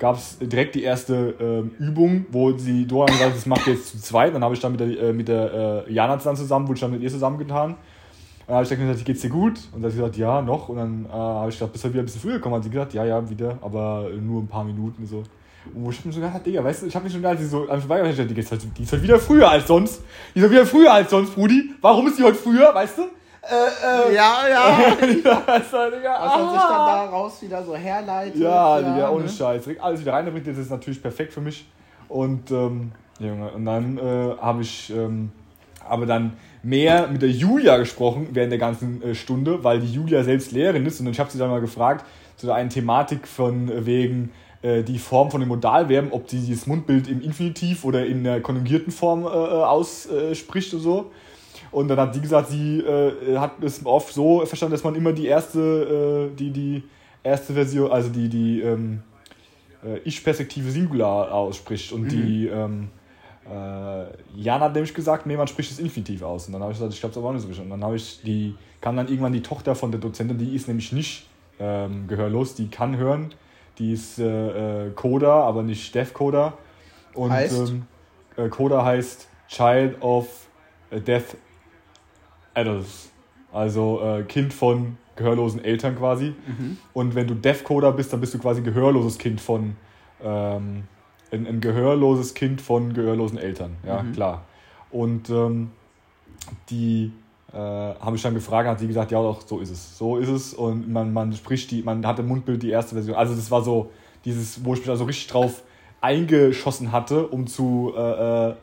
gab 0.00 0.16
es 0.16 0.38
direkt 0.38 0.74
die 0.74 0.82
erste 0.82 1.34
ähm, 1.38 1.72
Übung, 1.78 2.26
wo 2.32 2.56
sie 2.56 2.86
Dora 2.86 3.06
gesagt 3.06 3.36
das 3.36 3.46
macht 3.46 3.66
ihr 3.66 3.74
jetzt 3.74 3.90
zu 3.90 3.98
zweit. 4.00 4.34
Dann 4.34 4.42
habe 4.42 4.54
ich 4.54 4.60
dann 4.60 4.72
mit 4.72 4.80
der, 4.80 4.88
äh, 4.88 5.12
mit 5.12 5.28
der 5.28 5.84
äh, 5.86 5.92
Jana 5.92 6.18
zusammen 6.18 6.36
zusammen, 6.38 6.66
wurde 6.66 6.76
ich 6.76 6.80
dann 6.80 6.90
mit 6.90 7.02
ihr 7.02 7.10
zusammengetan. 7.10 7.76
Dann 8.46 8.56
habe 8.56 8.64
ich 8.64 8.70
dann 8.70 8.80
gesagt, 8.80 9.04
geht's 9.04 9.20
dir 9.20 9.28
gut? 9.28 9.60
Und 9.72 9.82
dann 9.82 9.84
hat 9.84 9.92
sie 9.92 9.98
gesagt, 9.98 10.16
ja, 10.16 10.42
noch. 10.42 10.70
Und 10.70 10.78
dann 10.78 11.04
äh, 11.04 11.12
habe 11.12 11.50
ich 11.50 11.54
gesagt, 11.54 11.72
bist 11.72 11.84
du 11.84 11.90
wieder 11.90 12.02
ein 12.02 12.06
bisschen 12.06 12.22
früher 12.22 12.34
gekommen? 12.34 12.56
Hat 12.56 12.64
sie 12.64 12.70
gesagt, 12.70 12.94
ja, 12.94 13.04
ja, 13.04 13.28
wieder, 13.28 13.58
aber 13.60 14.08
nur 14.18 14.42
ein 14.42 14.48
paar 14.48 14.64
Minuten 14.64 15.06
so. 15.06 15.18
Und 15.74 15.84
wo 15.84 15.90
ich 15.90 16.02
mir 16.02 16.12
so 16.12 16.20
gedacht 16.20 16.44
Digga, 16.46 16.64
weißt 16.64 16.82
du, 16.82 16.86
ich 16.86 16.94
habe 16.94 17.04
mich 17.04 17.12
schon 17.12 17.20
gedacht, 17.20 17.38
sie 17.38 17.46
so 17.46 17.66
gesagt, 17.66 18.30
die 18.30 18.40
ist, 18.40 18.50
halt, 18.50 18.78
die 18.78 18.82
ist 18.82 18.92
halt 18.92 19.02
wieder 19.02 19.18
früher 19.18 19.50
als 19.50 19.66
sonst. 19.66 20.02
Die 20.34 20.38
ist 20.38 20.42
halt 20.44 20.52
wieder 20.52 20.64
früher 20.64 20.92
als 20.92 21.10
sonst, 21.10 21.34
Brudi. 21.34 21.74
Warum 21.82 22.06
ist 22.08 22.18
die 22.18 22.22
heute 22.22 22.36
früher, 22.36 22.74
weißt 22.74 22.98
du? 22.98 23.02
Äh, 23.42 24.10
äh, 24.10 24.14
ja, 24.14 24.48
ja. 24.48 24.64
also, 24.96 25.06
Digga, 25.06 25.42
Was 25.46 25.72
man 25.72 26.50
sich 26.50 26.60
dann 26.60 26.86
daraus 26.86 27.42
wieder 27.42 27.64
so 27.64 27.74
herleitet. 27.74 28.36
Ja, 28.36 28.78
ja 28.78 28.92
Digga, 28.92 29.10
ohne 29.10 29.24
ne? 29.24 29.30
Scheiß. 29.30 29.64
Alles 29.80 30.00
wieder 30.00 30.12
rein, 30.12 30.42
das 30.44 30.58
ist 30.58 30.70
natürlich 30.70 31.00
perfekt 31.00 31.32
für 31.32 31.40
mich. 31.40 31.66
Und, 32.08 32.50
ähm, 32.50 32.92
Junge, 33.18 33.50
und 33.52 33.64
dann 33.64 33.98
äh, 33.98 34.36
habe 34.40 34.62
ich 34.62 34.90
ähm, 34.90 35.30
aber 35.88 36.06
dann 36.06 36.34
mehr 36.62 37.08
mit 37.08 37.22
der 37.22 37.30
Julia 37.30 37.76
gesprochen 37.76 38.28
während 38.32 38.52
der 38.52 38.58
ganzen 38.58 39.02
äh, 39.02 39.14
Stunde, 39.14 39.64
weil 39.64 39.80
die 39.80 39.92
Julia 39.92 40.22
selbst 40.22 40.52
Lehrerin 40.52 40.86
ist. 40.86 41.00
Und 41.00 41.08
ich 41.08 41.18
habe 41.18 41.30
sie 41.30 41.38
dann 41.38 41.50
mal 41.50 41.60
gefragt 41.60 42.04
zu 42.36 42.46
der 42.46 42.54
einen 42.54 42.70
Thematik 42.70 43.26
von 43.26 43.70
äh, 43.70 43.86
wegen 43.86 44.32
äh, 44.62 44.82
die 44.82 44.98
Form 44.98 45.30
von 45.30 45.40
den 45.40 45.48
Modalverben, 45.48 46.12
ob 46.12 46.28
sie 46.30 46.50
das 46.50 46.66
Mundbild 46.66 47.08
im 47.08 47.20
Infinitiv 47.20 47.84
oder 47.84 48.06
in 48.06 48.24
der 48.24 48.40
konjugierten 48.40 48.92
Form 48.92 49.24
äh, 49.24 49.26
ausspricht 49.26 50.74
und 50.74 50.80
so. 50.80 51.10
Und 51.72 51.88
dann 51.88 51.98
hat 51.98 52.14
sie 52.14 52.20
gesagt, 52.20 52.48
sie 52.48 52.80
äh, 52.80 53.38
hat 53.38 53.62
es 53.62 53.84
oft 53.84 54.12
so 54.12 54.44
verstanden, 54.44 54.72
dass 54.72 54.84
man 54.84 54.94
immer 54.94 55.12
die 55.12 55.26
erste, 55.26 56.30
äh, 56.32 56.36
die, 56.36 56.50
die 56.50 56.82
erste 57.22 57.52
Version, 57.52 57.90
also 57.90 58.08
die, 58.08 58.28
die 58.28 58.60
ähm, 58.60 59.02
äh, 59.84 59.98
Ich-Perspektive 59.98 60.70
Singular 60.70 61.32
ausspricht. 61.32 61.92
Und 61.92 62.02
mhm. 62.02 62.08
die 62.08 62.46
ähm, 62.48 62.88
äh, 63.48 64.04
Jan 64.34 64.60
hat 64.60 64.74
nämlich 64.74 64.94
gesagt, 64.94 65.26
nee, 65.26 65.36
man 65.36 65.46
spricht 65.46 65.70
das 65.70 65.78
Infinitiv 65.78 66.22
aus. 66.22 66.46
Und 66.46 66.54
dann 66.54 66.62
habe 66.62 66.72
ich 66.72 66.78
gesagt, 66.78 66.92
ich 66.92 67.00
glaube, 67.00 67.14
das 67.14 67.22
war 67.22 67.32
nicht 67.32 67.42
so 67.42 67.48
richtig. 67.48 67.64
Und 67.64 67.70
dann 67.70 67.84
habe 67.84 67.96
ich 67.96 68.20
die, 68.22 68.54
kam 68.80 68.96
dann 68.96 69.06
irgendwann 69.06 69.32
die 69.32 69.42
Tochter 69.42 69.74
von 69.74 69.92
der 69.92 70.00
Dozentin, 70.00 70.38
die 70.38 70.56
ist 70.56 70.66
nämlich 70.66 70.90
nicht 70.92 71.26
ähm, 71.60 72.08
gehörlos, 72.08 72.54
die 72.54 72.68
kann 72.68 72.96
hören. 72.96 73.32
Die 73.78 73.92
ist 73.92 74.18
äh, 74.18 74.86
äh 74.86 74.90
Coda, 74.90 75.44
aber 75.44 75.62
nicht 75.62 75.94
Deaf 75.94 76.12
Coda. 76.12 76.54
Und 77.14 77.30
heißt? 77.30 77.70
Ähm, 77.70 77.86
äh, 78.36 78.48
Coda 78.48 78.84
heißt 78.84 79.28
Child 79.48 80.02
of 80.02 80.26
Deaf 80.90 81.36
Adults. 82.54 83.10
Also 83.52 84.00
äh, 84.02 84.22
Kind 84.22 84.52
von 84.52 84.96
gehörlosen 85.16 85.62
Eltern 85.64 85.96
quasi. 85.96 86.34
Mhm. 86.46 86.78
Und 86.92 87.14
wenn 87.14 87.26
du 87.26 87.34
Deaf-Coder 87.34 87.92
bist, 87.92 88.12
dann 88.12 88.20
bist 88.20 88.34
du 88.34 88.38
quasi 88.38 88.60
ein 88.60 88.64
gehörloses 88.64 89.18
Kind 89.18 89.40
von 89.40 89.76
ähm, 90.22 90.84
ein, 91.32 91.46
ein, 91.46 91.60
gehörloses 91.60 92.34
Kind 92.34 92.60
von 92.60 92.92
gehörlosen 92.94 93.38
Eltern. 93.38 93.76
Ja, 93.86 94.02
mhm. 94.02 94.12
klar. 94.12 94.44
Und 94.90 95.30
ähm, 95.30 95.70
die 96.70 97.12
äh, 97.52 97.56
habe 97.56 98.16
ich 98.16 98.22
dann 98.22 98.34
gefragt, 98.34 98.68
hat 98.68 98.78
sie 98.80 98.86
gesagt, 98.86 99.10
ja 99.10 99.20
doch, 99.20 99.46
so 99.46 99.58
ist 99.60 99.70
es. 99.70 99.98
So 99.98 100.16
ist 100.16 100.28
es. 100.28 100.54
Und 100.54 100.90
man, 100.90 101.12
man 101.12 101.32
spricht 101.32 101.70
die, 101.70 101.82
man 101.82 102.06
hat 102.06 102.18
im 102.18 102.28
Mundbild 102.28 102.62
die 102.62 102.70
erste 102.70 102.94
Version. 102.94 103.16
Also 103.16 103.34
das 103.34 103.50
war 103.50 103.62
so 103.62 103.90
dieses, 104.24 104.64
wo 104.64 104.74
ich 104.74 104.80
mich 104.80 104.90
also 104.90 105.04
richtig 105.04 105.28
drauf 105.28 105.62
eingeschossen 106.00 106.92
hatte, 106.92 107.26
um 107.26 107.46
zu 107.46 107.92
äh, 107.96 108.48
äh, 108.50 108.54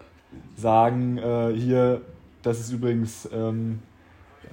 sagen, 0.56 1.18
äh, 1.18 1.54
hier, 1.56 2.02
das 2.48 2.60
ist 2.60 2.72
übrigens, 2.72 3.28
ähm, 3.34 3.80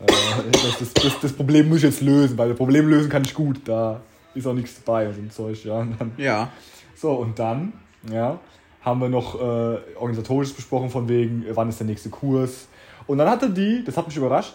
äh, 0.01 0.07
das, 0.51 0.79
das, 0.79 0.95
das, 0.95 1.21
das, 1.21 1.33
Problem 1.33 1.69
muss 1.69 1.79
ich 1.79 1.85
jetzt 1.85 2.01
lösen, 2.01 2.37
weil 2.37 2.49
das 2.49 2.59
Problem 2.59 2.89
lösen 2.89 3.09
kann 3.09 3.23
ich 3.23 3.33
gut, 3.33 3.61
da 3.65 4.01
ist 4.35 4.47
auch 4.47 4.53
nichts 4.53 4.83
dabei 4.83 5.09
und 5.09 5.15
so 5.15 5.21
ein 5.21 5.31
Zeug, 5.31 5.65
ja. 5.65 5.81
Und 5.81 6.01
dann, 6.01 6.13
ja. 6.17 6.51
So, 6.97 7.13
und 7.13 7.39
dann, 7.39 7.73
ja, 8.11 8.39
haben 8.83 9.01
wir 9.01 9.09
noch 9.09 9.37
äh, 9.37 9.79
organisatorisches 9.97 10.55
besprochen, 10.55 10.91
von 10.91 11.09
wegen, 11.09 11.45
wann 11.55 11.69
ist 11.69 11.79
der 11.79 11.87
nächste 11.87 12.11
Kurs. 12.11 12.69
Und 13.07 13.19
dann 13.19 13.31
hatte 13.31 13.51
die, 13.51 13.85
das 13.85 13.97
hat 13.97 14.07
mich 14.07 14.17
überrascht, 14.17 14.55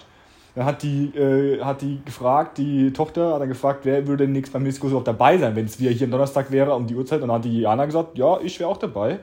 Dann 0.56 0.66
hat 0.66 0.84
die, 0.84 1.06
äh, 1.16 1.62
hat 1.62 1.82
die 1.82 2.02
gefragt, 2.04 2.58
die 2.58 2.92
Tochter 2.92 3.34
hat 3.34 3.42
dann 3.42 3.50
gefragt, 3.50 3.82
wer 3.84 4.06
würde 4.08 4.26
denn 4.26 4.34
nächstes 4.34 4.54
beim 4.54 4.66
Diskus 4.66 4.90
überhaupt 4.90 5.08
dabei 5.08 5.38
sein, 5.38 5.56
wenn 5.56 5.66
es 5.66 5.80
wieder 5.80 5.92
hier 5.92 6.06
am 6.06 6.12
Donnerstag 6.12 6.52
wäre 6.52 6.76
um 6.76 6.88
die 6.88 6.96
Uhrzeit. 6.96 7.22
Und 7.22 7.30
dann 7.30 7.38
hat 7.38 7.46
die 7.46 7.62
Jana 7.62 7.86
gesagt, 7.86 8.18
ja, 8.18 8.40
ich 8.42 8.60
wäre 8.60 8.70
auch 8.70 8.78
dabei. 8.78 9.20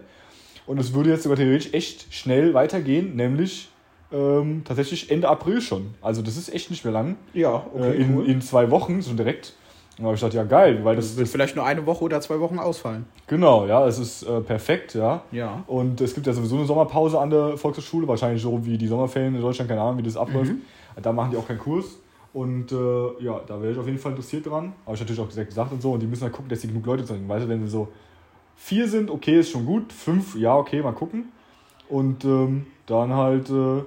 Und 0.67 0.79
es 0.79 0.95
würde 0.95 1.11
jetzt 1.11 1.23
sogar 1.23 1.37
theoretisch 1.37 1.73
echt 1.75 2.13
schnell 2.13 2.55
weitergehen, 2.55 3.15
nämlich 3.15 3.69
ähm, 4.13 4.63
tatsächlich 4.65 5.11
Ende 5.11 5.29
April 5.29 5.61
schon. 5.61 5.95
Also 6.01 6.23
das 6.23 6.37
ist 6.37 6.53
echt 6.53 6.71
nicht 6.71 6.85
mehr 6.85 6.93
lang. 6.93 7.17
Ja, 7.35 7.67
okay, 7.75 7.91
äh, 7.91 8.03
in, 8.03 8.17
cool. 8.17 8.27
in 8.27 8.41
zwei 8.41 8.71
Wochen, 8.71 9.03
so 9.03 9.15
direkt. 9.15 9.55
Und 9.99 10.03
dann 10.03 10.07
habe 10.07 10.15
ich 10.15 10.21
gedacht, 10.21 10.35
ja 10.35 10.45
geil, 10.45 10.85
weil 10.85 10.95
das, 10.97 11.09
Das 11.09 11.17
wird 11.17 11.29
vielleicht 11.29 11.57
nur 11.57 11.65
eine 11.65 11.87
Woche 11.87 12.05
oder 12.05 12.21
zwei 12.21 12.39
Wochen 12.39 12.59
ausfallen. 12.59 13.07
Genau, 13.27 13.67
ja, 13.67 13.87
es 13.87 13.99
ist 13.99 14.25
äh, 14.25 14.41
perfekt, 14.41 14.95
ja. 14.95 15.23
Ja. 15.33 15.65
Und 15.67 16.01
es 16.03 16.15
gibt 16.15 16.27
ja 16.27 16.35
sowieso 16.35 16.57
eine 16.57 16.67
Sommerpause 16.67 17.19
an 17.19 17.31
der 17.31 17.57
Volkshochschule, 17.57 18.07
wahrscheinlich 18.07 18.43
so 18.43 18.65
wie 18.67 18.77
die 18.77 18.87
Sommerferien 18.87 19.35
in 19.35 19.41
Deutschland, 19.41 19.71
keine 19.71 19.81
Ahnung, 19.81 19.99
wie 19.99 20.03
das 20.03 20.17
abläuft. 20.17 20.53
Da 21.01 21.13
machen 21.13 21.31
die 21.31 21.37
auch 21.39 21.47
keinen 21.47 21.59
Kurs. 21.59 21.99
Und 22.35 22.71
äh, 22.73 23.25
ja, 23.25 23.41
da 23.47 23.61
wäre 23.63 23.73
ich 23.73 23.79
auf 23.79 23.87
jeden 23.87 23.99
Fall 23.99 24.13
interessiert 24.13 24.45
dran. 24.45 24.75
Aber 24.85 24.95
ich 24.95 25.01
natürlich 25.01 25.21
auch 25.21 25.29
gesagt, 25.29 25.49
gesagt 25.49 25.73
und 25.73 25.81
so. 25.81 25.93
Und 25.93 26.01
die 26.01 26.07
müssen 26.07 26.25
halt 26.25 26.35
gucken, 26.35 26.51
dass 26.51 26.61
sie 26.61 26.69
genug 26.69 26.85
Leute 26.85 27.05
zeigen. 27.07 27.27
Weißt 27.27 27.47
du, 27.47 27.49
wenn 27.49 27.63
sie 27.63 27.69
so 27.69 27.89
vier 28.57 28.87
sind, 28.87 29.11
okay, 29.11 29.41
ist 29.41 29.51
schon 29.51 29.65
gut. 29.65 29.91
Fünf, 29.91 30.37
ja, 30.37 30.55
okay, 30.55 30.83
mal 30.83 30.93
gucken. 30.93 31.33
Und 31.89 32.27
ähm, 32.27 32.67
dann 32.85 33.15
halt 33.15 33.49
äh, 33.49 33.83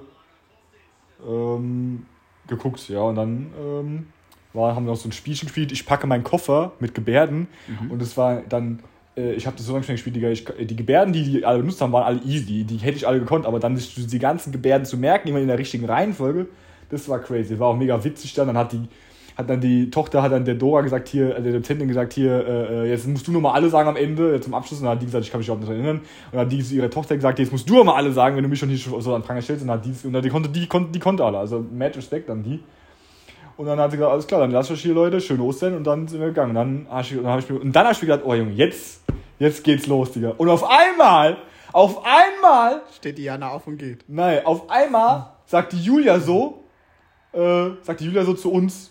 ähm, 1.28 2.06
geguckt, 2.46 2.88
ja. 2.88 3.00
Und 3.00 3.16
dann 3.16 3.46
ähm, 3.58 4.06
war, 4.52 4.74
haben 4.74 4.84
wir 4.84 4.92
noch 4.92 4.98
so 4.98 5.08
ein 5.08 5.12
Spielchen 5.12 5.46
gespielt. 5.46 5.72
Ich 5.72 5.86
packe 5.86 6.06
meinen 6.06 6.24
Koffer 6.24 6.72
mit 6.80 6.94
Gebärden. 6.94 7.48
Und 7.90 8.02
es 8.02 8.16
war 8.16 8.42
dann, 8.48 8.80
äh, 9.16 9.32
ich 9.32 9.46
habe 9.46 9.56
das 9.56 9.66
so 9.66 9.72
lange 9.72 9.86
gespielt, 9.86 10.16
Digga, 10.16 10.28
ich, 10.28 10.44
die 10.44 10.76
Gebärden, 10.76 11.12
die 11.12 11.22
die 11.22 11.44
alle 11.44 11.60
benutzt 11.60 11.80
haben, 11.80 11.92
waren 11.92 12.04
alle 12.04 12.20
easy. 12.22 12.64
Die, 12.64 12.76
hätte 12.78 12.96
ich 12.96 13.06
alle 13.06 13.20
gekonnt. 13.20 13.46
Aber 13.46 13.60
dann 13.60 13.76
die, 13.76 14.06
die 14.06 14.18
ganzen 14.18 14.52
Gebärden 14.52 14.84
zu 14.84 14.96
merken, 14.96 15.28
immer 15.28 15.40
in 15.40 15.48
der 15.48 15.58
richtigen 15.58 15.86
Reihenfolge, 15.86 16.48
das 16.90 17.08
war 17.08 17.20
crazy. 17.20 17.58
War 17.58 17.68
auch 17.68 17.76
mega 17.76 18.02
witzig 18.02 18.34
dann. 18.34 18.48
Dann 18.48 18.58
hat 18.58 18.72
die, 18.72 18.88
hat 19.36 19.48
dann 19.48 19.60
die 19.60 19.90
Tochter, 19.90 20.22
hat 20.22 20.32
dann 20.32 20.44
der 20.44 20.54
Dora 20.54 20.82
gesagt, 20.82 21.08
hier, 21.08 21.34
also 21.34 21.42
der 21.42 21.52
Dozentin 21.60 21.88
gesagt, 21.88 22.12
hier, 22.12 22.46
äh, 22.46 22.84
äh, 22.84 22.90
jetzt 22.90 23.06
musst 23.06 23.26
du 23.26 23.32
nochmal 23.32 23.54
alle 23.54 23.68
sagen 23.68 23.88
am 23.88 23.96
Ende, 23.96 24.34
äh, 24.34 24.40
zum 24.40 24.54
Abschluss. 24.54 24.80
Und 24.80 24.86
dann 24.86 24.94
hat 24.94 25.02
die 25.02 25.06
gesagt, 25.06 25.24
ich 25.24 25.30
kann 25.30 25.38
mich 25.38 25.48
überhaupt 25.48 25.66
nicht 25.66 25.72
erinnern. 25.72 25.98
Und 25.98 26.04
dann 26.32 26.40
hat 26.40 26.52
die 26.52 26.62
zu 26.62 26.74
ihrer 26.74 26.90
Tochter 26.90 27.16
gesagt, 27.16 27.38
jetzt 27.38 27.52
musst 27.52 27.68
du 27.68 27.76
nochmal 27.76 27.96
alle 27.96 28.12
sagen, 28.12 28.36
wenn 28.36 28.42
du 28.42 28.48
mich 28.48 28.58
schon 28.58 28.68
hier 28.68 29.00
so 29.00 29.14
an 29.14 29.22
Pranger 29.22 29.42
stellst. 29.42 29.62
Und 29.62 29.68
dann 29.68 29.78
hat 29.78 29.84
die, 29.84 30.06
und 30.06 30.12
dann 30.12 30.22
die 30.22 30.28
konnte, 30.28 30.48
die 30.48 30.66
konnte, 30.66 30.92
die 30.92 30.98
konnte 30.98 31.24
alle. 31.24 31.38
Also, 31.38 31.64
mad 31.72 31.96
Respekt 31.96 32.28
an 32.30 32.42
die. 32.42 32.60
Und 33.56 33.66
dann 33.66 33.78
hat 33.78 33.90
sie 33.90 33.98
gesagt, 33.98 34.12
alles 34.12 34.26
klar, 34.26 34.40
dann 34.40 34.50
lass 34.50 34.70
euch 34.70 34.80
hier, 34.80 34.94
Leute, 34.94 35.20
schöne 35.20 35.42
Ostern. 35.42 35.74
Und 35.74 35.84
dann 35.84 36.08
sind 36.08 36.20
wir 36.20 36.28
gegangen. 36.28 36.50
Und 36.50 36.54
dann 36.56 36.86
habe 36.88 37.14
dann 37.14 37.26
hab 37.26 37.40
ich, 37.40 37.50
mir- 37.50 37.60
und 37.60 37.72
dann 37.74 37.86
hab 37.86 37.92
ich 37.92 38.02
mir 38.02 38.08
gedacht, 38.08 38.22
oh 38.24 38.34
Junge, 38.34 38.52
jetzt, 38.52 39.02
jetzt 39.38 39.64
geht's 39.64 39.86
los, 39.86 40.12
Digga. 40.12 40.34
Und 40.36 40.48
auf 40.48 40.64
einmal, 40.64 41.36
auf 41.72 42.02
einmal 42.04 42.82
Steht 42.96 43.18
die 43.18 43.24
Jana 43.24 43.50
auf 43.50 43.66
und 43.66 43.78
geht. 43.78 44.04
Nein, 44.08 44.44
auf 44.44 44.68
einmal 44.70 45.32
sagt 45.46 45.72
die 45.72 45.82
Julia 45.82 46.18
so, 46.18 46.64
äh, 47.32 47.70
sagt 47.82 48.00
die 48.00 48.06
Julia 48.06 48.24
so 48.24 48.34
zu 48.34 48.52
uns, 48.52 48.89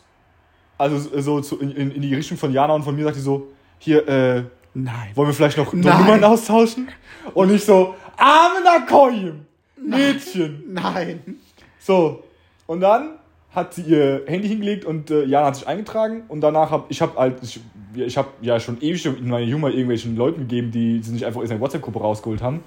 also 0.80 1.22
so 1.22 1.42
zu, 1.42 1.60
in, 1.60 1.72
in 1.72 1.92
in 1.92 2.02
die 2.02 2.16
Richtung 2.16 2.38
von 2.38 2.52
Jana 2.52 2.74
und 2.74 2.84
von 2.84 2.96
mir, 2.96 3.04
sagt 3.04 3.18
die 3.18 3.22
so, 3.22 3.50
hier, 3.78 4.08
äh, 4.08 4.44
Nein. 4.74 5.12
wollen 5.14 5.28
wir 5.28 5.34
vielleicht 5.34 5.58
noch. 5.58 5.74
Nummern 5.74 6.24
austauschen? 6.24 6.88
Und 7.34 7.52
ich 7.54 7.64
so, 7.64 7.96
Amena 8.18 8.86
Koyim, 8.88 9.46
Mädchen. 9.78 10.64
Nein. 10.70 11.38
So, 11.80 12.24
und 12.66 12.82
dann 12.82 13.20
hat 13.52 13.74
sie 13.74 13.82
ihr 13.82 14.24
Handy 14.28 14.48
hingelegt 14.48 14.86
und 14.86 15.12
äh, 15.12 15.26
Jana 15.26 15.48
hat 15.48 15.56
sich 15.58 15.68
eingetragen 15.68 16.24
und 16.28 16.42
danach 16.42 16.72
habe 16.72 16.86
ich 16.90 17.02
habe 17.02 17.18
halt 17.18 17.42
ich, 17.42 17.60
ich 17.96 18.18
habe 18.18 18.30
ja 18.42 18.60
schon 18.60 18.80
ewig 18.82 19.06
in 19.06 19.28
meine 19.28 19.48
Nummer 19.48 19.70
irgendwelchen 19.70 20.16
Leuten 20.16 20.42
gegeben, 20.42 20.72
die 20.72 21.02
sie 21.02 21.12
nicht 21.12 21.26
einfach 21.26 21.42
aus 21.42 21.50
der 21.50 21.60
WhatsApp-Gruppe 21.60 22.00
rausgeholt 22.00 22.42
haben. 22.42 22.64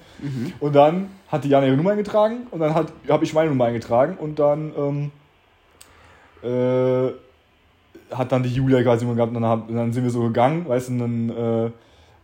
Und 0.59 0.75
dann 0.75 1.09
hat 1.29 1.45
die 1.45 1.49
Jana 1.49 1.67
ihre 1.67 1.77
Nummer 1.77 1.91
eingetragen 1.91 2.47
und 2.51 2.59
dann 2.59 2.75
habe 2.75 3.23
ich 3.23 3.33
meine 3.33 3.49
Nummer 3.49 3.65
eingetragen 3.65 4.17
und 4.19 4.37
dann 4.39 4.73
ähm, 4.77 5.11
äh, 6.43 7.13
hat 8.17 8.31
dann 8.31 8.43
die 8.43 8.53
Julia 8.53 8.81
quasi 8.83 9.05
immer 9.05 9.15
gehabt 9.15 9.35
und 9.35 9.41
dann, 9.41 9.49
hab, 9.49 9.69
und 9.69 9.75
dann 9.75 9.93
sind 9.93 10.03
wir 10.03 10.11
so 10.11 10.21
gegangen, 10.23 10.67
weißt 10.67 10.89
du, 10.89 10.93
und 10.93 10.99
dann 10.99 11.65
äh, 11.65 11.71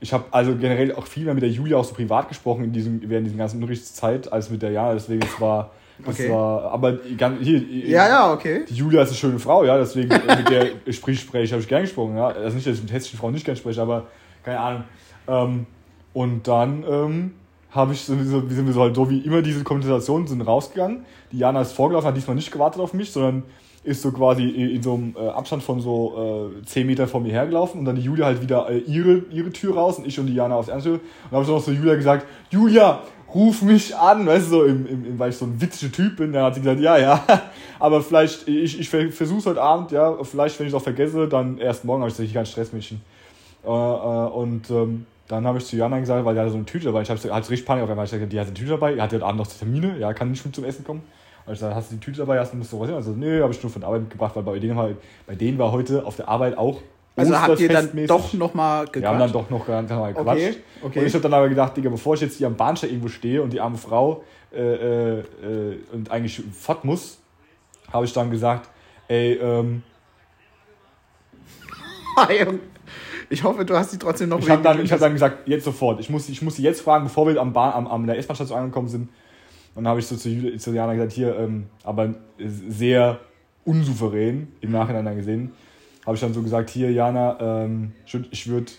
ich 0.01 0.13
habe 0.13 0.25
also 0.31 0.55
generell 0.55 0.95
auch 0.95 1.05
viel 1.05 1.25
mehr 1.25 1.33
mit 1.33 1.43
der 1.43 1.49
Julia 1.49 1.77
auch 1.77 1.83
so 1.83 1.93
privat 1.93 2.29
gesprochen 2.29 2.63
in 2.63 2.71
diesem, 2.71 3.01
während 3.09 3.27
dieser 3.27 3.37
ganzen 3.37 3.57
Unterrichtszeit 3.57 4.31
als 4.31 4.49
mit 4.49 4.61
der 4.61 4.71
Jana, 4.71 4.93
deswegen 4.93 5.21
es 5.23 5.41
war, 5.41 5.71
das 6.05 6.17
Okay. 6.17 6.31
war, 6.31 6.71
aber 6.71 6.93
ganz, 7.17 7.41
hier, 7.41 7.59
Ja, 7.59 8.07
ja, 8.07 8.31
okay. 8.33 8.63
die 8.69 8.75
Julia 8.75 9.01
ist 9.01 9.09
eine 9.09 9.17
schöne 9.17 9.39
Frau, 9.39 9.65
ja, 9.65 9.77
deswegen 9.77 10.09
äh, 10.11 10.37
mit 10.37 10.49
der 10.49 10.67
sprich, 10.93 11.19
spreche 11.19 11.51
habe 11.51 11.61
ich 11.61 11.67
gern 11.67 11.81
gesprochen, 11.81 12.15
ja. 12.15 12.27
Also 12.27 12.55
nicht, 12.55 12.65
dass 12.65 12.75
ich 12.75 12.83
mit 12.83 12.93
hessischen 12.93 13.19
Frauen 13.19 13.33
nicht 13.33 13.45
gern 13.45 13.57
spreche, 13.57 13.81
aber 13.81 14.07
keine 14.43 14.59
Ahnung. 14.59 14.83
Ähm, 15.27 15.65
und 16.13 16.47
dann 16.47 16.85
ähm, 16.89 17.33
habe 17.71 17.93
ich 17.93 18.01
so, 18.01 18.15
so, 18.23 18.47
sind 18.47 18.65
wir 18.65 18.73
so 18.73 18.81
halt 18.81 18.95
so 18.95 19.09
wie 19.09 19.19
immer 19.19 19.41
diese 19.41 19.63
Konversationen 19.63 20.27
sind 20.27 20.41
rausgegangen. 20.41 21.05
Die 21.33 21.37
Jana 21.37 21.61
ist 21.61 21.73
vorgelaufen, 21.73 22.07
hat 22.07 22.15
diesmal 22.15 22.35
nicht 22.35 22.51
gewartet 22.51 22.81
auf 22.81 22.93
mich, 22.93 23.11
sondern 23.11 23.43
ist 23.83 24.01
so 24.01 24.11
quasi 24.11 24.43
in 24.43 24.83
so 24.83 24.93
einem 24.95 25.15
äh, 25.17 25.29
Abstand 25.29 25.63
von 25.63 25.79
so 25.79 26.51
äh, 26.61 26.65
10 26.65 26.85
Meter 26.85 27.07
vor 27.07 27.21
mir 27.21 27.31
hergelaufen 27.31 27.79
und 27.79 27.85
dann 27.85 27.95
die 27.95 28.01
Julia 28.01 28.25
halt 28.25 28.41
wieder 28.41 28.69
äh, 28.69 28.79
ihre, 28.79 29.23
ihre 29.31 29.51
Tür 29.51 29.75
raus 29.75 29.97
und 29.97 30.05
ich 30.05 30.19
und 30.19 30.27
die 30.27 30.33
Jana 30.33 30.55
aufs 30.55 30.67
Ernste. 30.67 30.93
Und 30.93 31.01
dann 31.31 31.39
habe 31.39 31.43
ich 31.43 31.49
noch 31.49 31.61
so 31.61 31.71
Julia 31.71 31.95
gesagt, 31.95 32.25
Julia, 32.49 33.01
ruf 33.33 33.61
mich 33.61 33.95
an, 33.95 34.25
weißt 34.25 34.47
du, 34.47 34.49
so, 34.49 34.63
im, 34.65 34.85
im, 34.87 35.19
weil 35.19 35.29
ich 35.29 35.37
so 35.37 35.45
ein 35.45 35.61
witziger 35.61 35.91
Typ 35.91 36.17
bin. 36.17 36.33
Dann 36.33 36.43
hat 36.43 36.55
sie 36.55 36.61
gesagt, 36.61 36.81
ja, 36.81 36.97
ja, 36.97 37.23
aber 37.79 38.01
vielleicht, 38.01 38.47
ich, 38.47 38.79
ich 38.79 38.89
versuch's 38.89 39.45
heute 39.45 39.61
Abend, 39.61 39.91
ja, 39.91 40.17
vielleicht, 40.23 40.59
wenn 40.59 40.67
ich 40.67 40.73
es 40.73 40.77
auch 40.77 40.83
vergesse, 40.83 41.27
dann 41.27 41.57
erst 41.57 41.85
morgen 41.85 42.01
habe 42.01 42.09
ich 42.09 42.15
gesagt, 42.15 42.27
ich 42.27 42.33
kann 42.33 42.45
Stressmädchen. 42.45 43.01
Äh, 43.63 43.67
äh, 43.67 43.71
und 43.71 44.69
ähm, 44.71 45.05
dann 45.27 45.45
habe 45.45 45.59
ich 45.59 45.65
zu 45.65 45.77
Jana 45.77 45.99
gesagt, 45.99 46.25
weil 46.25 46.33
die 46.33 46.39
hatte 46.39 46.51
so 46.51 46.57
eine 46.57 46.65
Tüte 46.65 46.85
dabei, 46.85 47.03
ich 47.03 47.09
habe 47.09 47.19
so, 47.19 47.33
hatte 47.33 47.49
richtig 47.49 47.67
Panik 47.67 47.83
auf 47.83 47.89
einmal, 47.89 48.05
ich 48.05 48.11
gesagt, 48.11 48.33
die 48.33 48.39
hat 48.39 48.47
eine 48.47 48.55
Tüte 48.55 48.71
dabei, 48.71 48.99
hat 48.99 49.13
heute 49.13 49.25
Abend 49.25 49.39
noch 49.39 49.47
Termine, 49.47 49.97
ja, 49.99 50.13
kann 50.13 50.31
nicht 50.31 50.43
mit 50.43 50.55
zum 50.55 50.65
Essen 50.65 50.83
kommen. 50.83 51.03
Und 51.45 51.53
ich 51.53 51.59
gesagt, 51.59 51.75
hast 51.75 51.91
du 51.91 51.95
die 51.95 52.01
Tüte 52.01 52.19
dabei, 52.19 52.39
hast 52.39 52.53
du 52.53 52.57
musst 52.57 52.71
du 52.71 52.79
was 52.79 52.87
hin? 52.87 52.95
Also, 52.95 53.11
nee, 53.11 53.41
habe 53.41 53.53
ich 53.53 53.61
nur 53.61 53.71
von 53.71 53.81
der 53.81 53.87
Arbeit 53.87 54.01
mitgebracht, 54.01 54.35
weil 54.35 54.43
bei 54.43 54.59
denen, 54.59 54.75
war, 54.75 54.89
bei 55.25 55.35
denen 55.35 55.57
war 55.57 55.71
heute 55.71 56.05
auf 56.05 56.15
der 56.15 56.27
Arbeit 56.27 56.57
auch 56.57 56.81
Also 57.15 57.39
habt 57.39 57.59
ihr 57.59 57.69
dann 57.69 57.89
doch 58.07 58.33
nochmal 58.33 58.85
gequatscht? 58.85 59.01
Wir 59.01 59.09
haben 59.09 59.19
dann 59.19 59.31
doch 59.31 59.49
noch 59.49 59.67
normal 59.67 60.13
gequatscht. 60.13 60.41
Okay, 60.41 60.55
okay. 60.83 60.99
Und 60.99 61.05
ich 61.05 61.13
habe 61.13 61.23
dann 61.23 61.33
aber 61.33 61.49
gedacht, 61.49 61.75
Digga, 61.75 61.89
bevor 61.89 62.15
ich 62.15 62.21
jetzt 62.21 62.37
hier 62.37 62.47
am 62.47 62.55
Bahnsteig 62.55 62.91
irgendwo 62.91 63.09
stehe 63.09 63.41
und 63.41 63.51
die 63.51 63.59
arme 63.59 63.77
Frau 63.77 64.23
äh, 64.53 64.59
äh, 64.61 65.19
äh, 65.19 65.23
und 65.91 66.11
eigentlich 66.11 66.41
fort 66.53 66.85
muss, 66.85 67.19
habe 67.91 68.05
ich 68.05 68.13
dann 68.13 68.29
gesagt, 68.29 68.69
ey, 69.07 69.33
ähm, 69.33 69.83
Ich 73.31 73.43
hoffe, 73.43 73.63
du 73.63 73.75
hast 73.75 73.91
sie 73.91 73.99
trotzdem 73.99 74.29
noch 74.29 74.39
ich 74.39 74.49
habe 74.49 74.63
dann, 74.63 74.83
ich 74.83 74.91
hab 74.91 74.99
dann 74.99 75.13
gesagt, 75.13 75.47
jetzt 75.47 75.63
sofort. 75.63 75.99
Ich 75.99 76.09
muss, 76.09 76.27
ich 76.29 76.41
muss 76.41 76.55
sie 76.55 76.63
jetzt 76.63 76.81
fragen, 76.81 77.03
bevor 77.03 77.27
wir 77.27 77.39
am 77.39 77.53
Bahn, 77.53 77.73
am, 77.73 77.87
am 77.87 78.07
der 78.07 78.17
S-Bahn-Station 78.17 78.57
angekommen 78.57 78.87
sind. 78.87 79.09
Und 79.75 79.83
dann 79.83 79.89
habe 79.91 79.99
ich 79.99 80.07
so 80.07 80.15
zu, 80.15 80.57
zu 80.57 80.71
Jana 80.73 80.93
gesagt, 80.93 81.11
hier, 81.13 81.37
ähm, 81.37 81.67
aber 81.83 82.09
sehr 82.67 83.19
unsouverän 83.65 84.47
im 84.61 84.71
Nachhinein 84.71 85.05
dann 85.05 85.15
gesehen, 85.15 85.51
habe 86.05 86.15
ich 86.15 86.21
dann 86.21 86.33
so 86.33 86.41
gesagt, 86.41 86.69
hier, 86.69 86.91
Jana, 86.91 87.37
ähm, 87.63 87.91
ich 88.05 88.13
würde, 88.13 88.27
ich 88.31 88.49
würd, 88.49 88.71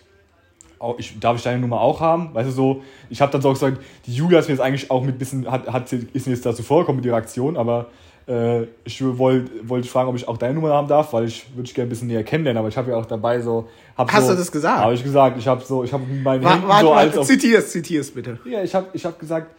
auch, 0.79 0.99
ich, 0.99 1.19
darf 1.21 1.37
ich 1.37 1.43
deine 1.43 1.61
Nummer 1.61 1.81
auch 1.81 2.01
haben? 2.01 2.35
Weißt 2.35 2.49
du, 2.49 2.53
so, 2.53 2.83
ich 3.11 3.21
habe 3.21 3.31
dann 3.31 3.43
so 3.43 3.51
gesagt, 3.53 3.79
die 4.07 4.15
Julia 4.15 4.39
ist 4.41 4.49
mir 4.49 4.55
jetzt 4.55 4.63
eigentlich 4.63 4.91
auch 4.91 5.05
mit 5.05 5.19
bisschen, 5.19 5.49
hat, 5.51 5.71
hat, 5.71 5.93
ist 5.93 6.27
mir 6.27 6.33
jetzt 6.33 6.45
dazu 6.45 6.63
vorgekommen 6.63 6.97
mit 6.97 7.07
ihrer 7.07 7.17
Aktion, 7.19 7.57
aber 7.57 7.89
äh, 8.27 8.63
ich 8.85 9.03
wollte 9.03 9.51
wollt 9.69 9.87
fragen, 9.87 10.09
ob 10.09 10.17
ich 10.17 10.27
auch 10.27 10.39
deine 10.39 10.55
Nummer 10.55 10.71
haben 10.73 10.89
darf, 10.89 11.13
weil 11.13 11.27
ich 11.27 11.47
würde 11.55 11.65
dich 11.65 11.75
gerne 11.75 11.87
ein 11.87 11.91
bisschen 11.91 12.09
näher 12.09 12.25
kennenlernen, 12.25 12.59
aber 12.59 12.69
ich 12.69 12.77
habe 12.77 12.91
ja 12.91 12.97
auch 12.97 13.07
dabei 13.07 13.41
so. 13.41 13.69
Hast 13.97 14.27
so, 14.27 14.33
du 14.33 14.39
das 14.39 14.51
gesagt? 14.51 14.81
Habe 14.81 14.95
ich 14.95 15.05
gesagt, 15.05 15.37
ich 15.39 15.47
habe 15.47 15.63
so, 15.63 15.85
ich 15.85 15.93
habe 15.93 16.05
meine 16.25 16.43
Wa- 16.43 16.53
Händen 16.55 16.69
Warte 16.69 16.85
so 16.87 16.91
mal, 16.93 16.99
als 16.99 17.19
auf, 17.19 17.27
zitier's, 17.27 17.71
zitier's 17.71 18.11
bitte. 18.11 18.39
ja, 18.47 18.63
ich 18.63 18.75
habe 18.75 18.87
ich 18.95 19.05
hab 19.05 19.19
gesagt, 19.19 19.55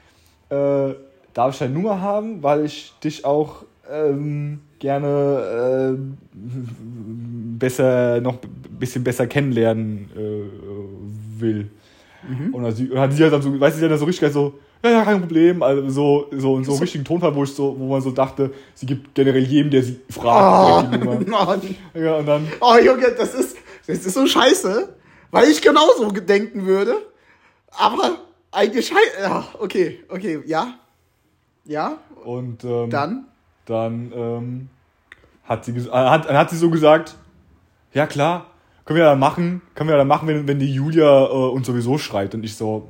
äh, 0.49 0.93
darf 1.33 1.53
ich 1.53 1.59
deine 1.59 1.73
Nummer 1.73 2.01
haben, 2.01 2.43
weil 2.43 2.65
ich 2.65 2.93
dich 3.03 3.25
auch 3.25 3.63
ähm, 3.89 4.59
gerne 4.79 5.97
äh, 5.97 6.37
besser, 7.59 8.21
noch 8.21 8.35
ein 8.43 8.77
bisschen 8.79 9.03
besser 9.03 9.27
kennenlernen 9.27 10.09
äh, 10.15 11.39
will. 11.41 11.69
Und 12.51 12.63
dann 12.63 12.75
sie, 12.75 12.89
hat 12.95 13.13
sie 13.13 13.23
halt 13.23 13.33
dann 13.33 13.41
so, 13.41 13.59
weißt 13.59 13.75
du, 13.75 13.79
sie 13.79 13.85
hat 13.85 13.91
dann 13.91 13.99
so 13.99 14.05
richtig 14.05 14.31
so, 14.31 14.59
ja, 14.83 14.91
ja, 14.91 15.03
kein 15.03 15.19
Problem, 15.19 15.61
also 15.63 15.89
so, 15.89 16.27
so 16.31 16.57
in 16.57 16.63
so 16.63 16.71
einem 16.73 16.81
richtigen 16.81 17.03
Tonfall, 17.03 17.35
wo 17.35 17.43
ich 17.43 17.53
so, 17.53 17.75
wo 17.77 17.87
man 17.87 18.01
so 18.01 18.11
dachte, 18.11 18.51
sie 18.73 18.85
gibt 18.85 19.13
generell 19.15 19.43
jedem, 19.43 19.71
der 19.71 19.83
sie 19.83 19.99
fragt, 20.09 20.91
Nummer. 20.91 21.19
Mann. 21.27 21.61
Ja, 21.93 22.17
und 22.17 22.25
dann, 22.27 22.47
Oh, 22.59 22.77
Junge, 22.77 23.11
das 23.17 23.33
ist, 23.33 23.57
das 23.87 24.05
ist 24.05 24.13
so 24.13 24.25
scheiße, 24.25 24.89
weil 25.31 25.49
ich 25.49 25.61
genauso 25.61 26.09
denken 26.11 26.65
würde. 26.65 26.95
Aber 27.71 28.17
eigentlich 28.51 28.87
scheiße. 28.87 29.21
Ja, 29.21 29.47
okay, 29.59 29.99
okay, 30.09 30.39
ja. 30.45 30.75
Ja, 31.71 31.99
und 32.25 32.65
ähm, 32.65 32.89
dann? 32.89 33.25
dann 33.65 34.11
ähm, 34.13 34.69
hat, 35.45 35.63
sie 35.63 35.71
äh, 35.71 35.89
hat, 35.89 36.27
hat 36.27 36.49
sie 36.49 36.57
so 36.57 36.69
gesagt, 36.69 37.15
ja 37.93 38.07
klar, 38.07 38.47
können 38.83 38.97
wir 38.97 39.05
ja 39.05 39.11
dann 39.11 39.19
machen, 39.19 39.61
können 39.73 39.87
wir 39.87 39.93
ja 39.93 39.99
dann 39.99 40.07
machen, 40.09 40.27
wenn, 40.27 40.45
wenn 40.49 40.59
die 40.59 40.73
Julia 40.73 41.27
äh, 41.27 41.29
uns 41.29 41.65
sowieso 41.65 41.97
schreibt. 41.97 42.35
Und 42.35 42.43
ich 42.43 42.57
so, 42.57 42.89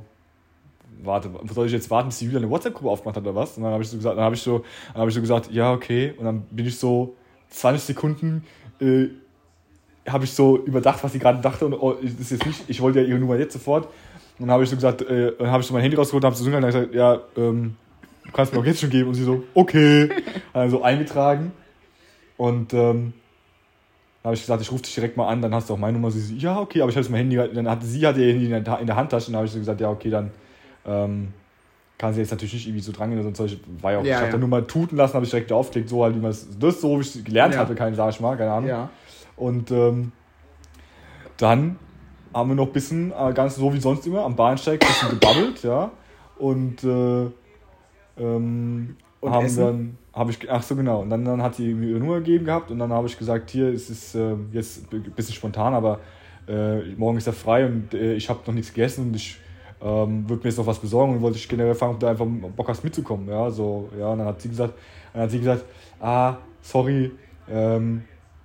warte, 1.04 1.30
soll 1.54 1.68
ich 1.68 1.74
jetzt 1.74 1.92
warten, 1.92 2.10
bis 2.10 2.18
die 2.18 2.26
Julia 2.26 2.40
eine 2.40 2.50
WhatsApp-Gruppe 2.50 2.90
aufgemacht 2.90 3.18
hat 3.18 3.24
oder 3.24 3.36
was? 3.36 3.56
Und 3.56 3.64
dann 3.64 3.74
habe 3.74 3.84
ich 3.84 3.90
so 3.90 3.98
gesagt, 3.98 4.18
dann 4.18 4.26
habe 4.26 4.34
ich 4.34 4.42
so, 4.42 4.64
dann 4.94 5.02
habe 5.02 5.10
ich 5.10 5.16
so 5.16 5.22
gesagt, 5.22 5.52
ja, 5.52 5.72
okay. 5.72 6.16
Und 6.18 6.26
dann 6.26 6.42
bin 6.50 6.66
ich 6.66 6.80
so 6.80 7.16
20 7.50 7.84
Sekunden 7.84 8.44
äh, 8.80 9.10
habe 10.08 10.24
ich 10.24 10.34
so 10.34 10.58
überdacht, 10.58 11.04
was 11.04 11.12
sie 11.12 11.20
gerade 11.20 11.40
dachte 11.40 11.68
und 11.68 11.76
oh, 11.76 11.92
ist 11.92 12.32
jetzt 12.32 12.48
nicht, 12.48 12.64
ich 12.68 12.82
wollte 12.82 13.02
ja 13.02 13.06
ihre 13.06 13.20
Nummer 13.20 13.38
jetzt 13.38 13.54
sofort. 13.54 13.86
Und 14.40 14.48
dann 14.48 14.52
habe 14.52 14.64
ich 14.64 14.72
so 14.72 14.76
gesagt, 14.76 15.04
äh, 15.04 15.34
dann 15.38 15.52
habe 15.52 15.62
ich 15.62 15.68
so 15.68 15.74
mein 15.76 15.84
Handy 15.84 15.96
rausgeholt, 15.96 16.24
habe 16.24 16.36
so 16.36 16.44
und 16.44 16.62
gesagt, 16.62 16.96
ja, 16.96 17.20
ähm, 17.38 17.76
du 18.26 18.32
kannst 18.32 18.54
mir 18.54 18.60
auch 18.60 18.66
jetzt 18.66 18.82
schon 18.82 18.90
geben. 18.90 19.10
Und 19.10 19.16
sie 19.16 19.24
so, 19.24 19.44
okay. 19.54 20.10
Also 20.54 20.84
eingetragen. 20.84 21.52
Und 22.38 22.74
ähm, 22.74 23.14
dann 24.24 24.30
habe 24.30 24.36
ich 24.36 24.42
gesagt, 24.42 24.62
ich 24.62 24.72
rufe 24.72 24.84
dich 24.84 24.94
direkt 24.94 25.18
mal 25.18 25.28
an, 25.28 25.42
dann 25.42 25.54
hast 25.54 25.70
du 25.70 25.74
auch 25.74 25.78
meine 25.78 25.94
Nummer. 25.94 26.12
Sie 26.12 26.20
so, 26.20 26.34
ja, 26.36 26.60
okay, 26.60 26.82
aber 26.82 26.90
ich 26.90 26.96
habe 26.96 27.04
jetzt 27.04 27.12
mein 27.12 27.30
Handy, 27.30 27.36
dann 27.56 27.70
hatte 27.70 27.86
sie 27.86 28.06
hatte 28.06 28.22
ihr 28.22 28.34
Handy 28.34 28.52
in 28.52 28.64
der, 28.64 28.80
in 28.80 28.88
der 28.88 28.96
Handtasche 28.96 29.28
und 29.28 29.34
dann 29.34 29.38
habe 29.40 29.48
ich 29.48 29.54
so 29.54 29.60
gesagt, 29.60 29.82
ja, 29.82 29.90
okay, 29.90 30.10
dann 30.10 30.32
ähm, 30.86 31.34
kann 31.98 32.14
sie 32.14 32.22
jetzt 32.22 32.32
natürlich 32.32 32.54
nicht 32.54 32.68
irgendwie 32.68 32.84
so 32.84 32.92
dran 32.92 33.14
oder 33.18 33.36
so. 33.36 33.46
Ich, 33.46 33.60
war 33.82 33.92
ja 33.94 34.00
auch, 34.00 34.04
Ja, 34.04 34.10
ich 34.10 34.16
habe 34.16 34.26
ja. 34.26 34.32
dann 34.32 34.40
nur 34.40 34.50
mal 34.50 34.64
tuten 34.66 34.96
lassen, 34.96 35.14
habe 35.16 35.26
ich 35.26 35.32
direkt 35.32 35.52
aufgelegt, 35.52 35.90
so 35.90 36.04
halt, 36.04 36.16
wie 36.16 36.20
man 36.20 36.32
das 36.32 36.44
ist 36.44 36.82
so, 36.82 36.98
wie 36.98 37.02
ich 37.02 37.24
gelernt 37.24 37.54
Ja. 37.56 37.62
hatte, 37.62 37.76
keine, 37.76 37.96
sag 37.96 38.12
ich 38.12 38.20
mal, 38.20 38.38
keine 38.38 38.52
Ahnung. 38.52 38.70
Ja. 38.70 38.90
Und 39.36 39.72
ähm, 39.72 40.12
dann 41.38 41.78
haben 42.34 42.50
wir 42.50 42.56
noch 42.56 42.68
ein 42.68 42.74
bisschen, 42.74 43.12
äh, 43.12 43.34
ganz 43.34 43.56
so 43.56 43.74
wie 43.74 43.80
sonst 43.80 44.06
immer, 44.08 44.24
am 44.24 44.36
Bahnsteig 44.36 44.84
ein 44.84 44.88
bisschen 44.88 45.10
gebabbelt, 45.20 45.64
ja. 45.64 45.92
Und, 46.38 46.84
äh, 46.84 47.32
ähm, 48.18 48.96
Und 49.20 49.32
haben 49.32 49.46
Essen? 49.46 49.64
dann, 49.64 49.98
habe 50.14 50.32
ich, 50.32 50.50
ach 50.50 50.62
so 50.64 50.76
genau, 50.76 51.02
und 51.02 51.10
dann, 51.10 51.24
dann 51.24 51.42
hat 51.42 51.56
sie 51.56 51.74
mir 51.74 51.92
ihre 51.92 52.00
Nummer 52.00 52.18
gegeben 52.20 52.46
gehabt 52.46 52.72
und 52.72 52.80
dann 52.80 52.92
habe 52.92 53.08
ich 53.08 53.18
gesagt, 53.18 53.50
hier, 53.52 53.68
es 53.68 53.90
ist 53.90 54.16
äh, 54.16 54.36
jetzt 54.52 54.92
ein 54.92 55.04
bisschen 55.16 55.36
spontan, 55.36 55.74
aber 55.74 56.00
äh, 56.48 56.82
morgen 56.98 57.18
ist 57.18 57.28
er 57.28 57.34
frei 57.34 57.66
und 57.66 57.94
äh, 57.94 58.14
ich 58.14 58.30
habe 58.30 58.40
noch 58.46 58.54
nichts 58.54 58.74
gegessen 58.74 59.08
und 59.08 59.16
ich 59.16 59.38
ähm, 59.82 60.28
würde 60.30 60.44
mir 60.44 60.50
jetzt 60.50 60.58
noch 60.58 60.66
was 60.68 60.80
besorgen 60.80 61.14
und 61.14 61.22
wollte 61.22 61.38
ich 61.38 61.48
generell 61.48 61.76
fragen, 61.76 61.94
ob 61.94 62.00
du 62.00 62.08
einfach 62.08 62.26
Bock 62.56 62.68
hast 62.68 62.84
mitzukommen, 62.84 63.30
ja, 63.30 63.50
so, 63.50 63.90
ja, 63.98 64.10
und 64.10 64.20
dann 64.20 64.28
hat 64.28 64.42
sie 64.42 64.50
gesagt, 64.50 64.74
dann 65.14 65.24
hat 65.24 65.32
sie 65.32 65.40
gesagt, 65.40 65.64
ah, 66.02 66.36
sorry, 66.62 67.12
ähm, 67.50 68.04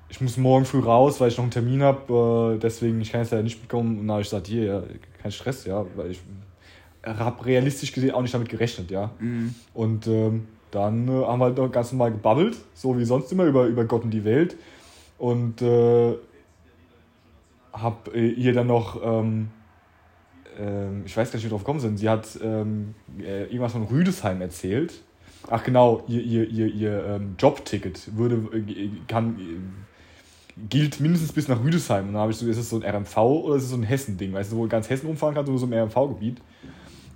ich 0.09 0.21
muss 0.21 0.37
morgen 0.37 0.65
früh 0.65 0.81
raus, 0.81 1.21
weil 1.21 1.29
ich 1.29 1.37
noch 1.37 1.45
einen 1.45 1.51
Termin 1.51 1.83
habe, 1.83 2.55
äh, 2.55 2.59
deswegen 2.59 3.01
ich 3.01 3.11
kann 3.11 3.23
jetzt 3.23 3.33
leider 3.33 3.43
nicht 3.43 3.61
mitkommen. 3.61 3.99
Und 3.99 4.07
dann 4.07 4.13
habe 4.13 4.23
ich 4.23 4.29
gesagt, 4.29 4.47
hier, 4.47 4.65
ja, 4.65 4.83
kein 5.21 5.33
Stress, 5.33 5.65
ja, 5.65 5.85
weil 5.97 6.13
ich 6.13 6.21
habe 7.07 7.47
realistisch 7.47 7.93
gesehen 7.93 8.13
auch 8.13 8.23
nicht 8.23 8.35
damit 8.35 8.49
gerechnet, 8.49 8.91
ja. 8.91 9.11
Und 9.75 10.07
ähm, 10.07 10.49
dann 10.71 11.09
äh, 11.09 11.25
haben 11.25 11.39
wir 11.39 11.47
halt 11.47 11.57
noch 11.57 11.71
ganz 11.71 11.93
normal 11.93 12.13
gebabbelt, 12.13 12.57
so 12.75 12.99
wie 12.99 13.05
sonst 13.05 13.31
immer, 13.33 13.45
über, 13.45 13.67
über 13.67 13.85
Gott 13.85 14.05
und 14.05 14.11
die 14.11 14.25
Welt. 14.25 14.57
Und 15.19 15.63
äh, 15.63 16.15
habe 17.73 18.11
äh, 18.15 18.29
ihr 18.29 18.53
dann 18.53 18.67
noch, 18.67 19.01
ähm, 19.03 19.49
ähm, 20.59 21.03
ich 21.07 21.17
weiß 21.17 21.31
gar 21.31 21.37
nicht, 21.37 21.45
wie 21.45 21.47
wir 21.47 21.51
drauf 21.51 21.63
gekommen 21.63 21.81
sind, 21.81 21.99
sie 21.99 22.09
hat 22.09 22.27
ähm, 22.43 22.95
äh, 23.21 23.45
irgendwas 23.45 23.73
von 23.73 23.85
Rüdesheim 23.85 24.41
erzählt. 24.41 24.95
Ach 25.49 25.63
genau, 25.63 26.03
ihr, 26.09 26.23
ihr, 26.23 26.49
ihr, 26.49 26.67
ihr 26.67 27.05
ähm, 27.07 27.37
Jobticket 27.39 28.17
würde, 28.17 28.37
äh, 28.53 28.91
kann, 29.07 29.39
äh, 29.39 30.63
gilt 30.69 31.01
mindestens 31.01 31.33
bis 31.33 31.49
nach 31.49 31.63
Rüdesheim. 31.63 32.09
Und 32.09 32.15
dann 32.15 32.23
habe 32.23 32.33
ich 32.33 32.39
so, 32.39 32.47
ist 32.49 32.57
es 32.57 32.69
so 32.69 32.81
ein 32.81 32.83
RMV 32.83 33.17
oder 33.17 33.57
ist 33.57 33.65
es 33.65 33.71
so 33.71 33.77
ein 33.77 33.83
Hessen-Ding? 33.83 34.33
Weißt 34.33 34.53
du, 34.53 34.57
wo 34.57 34.67
ganz 34.67 34.91
Hessen 34.91 35.07
rumfahren 35.07 35.35
kannst 35.35 35.49
oder 35.49 35.59
so 35.59 35.67
im 35.67 35.73
RMV-Gebiet? 35.73 36.39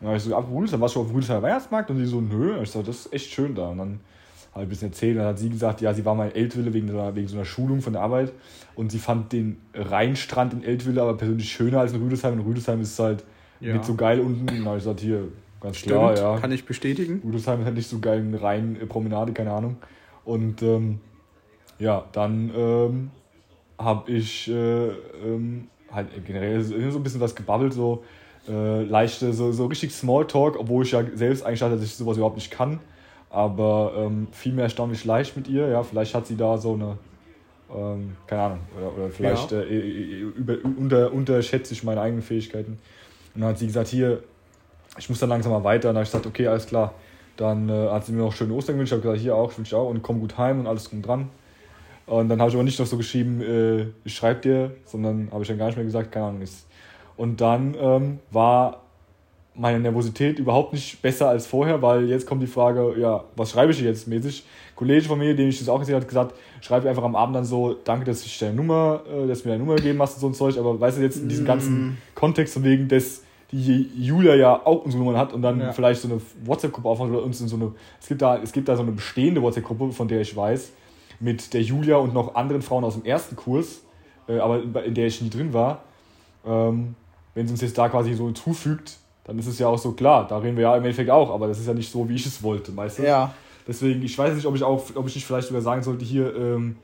Dann 0.00 0.08
habe 0.08 0.16
ich 0.16 0.22
so, 0.22 0.34
ab 0.34 0.48
Rüdesheim, 0.50 0.80
warst 0.80 0.96
du 0.96 1.00
auf 1.00 1.12
Rüdesheimer 1.12 1.42
Weihnachtsmarkt? 1.42 1.90
Und 1.90 1.98
sie 1.98 2.06
so, 2.06 2.20
nö. 2.20 2.56
Und 2.56 2.62
ich 2.62 2.70
so, 2.70 2.82
das 2.82 3.06
ist 3.06 3.12
echt 3.12 3.30
schön 3.30 3.54
da. 3.54 3.68
Und 3.68 3.78
dann 3.78 4.00
habe 4.52 4.62
ich 4.62 4.66
ein 4.66 4.68
bisschen 4.68 4.88
erzählt. 4.88 5.18
Dann 5.18 5.26
hat 5.26 5.38
sie 5.38 5.50
gesagt, 5.50 5.80
ja, 5.80 5.92
sie 5.92 6.04
war 6.04 6.14
mal 6.14 6.28
in 6.30 6.34
Eltville 6.36 6.72
wegen, 6.72 6.86
der, 6.86 7.14
wegen 7.14 7.28
so 7.28 7.36
einer 7.36 7.44
Schulung 7.44 7.82
von 7.82 7.92
der 7.92 8.02
Arbeit. 8.02 8.32
Und 8.74 8.90
sie 8.90 8.98
fand 8.98 9.32
den 9.32 9.58
Rheinstrand 9.74 10.52
in 10.54 10.64
Eltville 10.64 11.02
aber 11.02 11.16
persönlich 11.16 11.52
schöner 11.52 11.80
als 11.80 11.92
in 11.92 12.02
Rüdesheim. 12.02 12.34
Und 12.40 12.46
Rüdesheim 12.46 12.80
ist 12.80 12.98
halt 12.98 13.24
Ja. 13.60 13.74
nicht 13.74 13.84
so 13.84 13.94
geil 13.94 14.20
unten. 14.20 14.40
Und 14.40 14.50
dann 14.50 14.64
habe 14.64 14.78
ich 14.78 14.84
gesagt, 14.84 15.00
hier, 15.00 15.28
ganz 15.60 15.82
klar, 15.82 16.16
ja. 16.16 16.38
Kann 16.38 16.50
ich 16.52 16.64
bestätigen. 16.64 17.20
Rudolfsheim 17.22 17.64
hat 17.64 17.74
nicht 17.74 17.88
so 17.88 17.98
geil 17.98 18.20
eine 18.20 18.40
Rhein-Promenade, 18.40 19.32
keine 19.32 19.52
Ahnung. 19.52 19.76
Und 20.24 20.62
ähm, 20.62 21.00
ja, 21.78 22.04
dann 22.12 22.50
ähm, 22.56 23.10
habe 23.78 24.10
ich 24.10 24.48
äh, 24.48 24.88
ähm, 24.88 25.68
halt 25.90 26.08
generell 26.26 26.62
so 26.62 26.74
so 26.90 26.98
ein 26.98 27.02
bisschen 27.02 27.20
was 27.20 27.34
gebabbelt, 27.34 27.72
so 27.72 28.04
äh, 28.48 28.82
leichte, 28.84 29.32
so, 29.32 29.52
so 29.52 29.66
richtig 29.66 29.92
Smalltalk, 29.92 30.58
obwohl 30.58 30.84
ich 30.84 30.92
ja 30.92 31.02
selbst 31.14 31.44
eigentlich 31.44 31.60
dachte, 31.60 31.76
dass 31.76 31.84
ich 31.84 31.94
sowas 31.94 32.16
überhaupt 32.16 32.36
nicht 32.36 32.50
kann. 32.50 32.80
Aber 33.30 33.92
ähm, 33.96 34.28
vielmehr 34.32 34.64
erstaunlich 34.64 35.04
leicht 35.04 35.36
mit 35.36 35.46
ihr. 35.48 35.68
Ja, 35.68 35.82
vielleicht 35.82 36.14
hat 36.14 36.26
sie 36.26 36.36
da 36.36 36.58
so 36.58 36.74
eine, 36.74 36.98
ähm, 37.74 38.16
keine 38.26 38.42
Ahnung, 38.42 38.58
oder, 38.76 38.96
oder 38.96 39.10
vielleicht 39.10 39.52
Ja. 39.52 39.60
äh, 39.60 39.78
äh, 39.78 40.20
über, 40.20 40.56
unter, 40.64 41.12
unterschätze 41.12 41.72
ich 41.72 41.84
meine 41.84 42.00
eigenen 42.00 42.22
Fähigkeiten. 42.22 42.78
Und 43.34 43.40
dann 43.40 43.50
hat 43.50 43.58
sie 43.58 43.66
gesagt, 43.66 43.88
hier, 43.88 44.22
ich 44.98 45.08
muss 45.08 45.20
dann 45.20 45.28
langsam 45.28 45.52
mal 45.52 45.62
weiter. 45.62 45.90
Und 45.90 45.94
dann 45.94 46.00
habe 46.00 46.04
ich 46.04 46.10
gesagt, 46.10 46.26
okay, 46.26 46.48
alles 46.48 46.66
klar. 46.66 46.94
Dann 47.36 47.68
äh, 47.68 47.88
hat 47.88 48.04
sie 48.04 48.12
mir 48.12 48.22
noch 48.22 48.32
schöne 48.32 48.52
Ostern 48.52 48.74
gewünscht. 48.74 48.92
Ich 48.92 48.98
habe 48.98 49.02
gesagt, 49.02 49.20
hier 49.22 49.36
auch, 49.36 49.52
ich 49.52 49.58
wünsche 49.58 49.76
auch 49.76 49.88
und 49.88 50.02
komm 50.02 50.18
gut 50.18 50.36
heim 50.36 50.58
und 50.60 50.66
alles 50.66 50.90
drum 50.90 51.00
dran. 51.00 51.28
Und 52.06 52.28
dann 52.28 52.40
habe 52.40 52.50
ich 52.50 52.56
aber 52.56 52.64
nicht 52.64 52.80
noch 52.80 52.86
so 52.86 52.96
geschrieben, 52.96 53.40
äh, 53.40 53.86
ich 54.04 54.16
schreibe 54.16 54.40
dir, 54.40 54.72
sondern 54.84 55.28
habe 55.30 55.42
ich 55.42 55.48
dann 55.48 55.58
gar 55.58 55.66
nicht 55.66 55.76
mehr 55.76 55.84
gesagt, 55.84 56.10
keine 56.10 56.26
Ahnung 56.26 56.42
ist. 56.42 56.66
Und 57.20 57.42
dann 57.42 57.76
ähm, 57.78 58.18
war 58.30 58.80
meine 59.54 59.78
Nervosität 59.78 60.38
überhaupt 60.38 60.72
nicht 60.72 61.02
besser 61.02 61.28
als 61.28 61.46
vorher, 61.46 61.82
weil 61.82 62.08
jetzt 62.08 62.26
kommt 62.26 62.42
die 62.42 62.46
Frage, 62.46 62.94
ja, 62.98 63.24
was 63.36 63.50
schreibe 63.50 63.72
ich 63.72 63.80
jetzt 63.82 64.08
mäßig? 64.08 64.42
Ein 64.70 64.76
Kollege 64.76 65.02
von 65.04 65.18
mir, 65.18 65.36
dem 65.36 65.50
ich 65.50 65.58
das 65.58 65.68
auch 65.68 65.78
gesehen 65.78 65.96
habe, 65.96 66.04
hat 66.04 66.08
gesagt, 66.08 66.34
schreib 66.62 66.86
einfach 66.86 67.02
am 67.02 67.14
Abend 67.14 67.36
dann 67.36 67.44
so, 67.44 67.74
danke, 67.84 68.06
dass 68.06 68.24
ich 68.24 68.38
deine 68.38 68.54
Nummer, 68.54 69.02
äh, 69.06 69.26
dass 69.26 69.42
du 69.42 69.48
mir 69.48 69.52
deine 69.52 69.64
Nummer 69.64 69.76
gegeben 69.76 70.00
hast 70.00 70.14
und 70.14 70.20
so 70.20 70.26
ein 70.28 70.32
Zeug, 70.34 70.56
aber 70.58 70.80
weißt 70.80 70.96
du 70.96 71.02
jetzt 71.02 71.18
in 71.18 71.28
diesem 71.28 71.44
ganzen 71.44 71.98
Kontext 72.14 72.54
von 72.54 72.64
wegen, 72.64 72.88
dass 72.88 73.22
die 73.52 73.90
Julia 73.98 74.34
ja 74.34 74.54
auch 74.64 74.82
unsere 74.86 75.04
Nummer 75.04 75.18
hat 75.18 75.34
und 75.34 75.42
dann 75.42 75.60
Ja. 75.60 75.72
vielleicht 75.72 76.00
so 76.00 76.08
eine 76.08 76.22
WhatsApp-Gruppe 76.46 76.88
aufmacht 76.88 77.10
oder 77.10 77.22
uns 77.22 77.38
in 77.42 77.48
so 77.48 77.56
eine, 77.56 77.72
es 78.00 78.08
gibt 78.08 78.22
da, 78.22 78.38
es 78.38 78.50
gibt 78.50 78.66
da 78.66 78.76
so 78.76 78.82
eine 78.82 78.92
bestehende 78.92 79.42
WhatsApp-Gruppe, 79.42 79.92
von 79.92 80.08
der 80.08 80.22
ich 80.22 80.34
weiß, 80.34 80.72
mit 81.20 81.52
der 81.52 81.60
Julia 81.60 81.96
und 81.98 82.14
noch 82.14 82.34
anderen 82.34 82.62
Frauen 82.62 82.82
aus 82.82 82.94
dem 82.94 83.04
ersten 83.04 83.36
Kurs, 83.36 83.82
äh, 84.26 84.38
aber 84.38 84.62
in 84.86 84.94
der 84.94 85.06
ich 85.06 85.20
nie 85.20 85.28
drin 85.28 85.52
war. 85.52 85.82
Ähm, 86.46 86.94
wenn 87.34 87.46
sie 87.46 87.52
uns 87.52 87.60
jetzt 87.60 87.78
da 87.78 87.88
quasi 87.88 88.14
so 88.14 88.26
hinzufügt, 88.26 88.98
dann 89.24 89.38
ist 89.38 89.46
es 89.46 89.58
ja 89.58 89.68
auch 89.68 89.78
so 89.78 89.92
klar, 89.92 90.26
da 90.26 90.38
reden 90.38 90.56
wir 90.56 90.62
ja 90.62 90.76
im 90.76 90.82
Endeffekt 90.82 91.10
auch, 91.10 91.30
aber 91.30 91.46
das 91.46 91.60
ist 91.60 91.66
ja 91.66 91.74
nicht 91.74 91.90
so, 91.90 92.08
wie 92.08 92.14
ich 92.14 92.26
es 92.26 92.42
wollte, 92.42 92.76
weißt 92.76 92.98
du? 92.98 93.02
Ja. 93.04 93.34
Deswegen, 93.66 94.02
ich 94.02 94.16
weiß 94.18 94.34
nicht, 94.34 94.46
ob 94.46 94.56
ich 94.56 94.64
auch, 94.64 94.82
ob 94.94 95.06
ich 95.06 95.14
nicht 95.14 95.26
vielleicht 95.26 95.48
sogar 95.48 95.62
sagen 95.62 95.82
sollte, 95.82 96.04
hier, 96.04 96.34
ähm, 96.34 96.76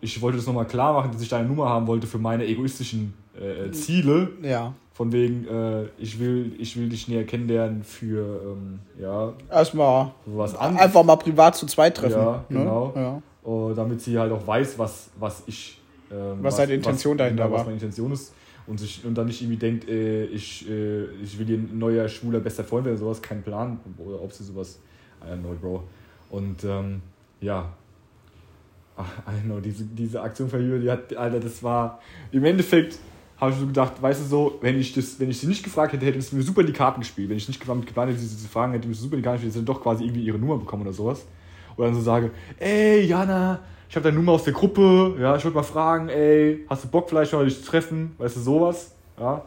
ich 0.00 0.20
wollte 0.22 0.36
das 0.36 0.46
nochmal 0.46 0.66
klar 0.66 0.92
machen, 0.92 1.10
dass 1.12 1.20
ich 1.22 1.28
deine 1.28 1.48
Nummer 1.48 1.68
haben 1.68 1.86
wollte 1.86 2.06
für 2.06 2.18
meine 2.18 2.46
egoistischen 2.46 3.14
äh, 3.34 3.70
Ziele. 3.72 4.30
Ja. 4.42 4.74
Von 4.92 5.12
wegen, 5.12 5.46
äh, 5.48 5.84
ich, 5.98 6.18
will, 6.18 6.52
ich 6.58 6.76
will 6.76 6.88
dich 6.88 7.08
näher 7.08 7.24
kennenlernen 7.24 7.82
für, 7.82 8.40
ähm, 8.52 8.80
ja, 9.00 9.32
Erstmal 9.50 10.12
was 10.26 10.56
an, 10.56 10.76
einfach 10.76 11.04
mal 11.04 11.16
privat 11.16 11.56
zu 11.56 11.66
zweit 11.66 11.96
treffen. 11.96 12.20
Ja, 12.20 12.44
genau. 12.48 12.92
Ne? 12.94 13.22
Ja. 13.46 13.70
äh, 13.70 13.74
damit 13.74 14.00
sie 14.00 14.18
halt 14.18 14.32
auch 14.32 14.46
weiß, 14.46 14.78
was, 14.78 15.10
was 15.18 15.42
ich. 15.46 15.80
Ähm, 16.10 16.38
Was 16.42 16.56
seine 16.56 16.72
Intention 16.72 17.18
dahinter 17.18 17.44
genau, 17.44 17.52
war. 17.52 17.60
Was 17.60 17.66
meine 17.66 17.76
Intention 17.76 18.12
ist. 18.12 18.32
Und, 18.68 18.78
sich, 18.78 19.04
und 19.04 19.14
dann 19.16 19.26
nicht 19.26 19.40
irgendwie 19.40 19.56
denkt, 19.56 19.88
äh, 19.88 20.26
ich, 20.26 20.68
äh, 20.68 21.04
ich 21.22 21.38
will 21.38 21.48
ein 21.56 21.78
neuer, 21.78 22.06
schwuler, 22.06 22.40
bester 22.40 22.64
Freund 22.64 22.84
werden, 22.84 22.98
sowas, 22.98 23.22
kein 23.22 23.42
Plan. 23.42 23.80
Oder 23.98 24.22
ob 24.22 24.30
sie 24.30 24.44
sowas. 24.44 24.78
I 25.22 25.32
don't 25.32 25.40
know, 25.40 25.54
Bro. 25.60 25.84
Und 26.30 26.62
ähm, 26.64 27.00
ja. 27.40 27.72
Ach, 28.96 29.06
I 29.26 29.30
don't 29.30 29.44
know, 29.44 29.60
diese, 29.60 29.84
diese 29.84 30.20
Aktion 30.20 30.50
von 30.50 30.60
Julia, 30.60 30.78
die 30.78 30.90
hat, 30.90 31.16
Alter, 31.16 31.40
das 31.40 31.62
war. 31.62 32.00
Im 32.30 32.44
Endeffekt 32.44 32.98
habe 33.40 33.52
ich 33.52 33.58
so 33.58 33.66
gedacht, 33.66 34.02
weißt 34.02 34.20
du 34.20 34.24
so, 34.26 34.58
wenn 34.60 34.78
ich, 34.78 34.92
das, 34.92 35.18
wenn 35.20 35.30
ich 35.30 35.38
sie 35.38 35.46
nicht 35.46 35.62
gefragt 35.62 35.92
hätte, 35.92 36.04
hätte 36.04 36.18
es 36.18 36.32
mir 36.32 36.42
super 36.42 36.60
in 36.60 36.66
die 36.66 36.72
Karten 36.72 37.00
gespielt. 37.00 37.30
Wenn 37.30 37.36
ich 37.36 37.48
nicht 37.48 37.60
geplant 37.60 37.86
hätte, 37.86 38.12
diese 38.12 38.48
Fragen, 38.48 38.72
hätte 38.72 38.88
mir 38.88 38.94
super 38.94 39.14
in 39.14 39.22
die 39.22 39.24
Karten 39.24 39.36
gespielt, 39.36 39.54
hätte 39.54 39.60
ich 39.60 39.76
doch 39.76 39.82
quasi 39.82 40.04
irgendwie 40.04 40.24
ihre 40.24 40.38
Nummer 40.38 40.58
bekommen 40.58 40.82
oder 40.82 40.92
sowas. 40.92 41.24
Oder 41.76 41.86
dann 41.86 41.94
so 41.94 42.02
sage, 42.02 42.32
ey, 42.58 43.06
Jana, 43.06 43.60
ich 43.88 43.96
habe 43.96 44.04
deine 44.04 44.16
Nummer 44.16 44.32
aus 44.32 44.44
der 44.44 44.52
Gruppe, 44.52 45.16
ja, 45.18 45.36
ich 45.36 45.44
wollte 45.44 45.56
mal 45.56 45.62
fragen, 45.62 46.08
ey, 46.08 46.64
hast 46.68 46.84
du 46.84 46.88
Bock 46.88 47.08
vielleicht 47.08 47.32
mal 47.32 47.44
dich 47.44 47.62
zu 47.62 47.70
treffen, 47.70 48.14
weißt 48.18 48.36
du, 48.36 48.40
sowas, 48.40 48.92
ja. 49.18 49.42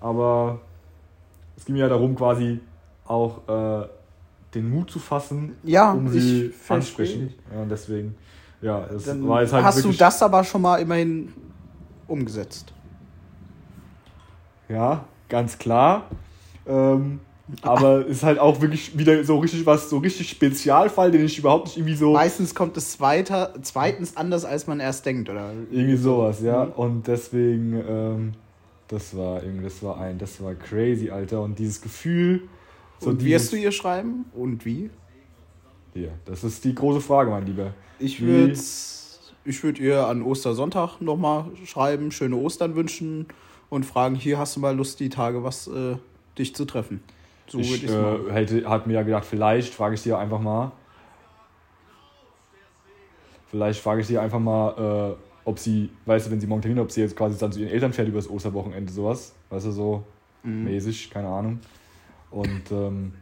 Aber 0.00 0.60
es 1.56 1.64
ging 1.64 1.74
mir 1.76 1.82
ja 1.82 1.88
darum, 1.88 2.14
quasi 2.16 2.60
auch 3.06 3.48
äh, 3.48 3.86
den 4.54 4.70
Mut 4.70 4.90
zu 4.90 4.98
fassen, 4.98 5.56
Ja, 5.62 5.92
um 5.92 6.08
sie 6.08 6.52
ansprechen. 6.68 7.34
Ja, 7.54 7.62
und 7.62 7.68
deswegen, 7.68 8.16
ja, 8.60 8.80
das 8.80 9.04
Dann 9.04 9.26
war 9.28 9.42
jetzt 9.42 9.52
halt 9.52 9.64
hast 9.64 9.84
du 9.84 9.92
das 9.92 10.22
aber 10.22 10.42
schon 10.44 10.62
mal 10.62 10.76
immerhin 10.76 11.32
umgesetzt. 12.06 12.72
Ja, 14.68 15.04
ganz 15.28 15.56
klar. 15.58 16.06
Ähm, 16.66 17.20
aber 17.62 18.06
ist 18.06 18.22
halt 18.22 18.38
auch 18.38 18.60
wirklich 18.60 18.98
wieder 18.98 19.22
so 19.24 19.38
richtig 19.38 19.64
was, 19.64 19.88
so 19.88 19.98
richtig 19.98 20.28
Spezialfall, 20.28 21.10
den 21.10 21.24
ich 21.24 21.38
überhaupt 21.38 21.66
nicht 21.66 21.78
irgendwie 21.78 21.96
so. 21.96 22.12
Meistens 22.12 22.54
kommt 22.54 22.76
es 22.76 23.00
weiter, 23.00 23.54
zweitens 23.62 24.16
anders, 24.16 24.44
als 24.44 24.66
man 24.66 24.80
erst 24.80 25.06
denkt, 25.06 25.28
oder? 25.30 25.52
Irgendwie 25.70 25.96
sowas, 25.96 26.42
ja. 26.42 26.66
Mhm. 26.66 26.72
Und 26.72 27.06
deswegen, 27.06 27.82
ähm, 27.88 28.32
das 28.88 29.16
war 29.16 29.42
irgendwie, 29.42 29.64
das 29.64 29.82
war 29.82 30.00
ein, 30.00 30.18
das 30.18 30.42
war 30.42 30.54
crazy, 30.54 31.10
Alter. 31.10 31.42
Und 31.42 31.58
dieses 31.58 31.80
Gefühl, 31.80 32.42
so 33.00 33.10
Und 33.10 33.22
dieses, 33.22 33.32
wirst 33.32 33.52
du 33.52 33.56
ihr 33.56 33.72
schreiben? 33.72 34.26
Und 34.34 34.64
wie? 34.64 34.90
Ja, 35.94 36.10
das 36.26 36.44
ist 36.44 36.64
die 36.64 36.74
große 36.74 37.00
Frage, 37.00 37.30
mein 37.30 37.46
Lieber. 37.46 37.72
Ich 37.98 38.20
würde 38.20 38.54
ich 39.44 39.62
würd 39.62 39.78
ihr 39.78 40.06
an 40.06 40.22
Ostersonntag 40.22 41.00
nochmal 41.00 41.46
schreiben, 41.64 42.12
schöne 42.12 42.36
Ostern 42.36 42.74
wünschen 42.74 43.26
und 43.70 43.86
fragen, 43.86 44.14
hier 44.14 44.38
hast 44.38 44.56
du 44.56 44.60
mal 44.60 44.76
Lust, 44.76 45.00
die 45.00 45.08
Tage 45.08 45.42
was 45.42 45.66
äh, 45.68 45.96
dich 46.38 46.54
zu 46.54 46.66
treffen. 46.66 47.00
So 47.48 47.58
ich 47.60 47.84
äh, 47.84 48.32
hätte, 48.32 48.68
hat 48.68 48.86
mir 48.86 48.94
ja 48.94 49.02
gedacht, 49.02 49.24
vielleicht 49.24 49.74
frage 49.74 49.94
ich 49.94 50.00
sie 50.00 50.12
einfach 50.12 50.40
mal. 50.40 50.72
Vielleicht 53.46 53.80
frage 53.80 54.00
ich 54.02 54.06
sie 54.06 54.18
einfach 54.18 54.38
mal, 54.38 55.16
äh, 55.16 55.48
ob 55.48 55.58
sie, 55.58 55.90
weißt 56.04 56.26
du, 56.26 56.30
wenn 56.30 56.40
sie 56.40 56.46
morgen 56.46 56.60
Termin 56.62 56.78
ob 56.80 56.90
sie 56.90 57.00
jetzt 57.00 57.16
quasi 57.16 57.38
dann 57.38 57.50
zu 57.52 57.60
ihren 57.60 57.70
Eltern 57.70 57.92
fährt 57.92 58.08
übers 58.08 58.28
Osterwochenende, 58.28 58.92
sowas. 58.92 59.34
Weißt 59.48 59.66
du, 59.66 59.70
so 59.72 60.04
Mhm. 60.42 60.64
mäßig, 60.64 61.10
keine 61.10 61.28
Ahnung. 61.28 61.60
Und 62.30 62.70
ähm, 62.70 63.12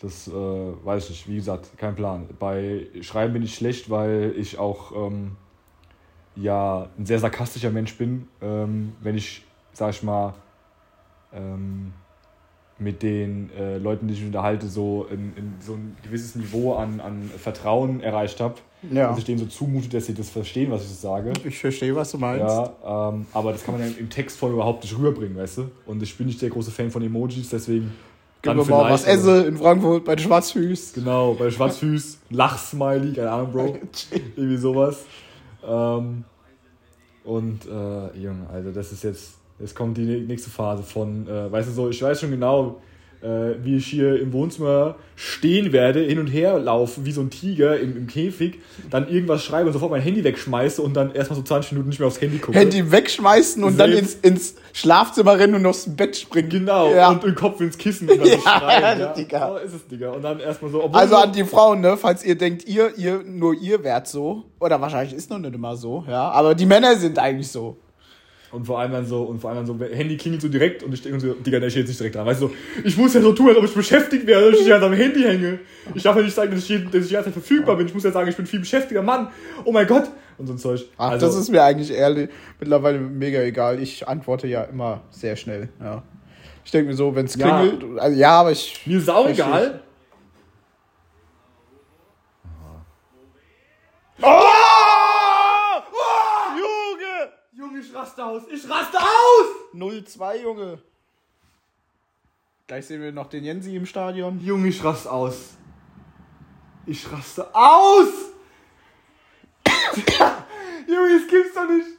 Das 0.00 0.28
äh, 0.28 0.32
weiß 0.32 1.04
ich 1.04 1.10
nicht. 1.10 1.28
Wie 1.28 1.36
gesagt, 1.36 1.76
kein 1.78 1.94
Plan. 1.96 2.28
Bei 2.38 2.86
Schreiben 3.00 3.32
bin 3.32 3.42
ich 3.42 3.54
schlecht, 3.54 3.90
weil 3.90 4.34
ich 4.36 4.58
auch 4.58 4.92
ähm, 4.92 5.36
ja 6.36 6.90
ein 6.98 7.06
sehr 7.06 7.18
sarkastischer 7.18 7.70
Mensch 7.70 7.96
bin. 7.96 8.28
Ähm, 8.40 8.96
wenn 9.00 9.16
ich, 9.16 9.44
sag 9.72 9.90
ich 9.90 10.02
mal, 10.02 10.34
ähm, 11.32 11.94
mit 12.78 13.02
den 13.02 13.50
äh, 13.56 13.78
Leuten, 13.78 14.08
die 14.08 14.14
ich 14.14 14.24
unterhalte, 14.24 14.68
so, 14.68 15.06
in, 15.10 15.32
in 15.36 15.54
so 15.60 15.74
ein 15.74 15.96
gewisses 16.02 16.34
Niveau 16.34 16.74
an, 16.74 17.00
an 17.00 17.30
Vertrauen 17.38 18.00
erreicht 18.00 18.40
habe. 18.40 18.56
Ja. 18.90 19.08
Dass 19.08 19.18
ich 19.18 19.24
denen 19.24 19.38
so 19.38 19.46
zumute, 19.46 19.88
dass 19.88 20.06
sie 20.06 20.14
das 20.14 20.28
verstehen, 20.28 20.70
was 20.70 20.82
ich 20.82 20.88
so 20.88 21.08
sage. 21.08 21.32
Ich 21.44 21.58
verstehe, 21.58 21.94
was 21.94 22.10
du 22.10 22.18
meinst. 22.18 22.44
Ja, 22.44 23.10
ähm, 23.10 23.26
aber 23.32 23.52
das 23.52 23.64
kann 23.64 23.78
man 23.78 23.88
ja 23.88 23.96
im 23.96 24.10
Textform 24.10 24.52
überhaupt 24.52 24.82
nicht 24.82 24.96
rüberbringen, 24.96 25.36
weißt 25.36 25.58
du? 25.58 25.70
Und 25.86 26.02
ich 26.02 26.16
bin 26.18 26.26
nicht 26.26 26.42
der 26.42 26.50
große 26.50 26.70
Fan 26.70 26.90
von 26.90 27.02
Emojis, 27.02 27.48
deswegen. 27.48 27.92
Gib 28.42 28.54
mir 28.54 28.64
mal 28.64 28.90
was 28.90 29.04
esse 29.04 29.44
in 29.44 29.56
Frankfurt 29.56 30.04
bei 30.04 30.16
den 30.16 30.24
Schwarzfüß. 30.24 30.92
Genau, 30.92 31.32
bei 31.32 31.50
Schwarzfüß, 31.50 32.18
Lachsmiley, 32.30 33.14
keine 33.14 33.30
Ahnung, 33.30 33.52
Bro. 33.52 33.78
Irgendwie 34.36 34.56
sowas. 34.58 35.04
Ähm, 35.66 36.24
und, 37.24 37.64
äh, 37.64 38.18
Junge, 38.18 38.46
also 38.52 38.70
das 38.70 38.92
ist 38.92 39.02
jetzt, 39.02 39.38
jetzt 39.58 39.74
kommt 39.74 39.96
die 39.96 40.02
nächste 40.04 40.50
Phase 40.50 40.82
von, 40.82 41.26
äh, 41.28 41.50
weißt 41.50 41.68
du 41.68 41.72
so, 41.72 41.88
ich 41.88 42.02
weiß 42.02 42.20
schon 42.20 42.30
genau, 42.30 42.80
äh, 43.22 43.54
wie 43.62 43.76
ich 43.76 43.86
hier 43.86 44.20
im 44.20 44.34
Wohnzimmer 44.34 44.96
stehen 45.16 45.72
werde, 45.72 46.00
hin 46.00 46.18
und 46.18 46.26
her 46.26 46.58
laufen, 46.58 47.06
wie 47.06 47.12
so 47.12 47.22
ein 47.22 47.30
Tiger 47.30 47.80
im, 47.80 47.96
im 47.96 48.06
Käfig, 48.06 48.58
dann 48.90 49.08
irgendwas 49.08 49.42
schreibe 49.42 49.68
und 49.68 49.72
sofort 49.72 49.92
mein 49.92 50.02
Handy 50.02 50.22
wegschmeiße 50.24 50.82
und 50.82 50.92
dann 50.94 51.14
erstmal 51.14 51.38
so 51.38 51.42
20 51.42 51.72
Minuten 51.72 51.88
nicht 51.88 52.00
mehr 52.00 52.08
aufs 52.08 52.20
Handy 52.20 52.36
gucke. 52.36 52.58
Handy 52.58 52.90
wegschmeißen 52.92 53.64
und 53.64 53.78
dann 53.80 53.92
ins, 53.92 54.16
ins 54.16 54.56
Schlafzimmer 54.74 55.38
rennen 55.38 55.54
und 55.54 55.64
aufs 55.64 55.86
Bett 55.96 56.16
springen. 56.16 56.50
Genau, 56.50 56.92
Ja. 56.92 57.08
und 57.12 57.22
den 57.22 57.34
Kopf 57.34 57.62
ins 57.62 57.78
Kissen 57.78 58.10
und 58.10 58.18
dann 58.18 58.26
so 58.28 58.34
Ja, 58.34 58.58
schreien. 58.60 59.00
Ja, 59.00 59.12
Digga. 59.14 59.48
So 59.52 59.56
ist 59.58 59.74
es, 59.74 59.86
Digga. 59.86 60.10
Und 60.10 60.20
dann 60.22 60.40
erstmal 60.40 60.70
so, 60.70 60.82
Also 60.92 61.14
so- 61.14 61.20
an 61.22 61.32
die 61.32 61.44
Frauen, 61.44 61.80
ne, 61.80 61.96
falls 61.96 62.22
ihr 62.26 62.36
denkt, 62.36 62.68
ihr, 62.68 62.92
ihr, 62.98 63.22
nur 63.24 63.54
ihr 63.54 63.82
wärt 63.82 64.06
so, 64.06 64.44
oder 64.60 64.78
wahrscheinlich 64.82 65.14
ist 65.14 65.30
noch 65.30 65.38
nicht 65.38 65.54
immer 65.54 65.76
so, 65.76 66.04
ja, 66.06 66.28
aber 66.30 66.54
die 66.54 66.66
Männer 66.66 66.94
sind 66.96 67.18
eigentlich 67.18 67.48
so. 67.48 67.78
Und 68.54 68.66
vor 68.66 68.78
allem 68.78 68.92
dann 68.92 69.04
so, 69.04 69.24
und 69.24 69.40
vor 69.40 69.50
allem 69.50 69.66
dann 69.66 69.78
so, 69.78 69.84
Handy 69.84 70.16
klingelt 70.16 70.40
so 70.40 70.48
direkt 70.48 70.84
und 70.84 70.94
ich 70.94 71.02
denke 71.02 71.18
so, 71.18 71.32
Digga, 71.32 71.58
der 71.58 71.70
steht 71.70 71.80
jetzt 71.80 71.88
nicht 71.88 71.98
direkt 71.98 72.14
dran. 72.14 72.24
Weißt 72.24 72.40
du, 72.40 72.46
so, 72.48 72.54
ich 72.84 72.96
muss 72.96 73.12
ja 73.12 73.20
so 73.20 73.32
tun, 73.32 73.48
als 73.48 73.58
ob 73.58 73.64
ich 73.64 73.74
beschäftigt 73.74 74.26
wäre, 74.28 74.52
dass 74.52 74.60
ich 74.60 74.66
ja 74.68 74.80
am 74.80 74.92
Handy 74.92 75.22
hänge. 75.22 75.58
Ich 75.92 76.04
darf 76.04 76.14
ja 76.16 76.22
nicht 76.22 76.34
sagen, 76.34 76.52
dass 76.52 76.60
ich, 76.60 76.68
jeden, 76.68 76.84
dass 76.86 77.02
ich 77.02 77.08
die 77.08 77.14
ganze 77.14 77.30
Zeit 77.30 77.34
verfügbar 77.34 77.76
bin. 77.76 77.88
Ich 77.88 77.94
muss 77.94 78.04
ja 78.04 78.12
sagen, 78.12 78.28
ich 78.28 78.36
bin 78.36 78.46
viel 78.46 78.60
beschäftiger 78.60 79.02
Mann. 79.02 79.28
Oh 79.64 79.72
mein 79.72 79.88
Gott. 79.88 80.08
Und 80.38 80.46
so 80.46 80.52
ein 80.52 80.58
Zeug. 80.58 80.84
Ach, 80.96 81.10
also, 81.10 81.26
das 81.26 81.34
ist 81.34 81.50
mir 81.50 81.64
eigentlich 81.64 81.90
ehrlich 81.92 82.30
mittlerweile 82.60 83.00
mega 83.00 83.40
egal. 83.40 83.82
Ich 83.82 84.06
antworte 84.06 84.46
ja 84.46 84.62
immer 84.62 85.02
sehr 85.10 85.34
schnell, 85.34 85.68
ja. 85.80 86.04
Ich 86.64 86.70
denke 86.70 86.90
mir 86.90 86.96
so, 86.96 87.14
wenn 87.14 87.26
es 87.26 87.34
Ja. 87.34 87.60
klingelt, 87.60 87.98
also, 87.98 88.16
ja, 88.16 88.30
aber 88.40 88.52
ich. 88.52 88.80
mir 88.86 89.00
sau 89.00 89.24
Verstehe 89.24 89.44
egal. 89.44 89.80
Oh! 94.22 94.40
Junge! 96.56 97.32
Junge, 97.52 97.78
ich 97.80 97.92
raste 98.24 98.26
aus. 98.26 98.42
Ich 98.52 98.68
raste 98.68 98.98
aus! 98.98 99.74
0-2, 99.74 100.42
Junge. 100.42 100.78
Gleich 102.66 102.86
sehen 102.86 103.02
wir 103.02 103.12
noch 103.12 103.28
den 103.28 103.44
Jensi 103.44 103.76
im 103.76 103.86
Stadion. 103.86 104.40
Junge, 104.40 104.68
ich 104.68 104.82
raste 104.82 105.10
aus. 105.10 105.56
Ich 106.86 107.10
raste 107.10 107.54
aus! 107.54 108.08
Junge, 110.86 111.18
das 111.18 111.28
gibt's 111.28 111.54
doch 111.54 111.68
nicht. 111.68 111.98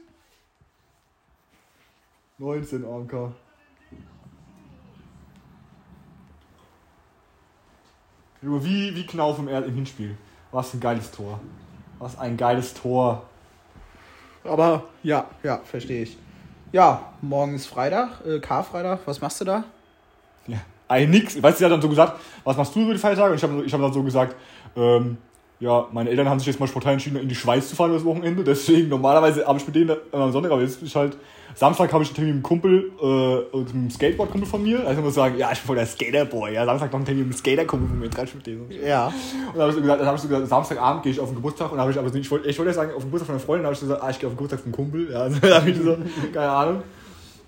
19 2.37 2.85
AMK. 2.85 3.33
Junge, 8.41 8.63
wie, 8.63 8.95
wie 8.95 9.05
Knauf 9.05 9.39
im, 9.39 9.47
im 9.47 9.73
Hinspiel. 9.75 10.17
Was 10.51 10.73
ein 10.73 10.79
geiles 10.79 11.11
Tor. 11.11 11.39
Was 11.99 12.17
ein 12.17 12.37
geiles 12.37 12.73
Tor. 12.73 13.27
Aber 14.47 14.83
ja, 15.03 15.25
ja, 15.43 15.59
verstehe 15.63 16.03
ich. 16.03 16.17
Ja, 16.71 17.13
morgen 17.21 17.55
ist 17.55 17.67
Freitag, 17.67 18.25
äh, 18.25 18.39
Karfreitag. 18.39 18.99
Was 19.05 19.21
machst 19.21 19.41
du 19.41 19.45
da? 19.45 19.63
Ja, 20.47 20.57
eigentlich 20.87 21.23
nix. 21.23 21.41
Weißt 21.41 21.55
du, 21.55 21.59
sie 21.59 21.65
hat 21.65 21.71
dann 21.71 21.81
so 21.81 21.89
gesagt, 21.89 22.19
was 22.43 22.57
machst 22.57 22.75
du 22.75 22.81
über 22.81 22.93
die 22.93 22.99
Feiertage? 22.99 23.31
Und 23.31 23.37
ich 23.37 23.43
habe 23.43 23.63
ich 23.63 23.73
hab 23.73 23.81
dann 23.81 23.93
so 23.93 24.03
gesagt, 24.03 24.35
ähm, 24.75 25.17
ja, 25.59 25.87
meine 25.91 26.09
Eltern 26.09 26.27
haben 26.27 26.39
sich 26.39 26.47
jetzt 26.47 26.59
mal 26.59 26.67
spontan 26.67 26.93
entschieden, 26.93 27.17
in 27.17 27.29
die 27.29 27.35
Schweiz 27.35 27.69
zu 27.69 27.75
fahren 27.75 27.93
das 27.93 28.03
Wochenende. 28.03 28.43
Deswegen, 28.43 28.89
normalerweise 28.89 29.47
habe 29.47 29.57
ich 29.57 29.65
mit 29.65 29.75
denen 29.75 29.95
am 30.11 30.31
Sonntag, 30.31 30.51
aber 30.51 30.61
jetzt 30.61 30.81
ich 30.81 30.95
halt, 30.95 31.17
Samstag 31.55 31.93
habe 31.93 32.03
ich 32.03 32.09
einen 32.09 32.15
Termin 32.15 32.35
mit 32.35 32.35
einem 32.35 32.61
Kumpel, 32.61 32.91
äh, 33.01 33.55
und 33.55 33.69
einem 33.69 33.89
Skateboard-Kumpel 33.89 34.49
von 34.49 34.61
mir. 34.61 34.79
Also 34.85 34.99
ich 34.99 35.05
muss 35.05 35.15
sagen, 35.15 35.37
ja, 35.37 35.53
ich 35.53 35.59
bin 35.59 35.67
voll 35.67 35.75
der 35.77 35.85
Skaterboy. 35.85 36.53
Ja, 36.53 36.65
Samstag 36.65 36.91
noch 36.91 36.97
einen 36.97 37.05
Termin 37.05 37.27
mit 37.27 37.33
einem 37.33 37.39
Skater-Kumpel 37.39 37.87
von 37.87 37.99
mir, 37.99 38.05
ich 38.07 38.35
mit 38.35 38.45
denen. 38.45 38.69
Ja. 38.85 39.07
Und 39.07 39.13
dann 39.53 39.61
habe 39.61 39.69
ich 39.69 39.75
so 39.75 39.81
gesagt, 39.81 40.01
dann 40.01 40.15
ich 40.15 40.21
so 40.21 40.27
gesagt, 40.27 40.47
Samstagabend 40.49 41.03
gehe 41.03 41.13
ich 41.13 41.19
auf 41.21 41.29
den 41.29 41.35
Geburtstag 41.35 41.71
und 41.71 41.79
habe 41.79 41.91
ich 41.91 41.97
aber 41.97 42.09
nicht, 42.09 42.25
ich 42.25 42.31
wollte 42.31 42.49
ich 42.49 42.59
wollte 42.59 42.71
ja 42.71 42.75
sagen, 42.75 42.91
auf 42.91 43.03
den 43.03 43.05
Geburtstag 43.05 43.27
von 43.27 43.35
einer 43.35 43.45
Freundin, 43.45 43.65
habe 43.65 43.73
ich 43.73 43.79
gesagt, 43.79 44.03
ah, 44.03 44.09
ich 44.09 44.19
gehe 44.19 44.27
auf 44.27 44.33
den 44.33 44.37
Geburtstag 44.37 44.59
von 44.59 44.73
einem 44.73 44.75
Kumpel. 44.75 45.09
Ja, 45.09 45.19
also, 45.21 45.39
da 45.39 45.55
habe 45.55 45.69
ich 45.69 45.77
so, 45.77 45.97
keine 46.33 46.49
Ahnung. 46.49 46.83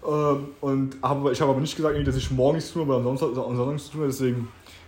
Ähm, 0.08 0.48
und 0.62 0.96
hab, 1.02 1.30
ich 1.30 1.42
habe 1.42 1.52
aber 1.52 1.60
nicht 1.60 1.76
gesagt, 1.76 2.08
dass 2.08 2.16
ich 2.16 2.32
morgen 2.32 2.56
nichts 2.56 2.72
tun 2.72 2.84
aber 2.84 2.96
am 2.96 3.04
Sonntag, 3.04 3.30
am 3.44 3.58
Sonntag 3.58 3.74
nichts 3.74 3.88
zu 3.88 3.98
tun 3.98 4.06
deswegen 4.08 4.48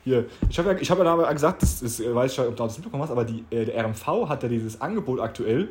hier. 0.10 0.26
Ich 0.50 0.58
habe 0.60 0.72
ja, 0.72 0.78
ich 0.80 0.90
hab 0.92 0.98
ja 1.00 1.06
aber 1.06 1.32
gesagt, 1.34 1.62
das, 1.62 1.80
das 1.80 2.00
äh, 2.00 2.14
weiß 2.14 2.32
ich 2.32 2.38
ja, 2.38 2.44
ob 2.48 2.56
du 2.56 2.64
das 2.64 2.78
mitbekommen 2.78 3.04
hast, 3.04 3.12
aber 3.12 3.26
die, 3.26 3.44
äh, 3.52 3.66
der 3.66 3.84
RMV 3.86 4.28
hat 4.28 4.44
ja 4.44 4.50
dieses 4.50 4.82
Angebot 4.82 5.20
aktuell. 5.20 5.70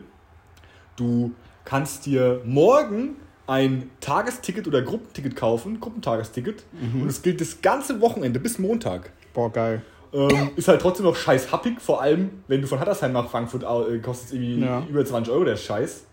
Du 0.96 1.32
kannst 1.64 2.06
dir 2.06 2.40
morgen 2.44 3.16
ein 3.46 3.90
Tagesticket 4.00 4.66
oder 4.66 4.82
Gruppenticket 4.82 5.34
kaufen, 5.36 5.80
Gruppentagesticket, 5.80 6.64
und 6.94 7.08
es 7.08 7.22
gilt 7.22 7.40
das 7.40 7.62
ganze 7.62 8.00
Wochenende 8.00 8.38
bis 8.40 8.58
Montag. 8.58 9.10
Boah, 9.32 9.50
geil. 9.52 9.82
Ähm, 10.12 10.50
ist 10.56 10.68
halt 10.68 10.80
trotzdem 10.80 11.04
noch 11.06 11.16
scheiß 11.16 11.52
happig, 11.52 11.80
vor 11.80 12.00
allem 12.02 12.42
wenn 12.48 12.60
du 12.62 12.66
von 12.66 12.80
Hattersheim 12.80 13.12
nach 13.12 13.28
Frankfurt 13.30 13.62
äh, 13.62 13.98
kostet 13.98 14.32
irgendwie 14.34 14.64
Ja. 14.64 14.82
über 14.88 15.04
20 15.04 15.32
Euro 15.32 15.44
der 15.44 15.56
Scheiß. 15.56 16.04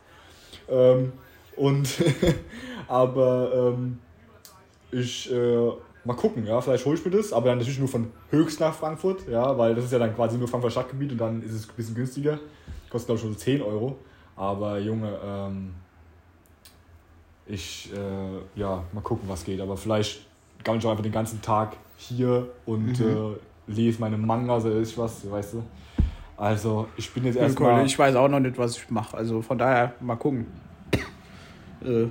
Ähm, 0.69 1.13
und 1.55 1.87
aber 2.87 3.73
ähm, 3.73 3.99
ich 4.91 5.31
äh, 5.31 5.71
mal 6.05 6.15
gucken, 6.15 6.45
ja, 6.45 6.61
vielleicht 6.61 6.85
hole 6.85 6.97
ich 6.97 7.03
mir 7.03 7.11
das, 7.11 7.33
aber 7.33 7.47
dann 7.47 7.57
natürlich 7.57 7.79
nur 7.79 7.87
von 7.87 8.11
Höchst 8.29 8.59
nach 8.59 8.73
Frankfurt, 8.73 9.27
ja, 9.27 9.57
weil 9.57 9.75
das 9.75 9.85
ist 9.85 9.91
ja 9.91 9.99
dann 9.99 10.15
quasi 10.15 10.37
nur 10.37 10.47
Frankfurt 10.47 10.71
Stadtgebiet 10.71 11.11
und 11.11 11.17
dann 11.17 11.41
ist 11.41 11.51
es 11.51 11.67
ein 11.67 11.75
bisschen 11.75 11.95
günstiger. 11.95 12.39
Kostet 12.89 13.07
glaube 13.07 13.17
ich 13.17 13.21
schon 13.23 13.33
so 13.33 13.39
10 13.39 13.61
Euro. 13.61 13.97
Aber 14.35 14.79
Junge, 14.79 15.17
ähm, 15.23 15.73
ich 17.47 17.91
äh, 17.93 18.59
ja, 18.59 18.83
mal 18.93 19.01
gucken, 19.01 19.27
was 19.27 19.43
geht. 19.43 19.59
Aber 19.61 19.77
vielleicht 19.77 20.25
kann 20.63 20.77
ich 20.77 20.85
auch 20.85 20.91
einfach 20.91 21.03
den 21.03 21.11
ganzen 21.11 21.41
Tag 21.41 21.77
hier 21.97 22.47
und 22.65 22.99
äh, 22.99 23.37
lese 23.67 23.99
meine 23.99 24.17
Mangas 24.17 24.65
oder 24.65 24.75
ist 24.75 24.97
was, 24.97 25.29
weißt 25.29 25.53
du. 25.53 25.63
Also 26.37 26.87
ich 26.97 27.11
bin 27.13 27.23
jetzt 27.25 27.37
erstmal. 27.37 27.85
Ich 27.85 27.97
weiß 27.97 28.15
auch 28.15 28.27
noch 28.27 28.39
nicht, 28.39 28.57
was 28.57 28.77
ich 28.77 28.89
mache. 28.89 29.15
Also 29.15 29.41
von 29.41 29.57
daher 29.57 29.93
mal 30.01 30.15
gucken. 30.17 30.47
äh, 31.83 32.07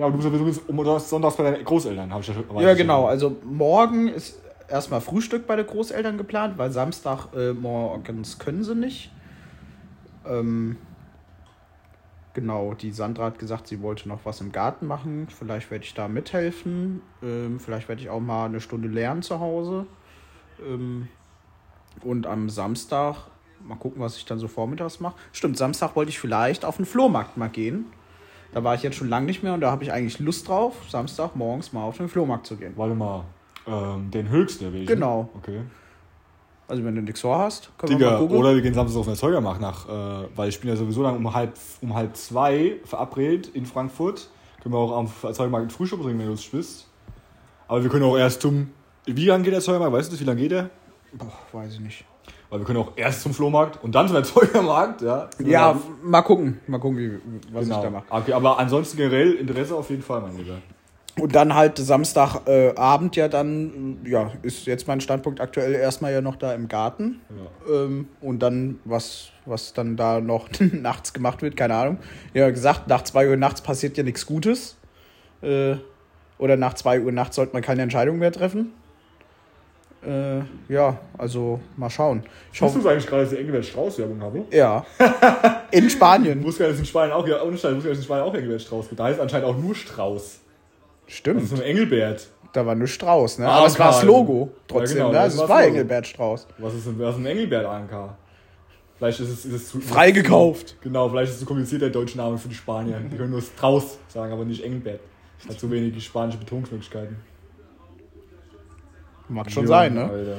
Ja, 0.00 0.06
aber 0.06 0.16
du 0.16 0.44
bist 0.44 0.62
um 0.66 0.76
du 0.78 0.98
sonntags 0.98 1.36
bei 1.36 1.42
deinen 1.50 1.62
Großeltern, 1.62 2.10
habe 2.10 2.22
ich 2.22 2.28
ja 2.28 2.32
schon. 2.32 2.58
ja, 2.58 2.72
genau. 2.72 3.04
Also 3.04 3.36
morgen 3.44 4.08
ist 4.08 4.40
erstmal 4.66 5.02
Frühstück 5.02 5.46
bei 5.46 5.56
den 5.56 5.66
Großeltern 5.66 6.16
geplant, 6.16 6.56
weil 6.56 6.70
Samstag 6.70 7.26
äh, 7.36 7.52
morgens 7.52 8.38
können 8.38 8.64
sie 8.64 8.74
nicht. 8.74 9.12
Ähm, 10.26 10.78
genau, 12.32 12.72
die 12.72 12.92
Sandra 12.92 13.26
hat 13.26 13.38
gesagt, 13.38 13.66
sie 13.66 13.82
wollte 13.82 14.08
noch 14.08 14.20
was 14.24 14.40
im 14.40 14.52
Garten 14.52 14.86
machen. 14.86 15.28
Vielleicht 15.28 15.70
werde 15.70 15.84
ich 15.84 15.92
da 15.92 16.08
mithelfen. 16.08 17.02
Ähm, 17.22 17.60
vielleicht 17.60 17.90
werde 17.90 18.00
ich 18.00 18.08
auch 18.08 18.20
mal 18.20 18.46
eine 18.46 18.62
Stunde 18.62 18.88
lernen 18.88 19.20
zu 19.20 19.38
Hause. 19.38 19.84
Ähm, 20.66 21.08
und 22.02 22.26
am 22.26 22.48
Samstag 22.48 23.16
mal 23.62 23.76
gucken, 23.76 24.00
was 24.00 24.16
ich 24.16 24.24
dann 24.24 24.38
so 24.38 24.48
vormittags 24.48 24.98
mache. 24.98 25.16
Stimmt, 25.32 25.58
Samstag 25.58 25.94
wollte 25.94 26.08
ich 26.08 26.18
vielleicht 26.18 26.64
auf 26.64 26.76
den 26.78 26.86
Flohmarkt 26.86 27.36
mal 27.36 27.50
gehen. 27.50 27.84
Da 28.52 28.64
war 28.64 28.74
ich 28.74 28.82
jetzt 28.82 28.96
schon 28.96 29.08
lange 29.08 29.26
nicht 29.26 29.42
mehr 29.42 29.54
und 29.54 29.60
da 29.60 29.70
habe 29.70 29.84
ich 29.84 29.92
eigentlich 29.92 30.18
Lust 30.18 30.48
drauf, 30.48 30.74
Samstag 30.88 31.36
morgens 31.36 31.72
mal 31.72 31.84
auf 31.84 31.96
den 31.96 32.08
Flohmarkt 32.08 32.46
zu 32.46 32.56
gehen. 32.56 32.72
Warte 32.76 32.94
mal. 32.94 33.24
Ähm, 33.66 34.10
den 34.10 34.28
höchsten 34.28 34.64
erwähnen. 34.64 34.86
Genau. 34.86 35.28
Okay. 35.36 35.60
Also 36.66 36.84
wenn 36.84 36.94
du 36.94 37.02
nichts 37.02 37.20
vorhast, 37.20 37.70
können 37.78 37.92
wir 37.92 37.98
Digga, 37.98 38.10
mal 38.12 38.18
gucken. 38.18 38.36
oder 38.36 38.54
wir 38.54 38.62
gehen 38.62 38.74
Samstag 38.74 39.00
auf 39.00 39.06
den 39.06 39.14
Erzeugermarkt 39.14 39.60
nach, 39.60 39.88
äh, 39.88 40.28
weil 40.36 40.48
ich 40.48 40.60
bin 40.60 40.70
ja 40.70 40.76
sowieso 40.76 41.02
dann 41.02 41.16
um 41.16 41.34
halb, 41.34 41.54
um 41.80 41.94
halb 41.94 42.16
zwei 42.16 42.76
verabredet 42.84 43.48
in 43.54 43.66
Frankfurt. 43.66 44.30
Können 44.62 44.74
wir 44.74 44.78
auch 44.78 44.96
am 44.96 45.08
Erzeugermarkt 45.22 45.66
ein 45.66 45.70
Frühstück 45.70 46.00
bringen, 46.00 46.18
wenn 46.18 46.26
du 46.26 46.32
es 46.32 46.46
bist. 46.46 46.88
Aber 47.66 47.82
wir 47.82 47.90
können 47.90 48.04
auch 48.04 48.16
erst 48.16 48.42
zum. 48.42 48.70
Wie 49.06 49.26
lange 49.26 49.42
geht 49.42 49.52
der 49.52 49.58
Erzeugermarkt? 49.58 49.94
Weißt 49.94 50.08
du, 50.08 50.12
das, 50.12 50.20
wie 50.20 50.24
lange 50.24 50.40
geht 50.40 50.52
der? 50.52 50.70
Boah, 51.12 51.32
weiß 51.52 51.74
ich 51.74 51.80
nicht. 51.80 52.04
Weil 52.50 52.58
wir 52.58 52.66
können 52.66 52.80
auch 52.80 52.92
erst 52.96 53.22
zum 53.22 53.32
Flohmarkt 53.32 53.82
und 53.82 53.94
dann 53.94 54.08
zum 54.08 54.16
Erzeugermarkt, 54.16 55.02
ja. 55.02 55.30
Ja, 55.38 55.80
mal 56.02 56.22
gucken. 56.22 56.60
Mal 56.66 56.78
gucken, 56.78 56.98
wie, 56.98 57.54
was 57.54 57.64
genau. 57.64 57.76
ich 57.76 57.82
da 57.84 57.90
mache. 57.90 58.04
Okay, 58.10 58.32
aber 58.32 58.58
ansonsten 58.58 58.96
generell 58.96 59.32
Interesse 59.34 59.76
auf 59.76 59.88
jeden 59.88 60.02
Fall, 60.02 60.20
mein 60.20 60.36
Lieber. 60.36 60.56
Und 61.18 61.34
dann 61.34 61.54
halt 61.54 61.78
Samstagabend 61.78 63.16
äh, 63.16 63.20
ja 63.20 63.28
dann, 63.28 63.98
äh, 64.04 64.10
ja, 64.10 64.30
ist 64.42 64.66
jetzt 64.66 64.88
mein 64.88 65.00
Standpunkt 65.00 65.40
aktuell 65.40 65.74
erstmal 65.74 66.12
ja 66.12 66.20
noch 66.20 66.36
da 66.36 66.54
im 66.54 66.66
Garten. 66.66 67.20
Ja. 67.28 67.74
Ähm, 67.74 68.08
und 68.20 68.40
dann, 68.40 68.80
was, 68.84 69.30
was 69.44 69.72
dann 69.72 69.96
da 69.96 70.20
noch 70.20 70.48
nachts 70.72 71.12
gemacht 71.12 71.42
wird, 71.42 71.56
keine 71.56 71.74
Ahnung. 71.74 71.98
Ja, 72.34 72.50
gesagt, 72.50 72.88
nach 72.88 73.02
2 73.02 73.28
Uhr 73.28 73.36
nachts 73.36 73.60
passiert 73.60 73.96
ja 73.96 74.02
nichts 74.02 74.26
Gutes. 74.26 74.76
Äh, 75.42 75.76
oder 76.38 76.56
nach 76.56 76.74
2 76.74 77.02
Uhr 77.02 77.12
nachts 77.12 77.36
sollte 77.36 77.52
man 77.52 77.62
keine 77.62 77.82
Entscheidung 77.82 78.18
mehr 78.18 78.32
treffen. 78.32 78.72
Äh, 80.02 80.40
ja, 80.72 80.98
also 81.18 81.60
mal 81.76 81.90
schauen. 81.90 82.22
Ich 82.52 82.62
Hast 82.62 82.74
du 82.74 82.88
eigentlich 82.88 83.06
gerade, 83.06 83.24
dass 83.24 83.32
ich 83.32 83.38
Engelbert 83.38 83.66
Strauß-Werbung 83.66 84.20
habe? 84.22 84.42
ja. 84.50 84.84
In 85.72 85.88
Spanien. 85.88 86.40
nicht, 86.40 86.58
dass 86.58 86.78
in 86.78 86.84
Spanien 86.84 87.12
auch, 87.12 87.24
ja, 87.28 87.42
ohne 87.44 87.56
gar 87.56 87.70
nicht, 87.70 87.86
dass 87.86 87.98
in 87.98 88.02
Spanien 88.02 88.24
auch 88.26 88.34
Engelbert 88.34 88.60
Strauß. 88.62 88.86
Da 88.96 89.04
heißt 89.04 89.20
anscheinend 89.20 89.46
auch 89.46 89.56
nur 89.56 89.72
Strauß. 89.74 90.22
Das 90.22 90.40
ist 91.06 91.16
Stimmt. 91.16 91.46
so 91.48 91.54
ein 91.56 91.62
Engelbert. 91.62 92.26
Da 92.52 92.66
war 92.66 92.74
nur 92.74 92.88
Strauß, 92.88 93.38
ne? 93.38 93.46
Ah, 93.48 93.58
Aber 93.58 93.66
es 93.68 93.78
war 93.78 93.92
das. 93.92 94.02
Logo 94.02 94.50
trotzdem, 94.66 94.98
Ja, 94.98 95.04
genau, 95.04 95.12
ne? 95.12 95.14
das 95.14 95.24
Also 95.24 95.36
es 95.44 95.48
war's 95.48 95.50
war. 95.60 95.64
Engelbert 95.64 96.06
Strauß. 96.08 96.46
Was 96.58 96.74
ist, 96.74 96.86
denn- 96.88 96.98
was 96.98 97.14
ist 97.14 97.20
ein 97.20 97.26
Engelbert 97.26 97.66
ANK? 97.66 97.90
Vielleicht 98.98 99.20
ist 99.20 99.28
es, 99.28 99.44
ist 99.44 99.52
es 99.54 99.68
zu. 99.68 99.80
Freigekauft. 99.80 100.76
Genau, 100.82 101.08
vielleicht 101.08 101.28
ist 101.28 101.34
es 101.34 101.40
zu 101.40 101.46
kompliziert, 101.46 101.82
der 101.82 101.90
deutsche 101.90 102.16
Name 102.18 102.36
für 102.36 102.48
die 102.48 102.54
Spanier. 102.56 102.98
Die 103.12 103.16
können 103.16 103.30
nur 103.30 103.42
Strauß 103.42 103.98
sagen, 104.08 104.32
aber 104.32 104.44
nicht 104.44 104.64
Engelbert. 104.64 105.00
Hat 105.48 105.58
zu 105.60 105.70
wenig 105.70 106.04
spanische 106.04 106.38
Betonungsmöglichkeiten. 106.38 107.16
Mag 109.30 109.50
schon 109.50 109.64
Ja, 109.64 109.68
sein, 109.68 109.94
ne? 109.94 110.04
Alter. 110.04 110.38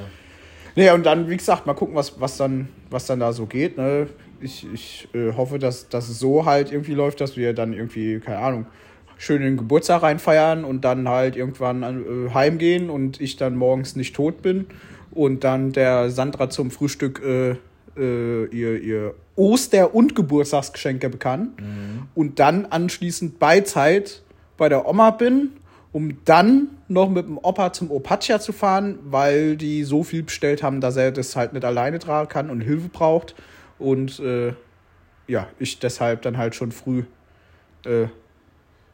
Nee, 0.75 0.89
und 0.91 1.05
dann, 1.05 1.29
wie 1.29 1.37
gesagt, 1.37 1.65
mal 1.65 1.73
gucken, 1.73 1.95
was, 1.95 2.19
was, 2.21 2.37
dann, 2.37 2.69
was 2.89 3.05
dann 3.05 3.19
da 3.19 3.33
so 3.33 3.45
geht. 3.45 3.77
Ne? 3.77 4.07
Ich, 4.39 4.65
ich 4.73 5.07
äh, 5.13 5.33
hoffe, 5.33 5.59
dass, 5.59 5.87
es 5.91 6.19
so 6.19 6.45
halt 6.45 6.71
irgendwie 6.71 6.93
läuft, 6.93 7.19
dass 7.21 7.35
wir 7.35 7.53
dann 7.53 7.73
irgendwie, 7.73 8.19
keine 8.19 8.39
Ahnung, 8.39 8.65
schön 9.17 9.41
den 9.41 9.57
Geburtstag 9.57 10.01
reinfeiern 10.01 10.63
und 10.63 10.83
dann 10.83 11.07
halt 11.07 11.35
irgendwann 11.35 11.83
äh, 11.83 12.33
heimgehen 12.33 12.89
und 12.89 13.21
ich 13.21 13.35
dann 13.35 13.55
morgens 13.55 13.95
nicht 13.95 14.15
tot 14.15 14.41
bin 14.41 14.65
und 15.11 15.43
dann 15.43 15.73
der 15.73 16.09
Sandra 16.09 16.49
zum 16.49 16.71
Frühstück 16.71 17.21
äh, 17.23 17.55
äh, 17.97 18.45
ihr, 18.45 18.81
ihr 18.81 19.13
Oster- 19.35 19.93
und 19.93 20.15
Geburtstagsgeschenke 20.15 21.09
bekannt 21.09 21.49
und 22.15 22.39
dann 22.39 22.65
anschließend 22.65 23.39
Beizeit 23.39 24.21
bei 24.57 24.69
der 24.69 24.87
Oma 24.87 25.11
bin, 25.11 25.51
um 25.93 26.23
dann 26.25 26.69
noch 26.87 27.09
mit 27.09 27.25
dem 27.27 27.37
Opa 27.37 27.73
zum 27.73 27.91
Opatscha 27.91 28.39
zu 28.39 28.53
fahren, 28.53 28.99
weil 29.03 29.57
die 29.57 29.83
so 29.83 30.03
viel 30.03 30.23
bestellt 30.23 30.63
haben, 30.63 30.81
dass 30.81 30.95
er 30.95 31.11
das 31.11 31.35
halt 31.35 31.53
nicht 31.53 31.65
alleine 31.65 31.99
tragen 31.99 32.29
kann 32.29 32.49
und 32.49 32.61
Hilfe 32.61 32.89
braucht. 32.89 33.35
Und 33.79 34.19
äh, 34.19 34.53
ja, 35.27 35.47
ich 35.59 35.79
deshalb 35.79 36.21
dann 36.21 36.37
halt 36.37 36.55
schon 36.55 36.71
früh 36.71 37.03
äh, 37.85 38.01
Ja, 38.01 38.07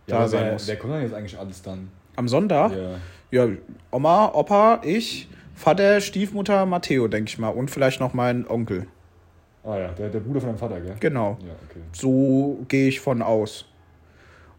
da 0.07 0.27
sein 0.27 0.45
wer, 0.45 0.53
muss. 0.53 0.67
wer 0.67 0.75
kommt 0.77 0.93
denn 0.93 1.01
jetzt 1.03 1.13
eigentlich 1.13 1.37
alles 1.37 1.61
dann? 1.61 1.89
Am 2.15 2.27
Sonntag? 2.27 2.71
Ja. 2.71 2.95
Ja, 3.29 3.47
Oma, 3.91 4.31
Opa, 4.33 4.79
ich, 4.83 5.27
Vater, 5.53 5.99
Stiefmutter, 5.99 6.65
Matteo, 6.65 7.07
denke 7.09 7.29
ich 7.29 7.37
mal. 7.37 7.49
Und 7.49 7.69
vielleicht 7.69 7.99
noch 7.99 8.13
mein 8.13 8.47
Onkel. 8.47 8.87
Ah 9.65 9.77
ja, 9.77 9.87
der, 9.89 10.09
der 10.09 10.21
Bruder 10.21 10.39
von 10.39 10.49
deinem 10.49 10.57
Vater, 10.57 10.79
gell? 10.79 10.95
Genau. 11.01 11.37
Ja, 11.45 11.53
okay. 11.69 11.81
So 11.91 12.59
gehe 12.69 12.87
ich 12.87 13.01
von 13.01 13.21
aus. 13.21 13.65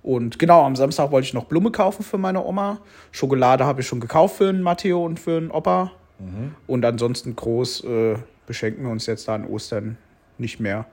Und 0.09 0.39
genau, 0.39 0.65
am 0.65 0.75
Samstag 0.75 1.11
wollte 1.11 1.27
ich 1.27 1.35
noch 1.35 1.45
Blume 1.45 1.71
kaufen 1.71 2.03
für 2.03 2.17
meine 2.17 2.43
Oma. 2.43 2.79
Schokolade 3.13 3.67
habe 3.67 3.83
ich 3.83 3.87
schon 3.87 4.01
gekauft 4.01 4.37
für 4.37 4.51
den 4.51 4.63
Matteo 4.63 5.05
und 5.05 5.21
für 5.21 5.39
den 5.39 5.51
Opa. 5.51 5.93
Mhm. 6.19 6.55
Und 6.67 6.83
ansonsten 6.87 7.37
groß 7.37 7.85
äh, 7.85 8.17
beschenken 8.47 8.85
wir 8.85 8.91
uns 8.91 9.05
jetzt 9.05 9.29
da 9.29 9.35
an 9.35 9.45
Ostern 9.45 9.99
nicht 10.39 10.61
mehr. 10.61 10.87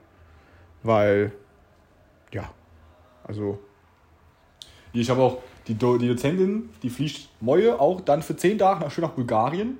Weil, 0.82 1.32
ja, 2.30 2.50
also, 3.24 3.58
Ich 4.92 5.08
habe 5.08 5.22
auch 5.22 5.38
die, 5.66 5.78
Do 5.78 5.96
die 5.96 6.08
Dozentin, 6.08 6.68
die 6.82 6.90
fliegt 6.90 7.30
Moje 7.40 7.80
auch 7.80 8.02
dann 8.02 8.20
für 8.20 8.36
zehn 8.36 8.58
Tage 8.58 8.80
nach, 8.80 8.90
schön 8.90 9.02
nach 9.02 9.12
Bulgarien, 9.12 9.78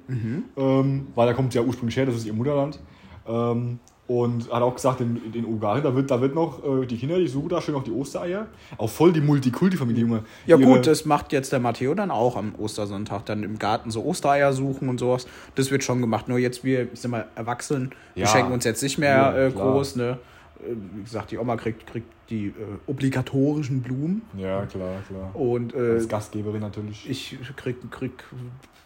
ähm, 0.56 1.08
weil 1.14 1.26
da 1.26 1.34
kommt 1.34 1.52
sie 1.52 1.58
ja 1.58 1.64
ursprünglich 1.64 1.98
her, 1.98 2.06
das 2.06 2.14
ist 2.14 2.24
ihr 2.24 2.32
Mutterland. 2.32 2.80
Ähm, 3.28 3.80
und 4.08 4.50
hat 4.52 4.62
auch 4.62 4.74
gesagt, 4.76 5.00
in, 5.00 5.20
in 5.32 5.42
Bulgarien, 5.44 5.82
da 5.82 5.94
wird, 5.94 6.10
da 6.10 6.20
wird 6.20 6.32
noch, 6.34 6.62
äh, 6.64 6.86
die 6.86 6.96
Kinder, 6.96 7.18
die 7.18 7.26
suchen 7.26 7.48
da 7.48 7.60
schön 7.60 7.74
noch 7.74 7.82
die 7.82 7.90
Ostereier. 7.90 8.46
Auch 8.78 8.88
voll 8.88 9.12
die 9.12 9.20
Multikulti-Familie, 9.20 10.02
Junge. 10.02 10.22
ja 10.46 10.56
Ihre- 10.56 10.74
gut, 10.76 10.86
das 10.86 11.04
macht 11.06 11.32
jetzt 11.32 11.50
der 11.52 11.58
Matteo 11.58 11.92
dann 11.94 12.12
auch 12.12 12.36
am 12.36 12.54
Ostersonntag, 12.56 13.26
dann 13.26 13.42
im 13.42 13.58
Garten 13.58 13.90
so 13.90 14.04
Ostereier 14.04 14.52
suchen 14.52 14.88
und 14.88 14.98
sowas. 15.00 15.26
Das 15.56 15.70
wird 15.72 15.82
schon 15.82 16.00
gemacht. 16.00 16.28
Nur 16.28 16.38
jetzt, 16.38 16.62
wir 16.62 16.86
sind 16.94 17.10
mal 17.10 17.26
erwachsen, 17.34 17.90
wir 18.14 18.22
Ja. 18.24 18.28
schenken 18.28 18.52
uns 18.52 18.64
jetzt 18.64 18.82
nicht 18.82 18.98
mehr 18.98 19.16
Ja, 19.16 19.36
äh, 19.46 19.50
groß, 19.50 19.96
ne? 19.96 20.18
Äh, 20.60 20.74
Wie 20.94 21.02
gesagt, 21.02 21.32
die 21.32 21.38
Oma 21.38 21.56
kriegt, 21.56 21.86
kriegt 21.88 22.06
die 22.30 22.46
äh, 22.46 22.52
obligatorischen 22.86 23.82
Blumen. 23.82 24.22
Ja, 24.36 24.66
klar, 24.66 25.02
klar. 25.08 25.34
Und 25.34 25.74
äh, 25.74 25.94
Als 25.94 26.08
Gastgeberin 26.08 26.60
natürlich. 26.60 27.10
ich 27.10 27.36
krieg, 27.56 27.76
krieg 27.90 28.12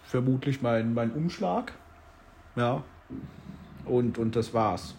vermutlich 0.04 0.62
meinen 0.62 0.94
mein 0.94 1.10
Umschlag. 1.12 1.72
Ja. 2.56 2.82
Und, 3.84 4.18
und 4.18 4.34
das 4.36 4.52
war's. 4.54 4.94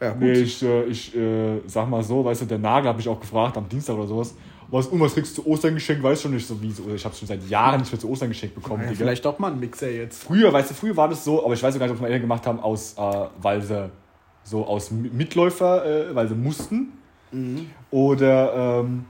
Ja, 0.00 0.10
gut. 0.12 0.20
Nee, 0.22 0.32
ich, 0.32 0.62
äh, 0.62 0.84
ich 0.84 1.14
äh, 1.16 1.60
sag 1.66 1.88
mal 1.88 2.02
so, 2.02 2.24
weißt 2.24 2.42
du, 2.42 2.46
der 2.46 2.58
Nagel 2.58 2.88
habe 2.88 3.00
ich 3.00 3.08
auch 3.08 3.20
gefragt 3.20 3.56
am 3.56 3.68
Dienstag 3.68 3.94
oder 3.96 4.06
sowas. 4.06 4.34
Was, 4.72 4.86
und 4.86 5.00
was 5.00 5.14
kriegst 5.14 5.36
du 5.36 5.42
zu 5.42 5.48
Ostern 5.48 5.74
geschenkt? 5.74 6.02
Weiß 6.02 6.22
schon 6.22 6.32
nicht 6.32 6.46
so 6.46 6.60
wie 6.62 6.70
so. 6.70 6.84
Ich 6.94 7.04
habe 7.04 7.14
schon 7.14 7.26
seit 7.26 7.46
Jahren 7.48 7.80
nicht 7.80 7.90
mehr 7.92 8.00
zu 8.00 8.08
Ostern 8.08 8.28
geschenkt 8.28 8.54
bekommen. 8.54 8.84
ja, 8.86 8.92
vielleicht 8.94 9.24
doch 9.24 9.38
mal 9.38 9.50
ein 9.52 9.58
Mixer 9.60 9.90
jetzt. 9.90 10.22
Früher, 10.22 10.52
weißt 10.52 10.70
du, 10.70 10.74
früher 10.74 10.96
war 10.96 11.08
das 11.08 11.24
so, 11.24 11.44
aber 11.44 11.54
ich 11.54 11.62
weiß 11.62 11.74
auch 11.74 11.78
gar 11.80 11.86
nicht, 11.86 11.94
ob 11.94 12.00
meine 12.00 12.14
Eltern 12.14 12.22
gemacht 12.28 12.46
haben, 12.46 12.60
aus, 12.60 12.94
äh, 12.96 13.26
weil 13.42 13.60
sie 13.62 13.90
so 14.44 14.64
aus 14.64 14.90
Mi- 14.92 15.12
Mitläufer, 15.12 15.84
äh, 16.10 16.14
weil 16.14 16.28
sie 16.28 16.34
mussten. 16.36 16.92
Oder 17.90 18.80
ähm, 18.80 19.04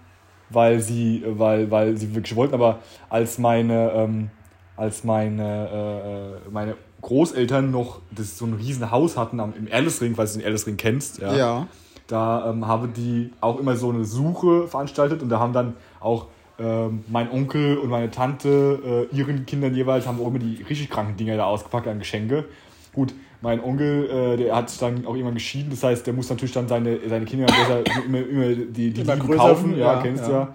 weil 0.49 0.80
sie, 0.80 1.22
äh, 1.22 1.38
weil, 1.38 1.70
weil 1.70 1.97
sie 1.97 2.14
wirklich 2.14 2.34
wollten, 2.36 2.55
aber 2.55 2.78
als 3.09 3.38
meine, 3.38 3.91
ähm, 3.93 4.30
als 4.76 5.05
meine, 5.05 6.41
äh, 6.47 6.51
meine 6.51 6.74
Großeltern 7.03 7.71
noch 7.71 8.01
das, 8.11 8.37
so 8.39 8.45
ein 8.47 8.55
riesen 8.55 8.91
Haus 8.91 9.17
hatten 9.17 9.41
am, 9.41 9.53
im 9.57 9.67
Erlesring, 9.67 10.15
falls 10.15 10.33
du 10.33 10.39
den 10.39 10.45
Erlesring 10.45 10.77
kennst, 10.77 11.19
ja, 11.19 11.35
Ja. 11.37 11.67
da 12.07 12.51
ähm, 12.51 12.67
haben 12.67 12.93
die 12.93 13.33
auch 13.41 13.59
immer 13.59 13.77
so 13.77 13.91
eine 13.91 14.05
Suche 14.05 14.69
veranstaltet 14.69 15.23
und 15.23 15.29
da 15.29 15.39
haben 15.39 15.53
dann 15.53 15.75
auch 16.01 16.27
ähm, 16.59 17.05
mein 17.09 17.31
Onkel 17.31 17.79
und 17.79 17.89
meine 17.89 18.11
Tante 18.11 19.09
äh, 19.13 19.17
ihren 19.17 19.47
Kindern 19.47 19.75
jeweils 19.75 20.07
haben 20.07 20.21
auch 20.21 20.27
immer 20.27 20.39
die 20.39 20.63
richtig 20.69 20.91
kranken 20.91 21.17
Dinger 21.17 21.37
da 21.37 21.45
ausgepackt 21.45 21.89
an 21.89 21.99
Geschenke. 21.99 22.45
Gut, 22.93 23.15
mein 23.41 23.63
Onkel, 23.65 24.11
äh, 24.11 24.37
der 24.37 24.55
hat 24.55 24.69
sich 24.69 24.79
dann 24.79 25.07
auch 25.07 25.15
irgendwann 25.15 25.35
geschieden, 25.35 25.71
das 25.71 25.83
heißt, 25.83 26.07
der 26.07 26.13
muss 26.13 26.29
natürlich 26.29 26.53
dann 26.53 26.69
seine, 26.69 26.99
seine 27.09 27.25
Kinder 27.25 27.47
besser 27.47 27.83
immer, 28.05 28.19
immer 28.19 28.55
die, 28.55 28.91
die 28.93 29.01
Immer 29.01 29.17
kaufen, 29.17 29.73
ja, 29.79 29.95
ja, 29.95 30.03
kennst 30.03 30.29
ja. 30.29 30.55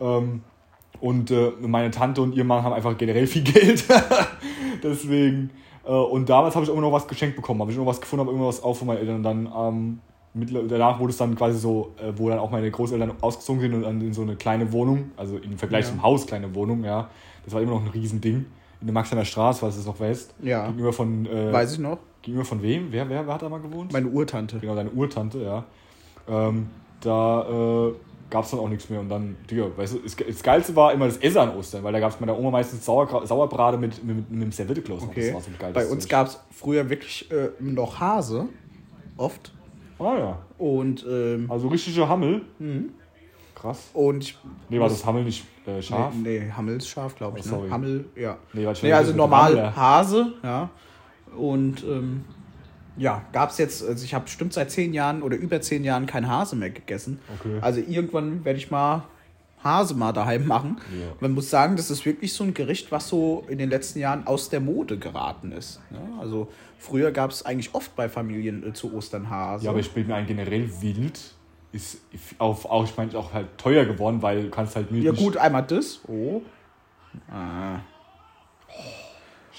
ja. 0.00 0.18
Ähm, 0.18 0.42
und 1.00 1.32
äh, 1.32 1.50
meine 1.60 1.90
Tante 1.90 2.22
und 2.22 2.36
ihr 2.36 2.44
Mann 2.44 2.62
haben 2.62 2.72
einfach 2.74 2.96
generell 2.96 3.26
viel 3.26 3.42
Geld. 3.52 3.84
Deswegen. 4.84 5.50
Äh, 5.84 5.90
und 5.90 6.28
damals 6.28 6.54
habe 6.54 6.64
ich 6.64 6.70
immer 6.70 6.80
noch 6.80 6.92
was 6.92 7.06
geschenkt 7.08 7.36
bekommen. 7.36 7.60
Habe 7.60 7.72
ich 7.72 7.78
noch 7.78 7.86
was 7.86 8.00
gefunden, 8.00 8.26
habe 8.26 8.36
immer 8.36 8.46
was 8.48 8.62
auch 8.62 8.74
von 8.74 8.86
meinen 8.86 8.98
Eltern. 8.98 9.16
Und 9.16 9.22
dann 9.22 9.52
ähm, 9.56 9.98
danach 10.68 10.98
wurde 10.98 11.10
es 11.10 11.16
dann 11.18 11.34
quasi 11.36 11.58
so, 11.58 11.92
äh, 11.98 12.12
wo 12.16 12.28
dann 12.28 12.38
auch 12.38 12.50
meine 12.50 12.70
Großeltern 12.70 13.12
ausgezogen 13.20 13.60
sind 13.60 13.74
und 13.74 13.82
dann 13.82 14.00
in 14.00 14.12
so 14.14 14.22
eine 14.22 14.36
kleine 14.36 14.72
Wohnung, 14.72 15.10
also 15.16 15.36
im 15.36 15.58
Vergleich 15.58 15.84
Ja. 15.84 15.90
zum 15.90 16.02
Haus 16.02 16.26
kleine 16.26 16.54
Wohnung, 16.54 16.84
ja. 16.84 17.08
Das 17.44 17.52
war 17.54 17.60
immer 17.60 17.72
noch 17.72 17.82
ein 17.82 17.88
Riesending. 17.88 18.46
In 18.80 18.86
der 18.86 18.94
Maxener 18.94 19.24
Straße, 19.24 19.60
du 19.60 19.66
es 19.66 19.86
noch 19.86 20.00
weißt. 20.00 20.34
Ja. 20.42 20.66
Gegenüber 20.66 20.92
von, 20.92 21.26
äh, 21.26 21.52
Weiß 21.52 21.72
ich 21.74 21.78
noch. 21.78 21.98
gegenüber 22.22 22.44
von 22.44 22.62
wem? 22.62 22.88
Wer, 22.90 23.08
wer, 23.08 23.26
wer 23.26 23.34
hat 23.34 23.42
da 23.42 23.48
mal 23.48 23.60
gewohnt? 23.60 23.92
Meine 23.92 24.08
Urtante. 24.08 24.58
Genau, 24.58 24.74
deine 24.74 24.90
Urtante, 24.90 25.38
ja. 25.42 25.64
Ähm, 26.28 26.68
da 27.00 27.42
äh, 27.88 27.92
gab 28.32 28.44
es 28.46 28.50
dann 28.50 28.60
auch 28.60 28.68
nichts 28.68 28.88
mehr. 28.88 28.98
Und 28.98 29.10
dann, 29.10 29.36
Digga, 29.48 29.66
weißt 29.76 29.94
du, 29.94 29.98
das, 29.98 30.42
Geilste 30.42 30.74
war 30.74 30.92
immer 30.92 31.06
das 31.06 31.18
Essen 31.18 31.38
an 31.38 31.54
Ostern, 31.54 31.84
weil 31.84 31.92
da 31.92 32.00
gab 32.00 32.10
es 32.10 32.18
meiner 32.18 32.36
Oma 32.36 32.50
meistens 32.50 32.84
Sauergra 32.84 33.26
Sauerbrate 33.26 33.76
mit, 33.76 34.02
mit, 34.02 34.30
mit 34.30 34.42
einem 34.42 34.50
Serviettekloß. 34.50 35.02
Okay. 35.02 35.26
Das 35.26 35.34
war 35.34 35.40
so 35.42 35.50
ein 35.50 35.58
geiles 35.58 35.74
Bei 35.74 35.86
uns 35.86 36.08
gab 36.08 36.28
es 36.28 36.40
früher 36.50 36.88
wirklich 36.88 37.30
äh, 37.30 37.50
noch 37.60 38.00
Hase. 38.00 38.48
Oft. 39.18 39.52
Ah 39.98 40.18
ja. 40.18 40.38
Und, 40.56 41.06
ähm, 41.08 41.46
Also 41.50 41.68
richtige 41.68 42.08
Hammel. 42.08 42.40
Mhm. 42.58 42.94
Krass. 43.54 43.90
und 43.92 44.24
ich. 44.24 44.38
Nee, 44.70 44.80
war 44.80 44.88
das 44.88 45.04
Hammel 45.04 45.24
nicht 45.24 45.44
äh, 45.66 45.80
scharf? 45.82 46.14
Nee, 46.14 46.40
nee 46.40 46.50
Hammel 46.50 46.78
ist 46.78 46.88
scharf, 46.88 47.14
glaube 47.14 47.38
ich. 47.38 47.52
Oh, 47.52 47.62
ne? 47.62 47.70
Hammel, 47.70 48.06
ja. 48.16 48.38
Nee, 48.54 48.66
Nee, 48.82 48.92
also 48.92 49.10
mit 49.10 49.18
normal 49.18 49.52
Rammler. 49.52 49.76
Hase, 49.76 50.32
ja. 50.42 50.70
Und 51.36 51.84
ähm, 51.84 52.24
ja, 52.96 53.24
gab 53.32 53.50
es 53.50 53.58
jetzt, 53.58 53.82
also 53.86 54.04
ich 54.04 54.14
habe 54.14 54.24
bestimmt 54.24 54.52
seit 54.52 54.70
zehn 54.70 54.92
Jahren 54.94 55.22
oder 55.22 55.36
über 55.36 55.60
zehn 55.60 55.84
Jahren 55.84 56.06
kein 56.06 56.28
Hase 56.28 56.56
mehr 56.56 56.70
gegessen. 56.70 57.18
Okay. 57.40 57.58
Also 57.60 57.80
irgendwann 57.80 58.44
werde 58.44 58.58
ich 58.58 58.70
mal 58.70 59.04
Hase 59.64 59.94
mal 59.94 60.12
daheim 60.12 60.46
machen. 60.46 60.78
Ja. 60.90 61.06
Man 61.20 61.32
muss 61.32 61.48
sagen, 61.48 61.76
das 61.76 61.90
ist 61.90 62.04
wirklich 62.04 62.32
so 62.32 62.42
ein 62.44 62.52
Gericht, 62.52 62.90
was 62.90 63.08
so 63.08 63.44
in 63.48 63.58
den 63.58 63.70
letzten 63.70 64.00
Jahren 64.00 64.26
aus 64.26 64.48
der 64.50 64.60
Mode 64.60 64.98
geraten 64.98 65.52
ist. 65.52 65.80
Ne? 65.90 66.00
Also 66.20 66.48
früher 66.78 67.12
gab 67.12 67.30
es 67.30 67.44
eigentlich 67.46 67.72
oft 67.74 67.94
bei 67.94 68.08
Familien 68.08 68.66
äh, 68.68 68.72
zu 68.72 68.92
Ostern 68.92 69.30
Hase. 69.30 69.64
Ja, 69.64 69.70
aber 69.70 69.78
ich 69.80 69.90
bin 69.92 70.06
mir 70.08 70.16
ein 70.16 70.26
generell 70.26 70.68
wild. 70.80 71.20
Ist 71.70 71.98
auf, 72.38 72.66
auch, 72.66 72.84
ich 72.84 72.94
meine, 72.96 73.16
auch 73.16 73.32
halt 73.32 73.46
teuer 73.56 73.84
geworden, 73.86 74.20
weil 74.20 74.42
du 74.42 74.50
kannst 74.50 74.76
halt 74.76 74.90
Milch 74.90 75.04
ja 75.04 75.12
nicht- 75.12 75.22
gut, 75.22 75.36
einmal 75.38 75.62
das. 75.62 76.00
Oh. 76.06 76.42
Ah. 77.30 77.78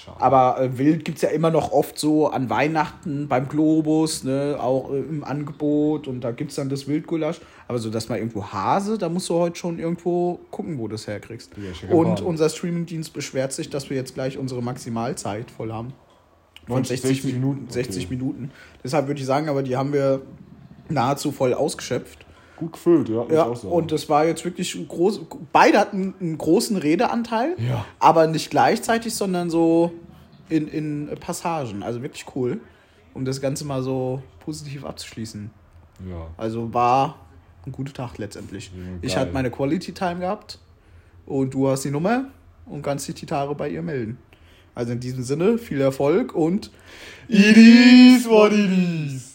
Schade. 0.04 0.20
Aber 0.20 0.60
äh, 0.60 0.76
Wild 0.76 1.04
gibt 1.04 1.16
es 1.16 1.22
ja 1.22 1.30
immer 1.30 1.50
noch 1.50 1.72
oft 1.72 1.98
so 1.98 2.28
an 2.28 2.50
Weihnachten 2.50 3.26
beim 3.28 3.48
Globus, 3.48 4.24
ne, 4.24 4.58
auch 4.60 4.90
äh, 4.92 4.98
im 4.98 5.24
Angebot 5.24 6.08
und 6.08 6.20
da 6.20 6.30
gibt 6.32 6.50
es 6.50 6.56
dann 6.56 6.68
das 6.68 6.86
Wildgulasch. 6.86 7.40
Aber 7.68 7.78
so, 7.78 7.88
dass 7.88 8.08
mal 8.08 8.18
irgendwo 8.18 8.44
Hase, 8.44 8.98
da 8.98 9.08
musst 9.08 9.30
du 9.30 9.34
heute 9.34 9.56
schon 9.56 9.78
irgendwo 9.78 10.40
gucken, 10.50 10.78
wo 10.78 10.88
du 10.88 10.92
das 10.92 11.06
herkriegst. 11.06 11.52
Ja, 11.56 11.94
und 11.94 12.20
unser 12.20 12.50
Streamingdienst 12.50 13.14
beschwert 13.14 13.52
sich, 13.52 13.70
dass 13.70 13.88
wir 13.88 13.96
jetzt 13.96 14.14
gleich 14.14 14.36
unsere 14.36 14.62
Maximalzeit 14.62 15.50
voll 15.50 15.72
haben. 15.72 15.94
Von 16.66 16.76
90, 16.76 17.00
60, 17.00 17.22
60 17.22 17.34
Minuten, 17.34 17.70
60 17.70 18.04
okay. 18.04 18.14
Minuten. 18.14 18.50
Deshalb 18.82 19.06
würde 19.06 19.20
ich 19.20 19.26
sagen, 19.26 19.48
aber 19.48 19.62
die 19.62 19.76
haben 19.76 19.92
wir 19.92 20.22
nahezu 20.88 21.32
voll 21.32 21.54
ausgeschöpft. 21.54 22.23
Gut 22.56 22.72
gefüllt, 22.74 23.08
ja. 23.08 23.24
Ja, 23.30 23.42
und 23.44 23.90
das 23.90 24.08
war 24.08 24.24
jetzt 24.26 24.44
wirklich 24.44 24.74
ein 24.76 24.86
groß. 24.86 25.22
Beide 25.52 25.78
hatten 25.78 26.14
einen 26.20 26.38
großen 26.38 26.76
Redeanteil, 26.76 27.56
Ja. 27.58 27.84
aber 27.98 28.26
nicht 28.28 28.50
gleichzeitig, 28.50 29.14
sondern 29.14 29.50
so 29.50 29.92
in, 30.48 30.68
in 30.68 31.08
Passagen. 31.18 31.82
Also 31.82 32.00
wirklich 32.02 32.24
cool, 32.36 32.60
um 33.12 33.24
das 33.24 33.40
Ganze 33.40 33.64
mal 33.64 33.82
so 33.82 34.22
positiv 34.40 34.84
abzuschließen. 34.84 35.50
Ja. 36.08 36.28
Also 36.36 36.72
war 36.72 37.18
ein 37.66 37.72
guter 37.72 37.92
Tag 37.92 38.18
letztendlich. 38.18 38.70
Ja, 38.74 38.80
ich 39.02 39.16
hatte 39.16 39.32
meine 39.32 39.50
Quality 39.50 39.92
Time 39.92 40.20
gehabt 40.20 40.58
und 41.26 41.54
du 41.54 41.68
hast 41.68 41.82
die 41.84 41.90
Nummer 41.90 42.26
und 42.66 42.82
kannst 42.82 43.08
die 43.08 43.26
Tage 43.26 43.54
bei 43.54 43.68
ihr 43.68 43.82
melden. 43.82 44.18
Also 44.76 44.92
in 44.92 45.00
diesem 45.00 45.22
Sinne, 45.22 45.58
viel 45.58 45.80
Erfolg 45.80 46.34
und 46.34 46.70
It 47.28 47.56
is 47.56 48.28
what 48.28 48.52
it 48.52 48.70
is. 48.70 49.33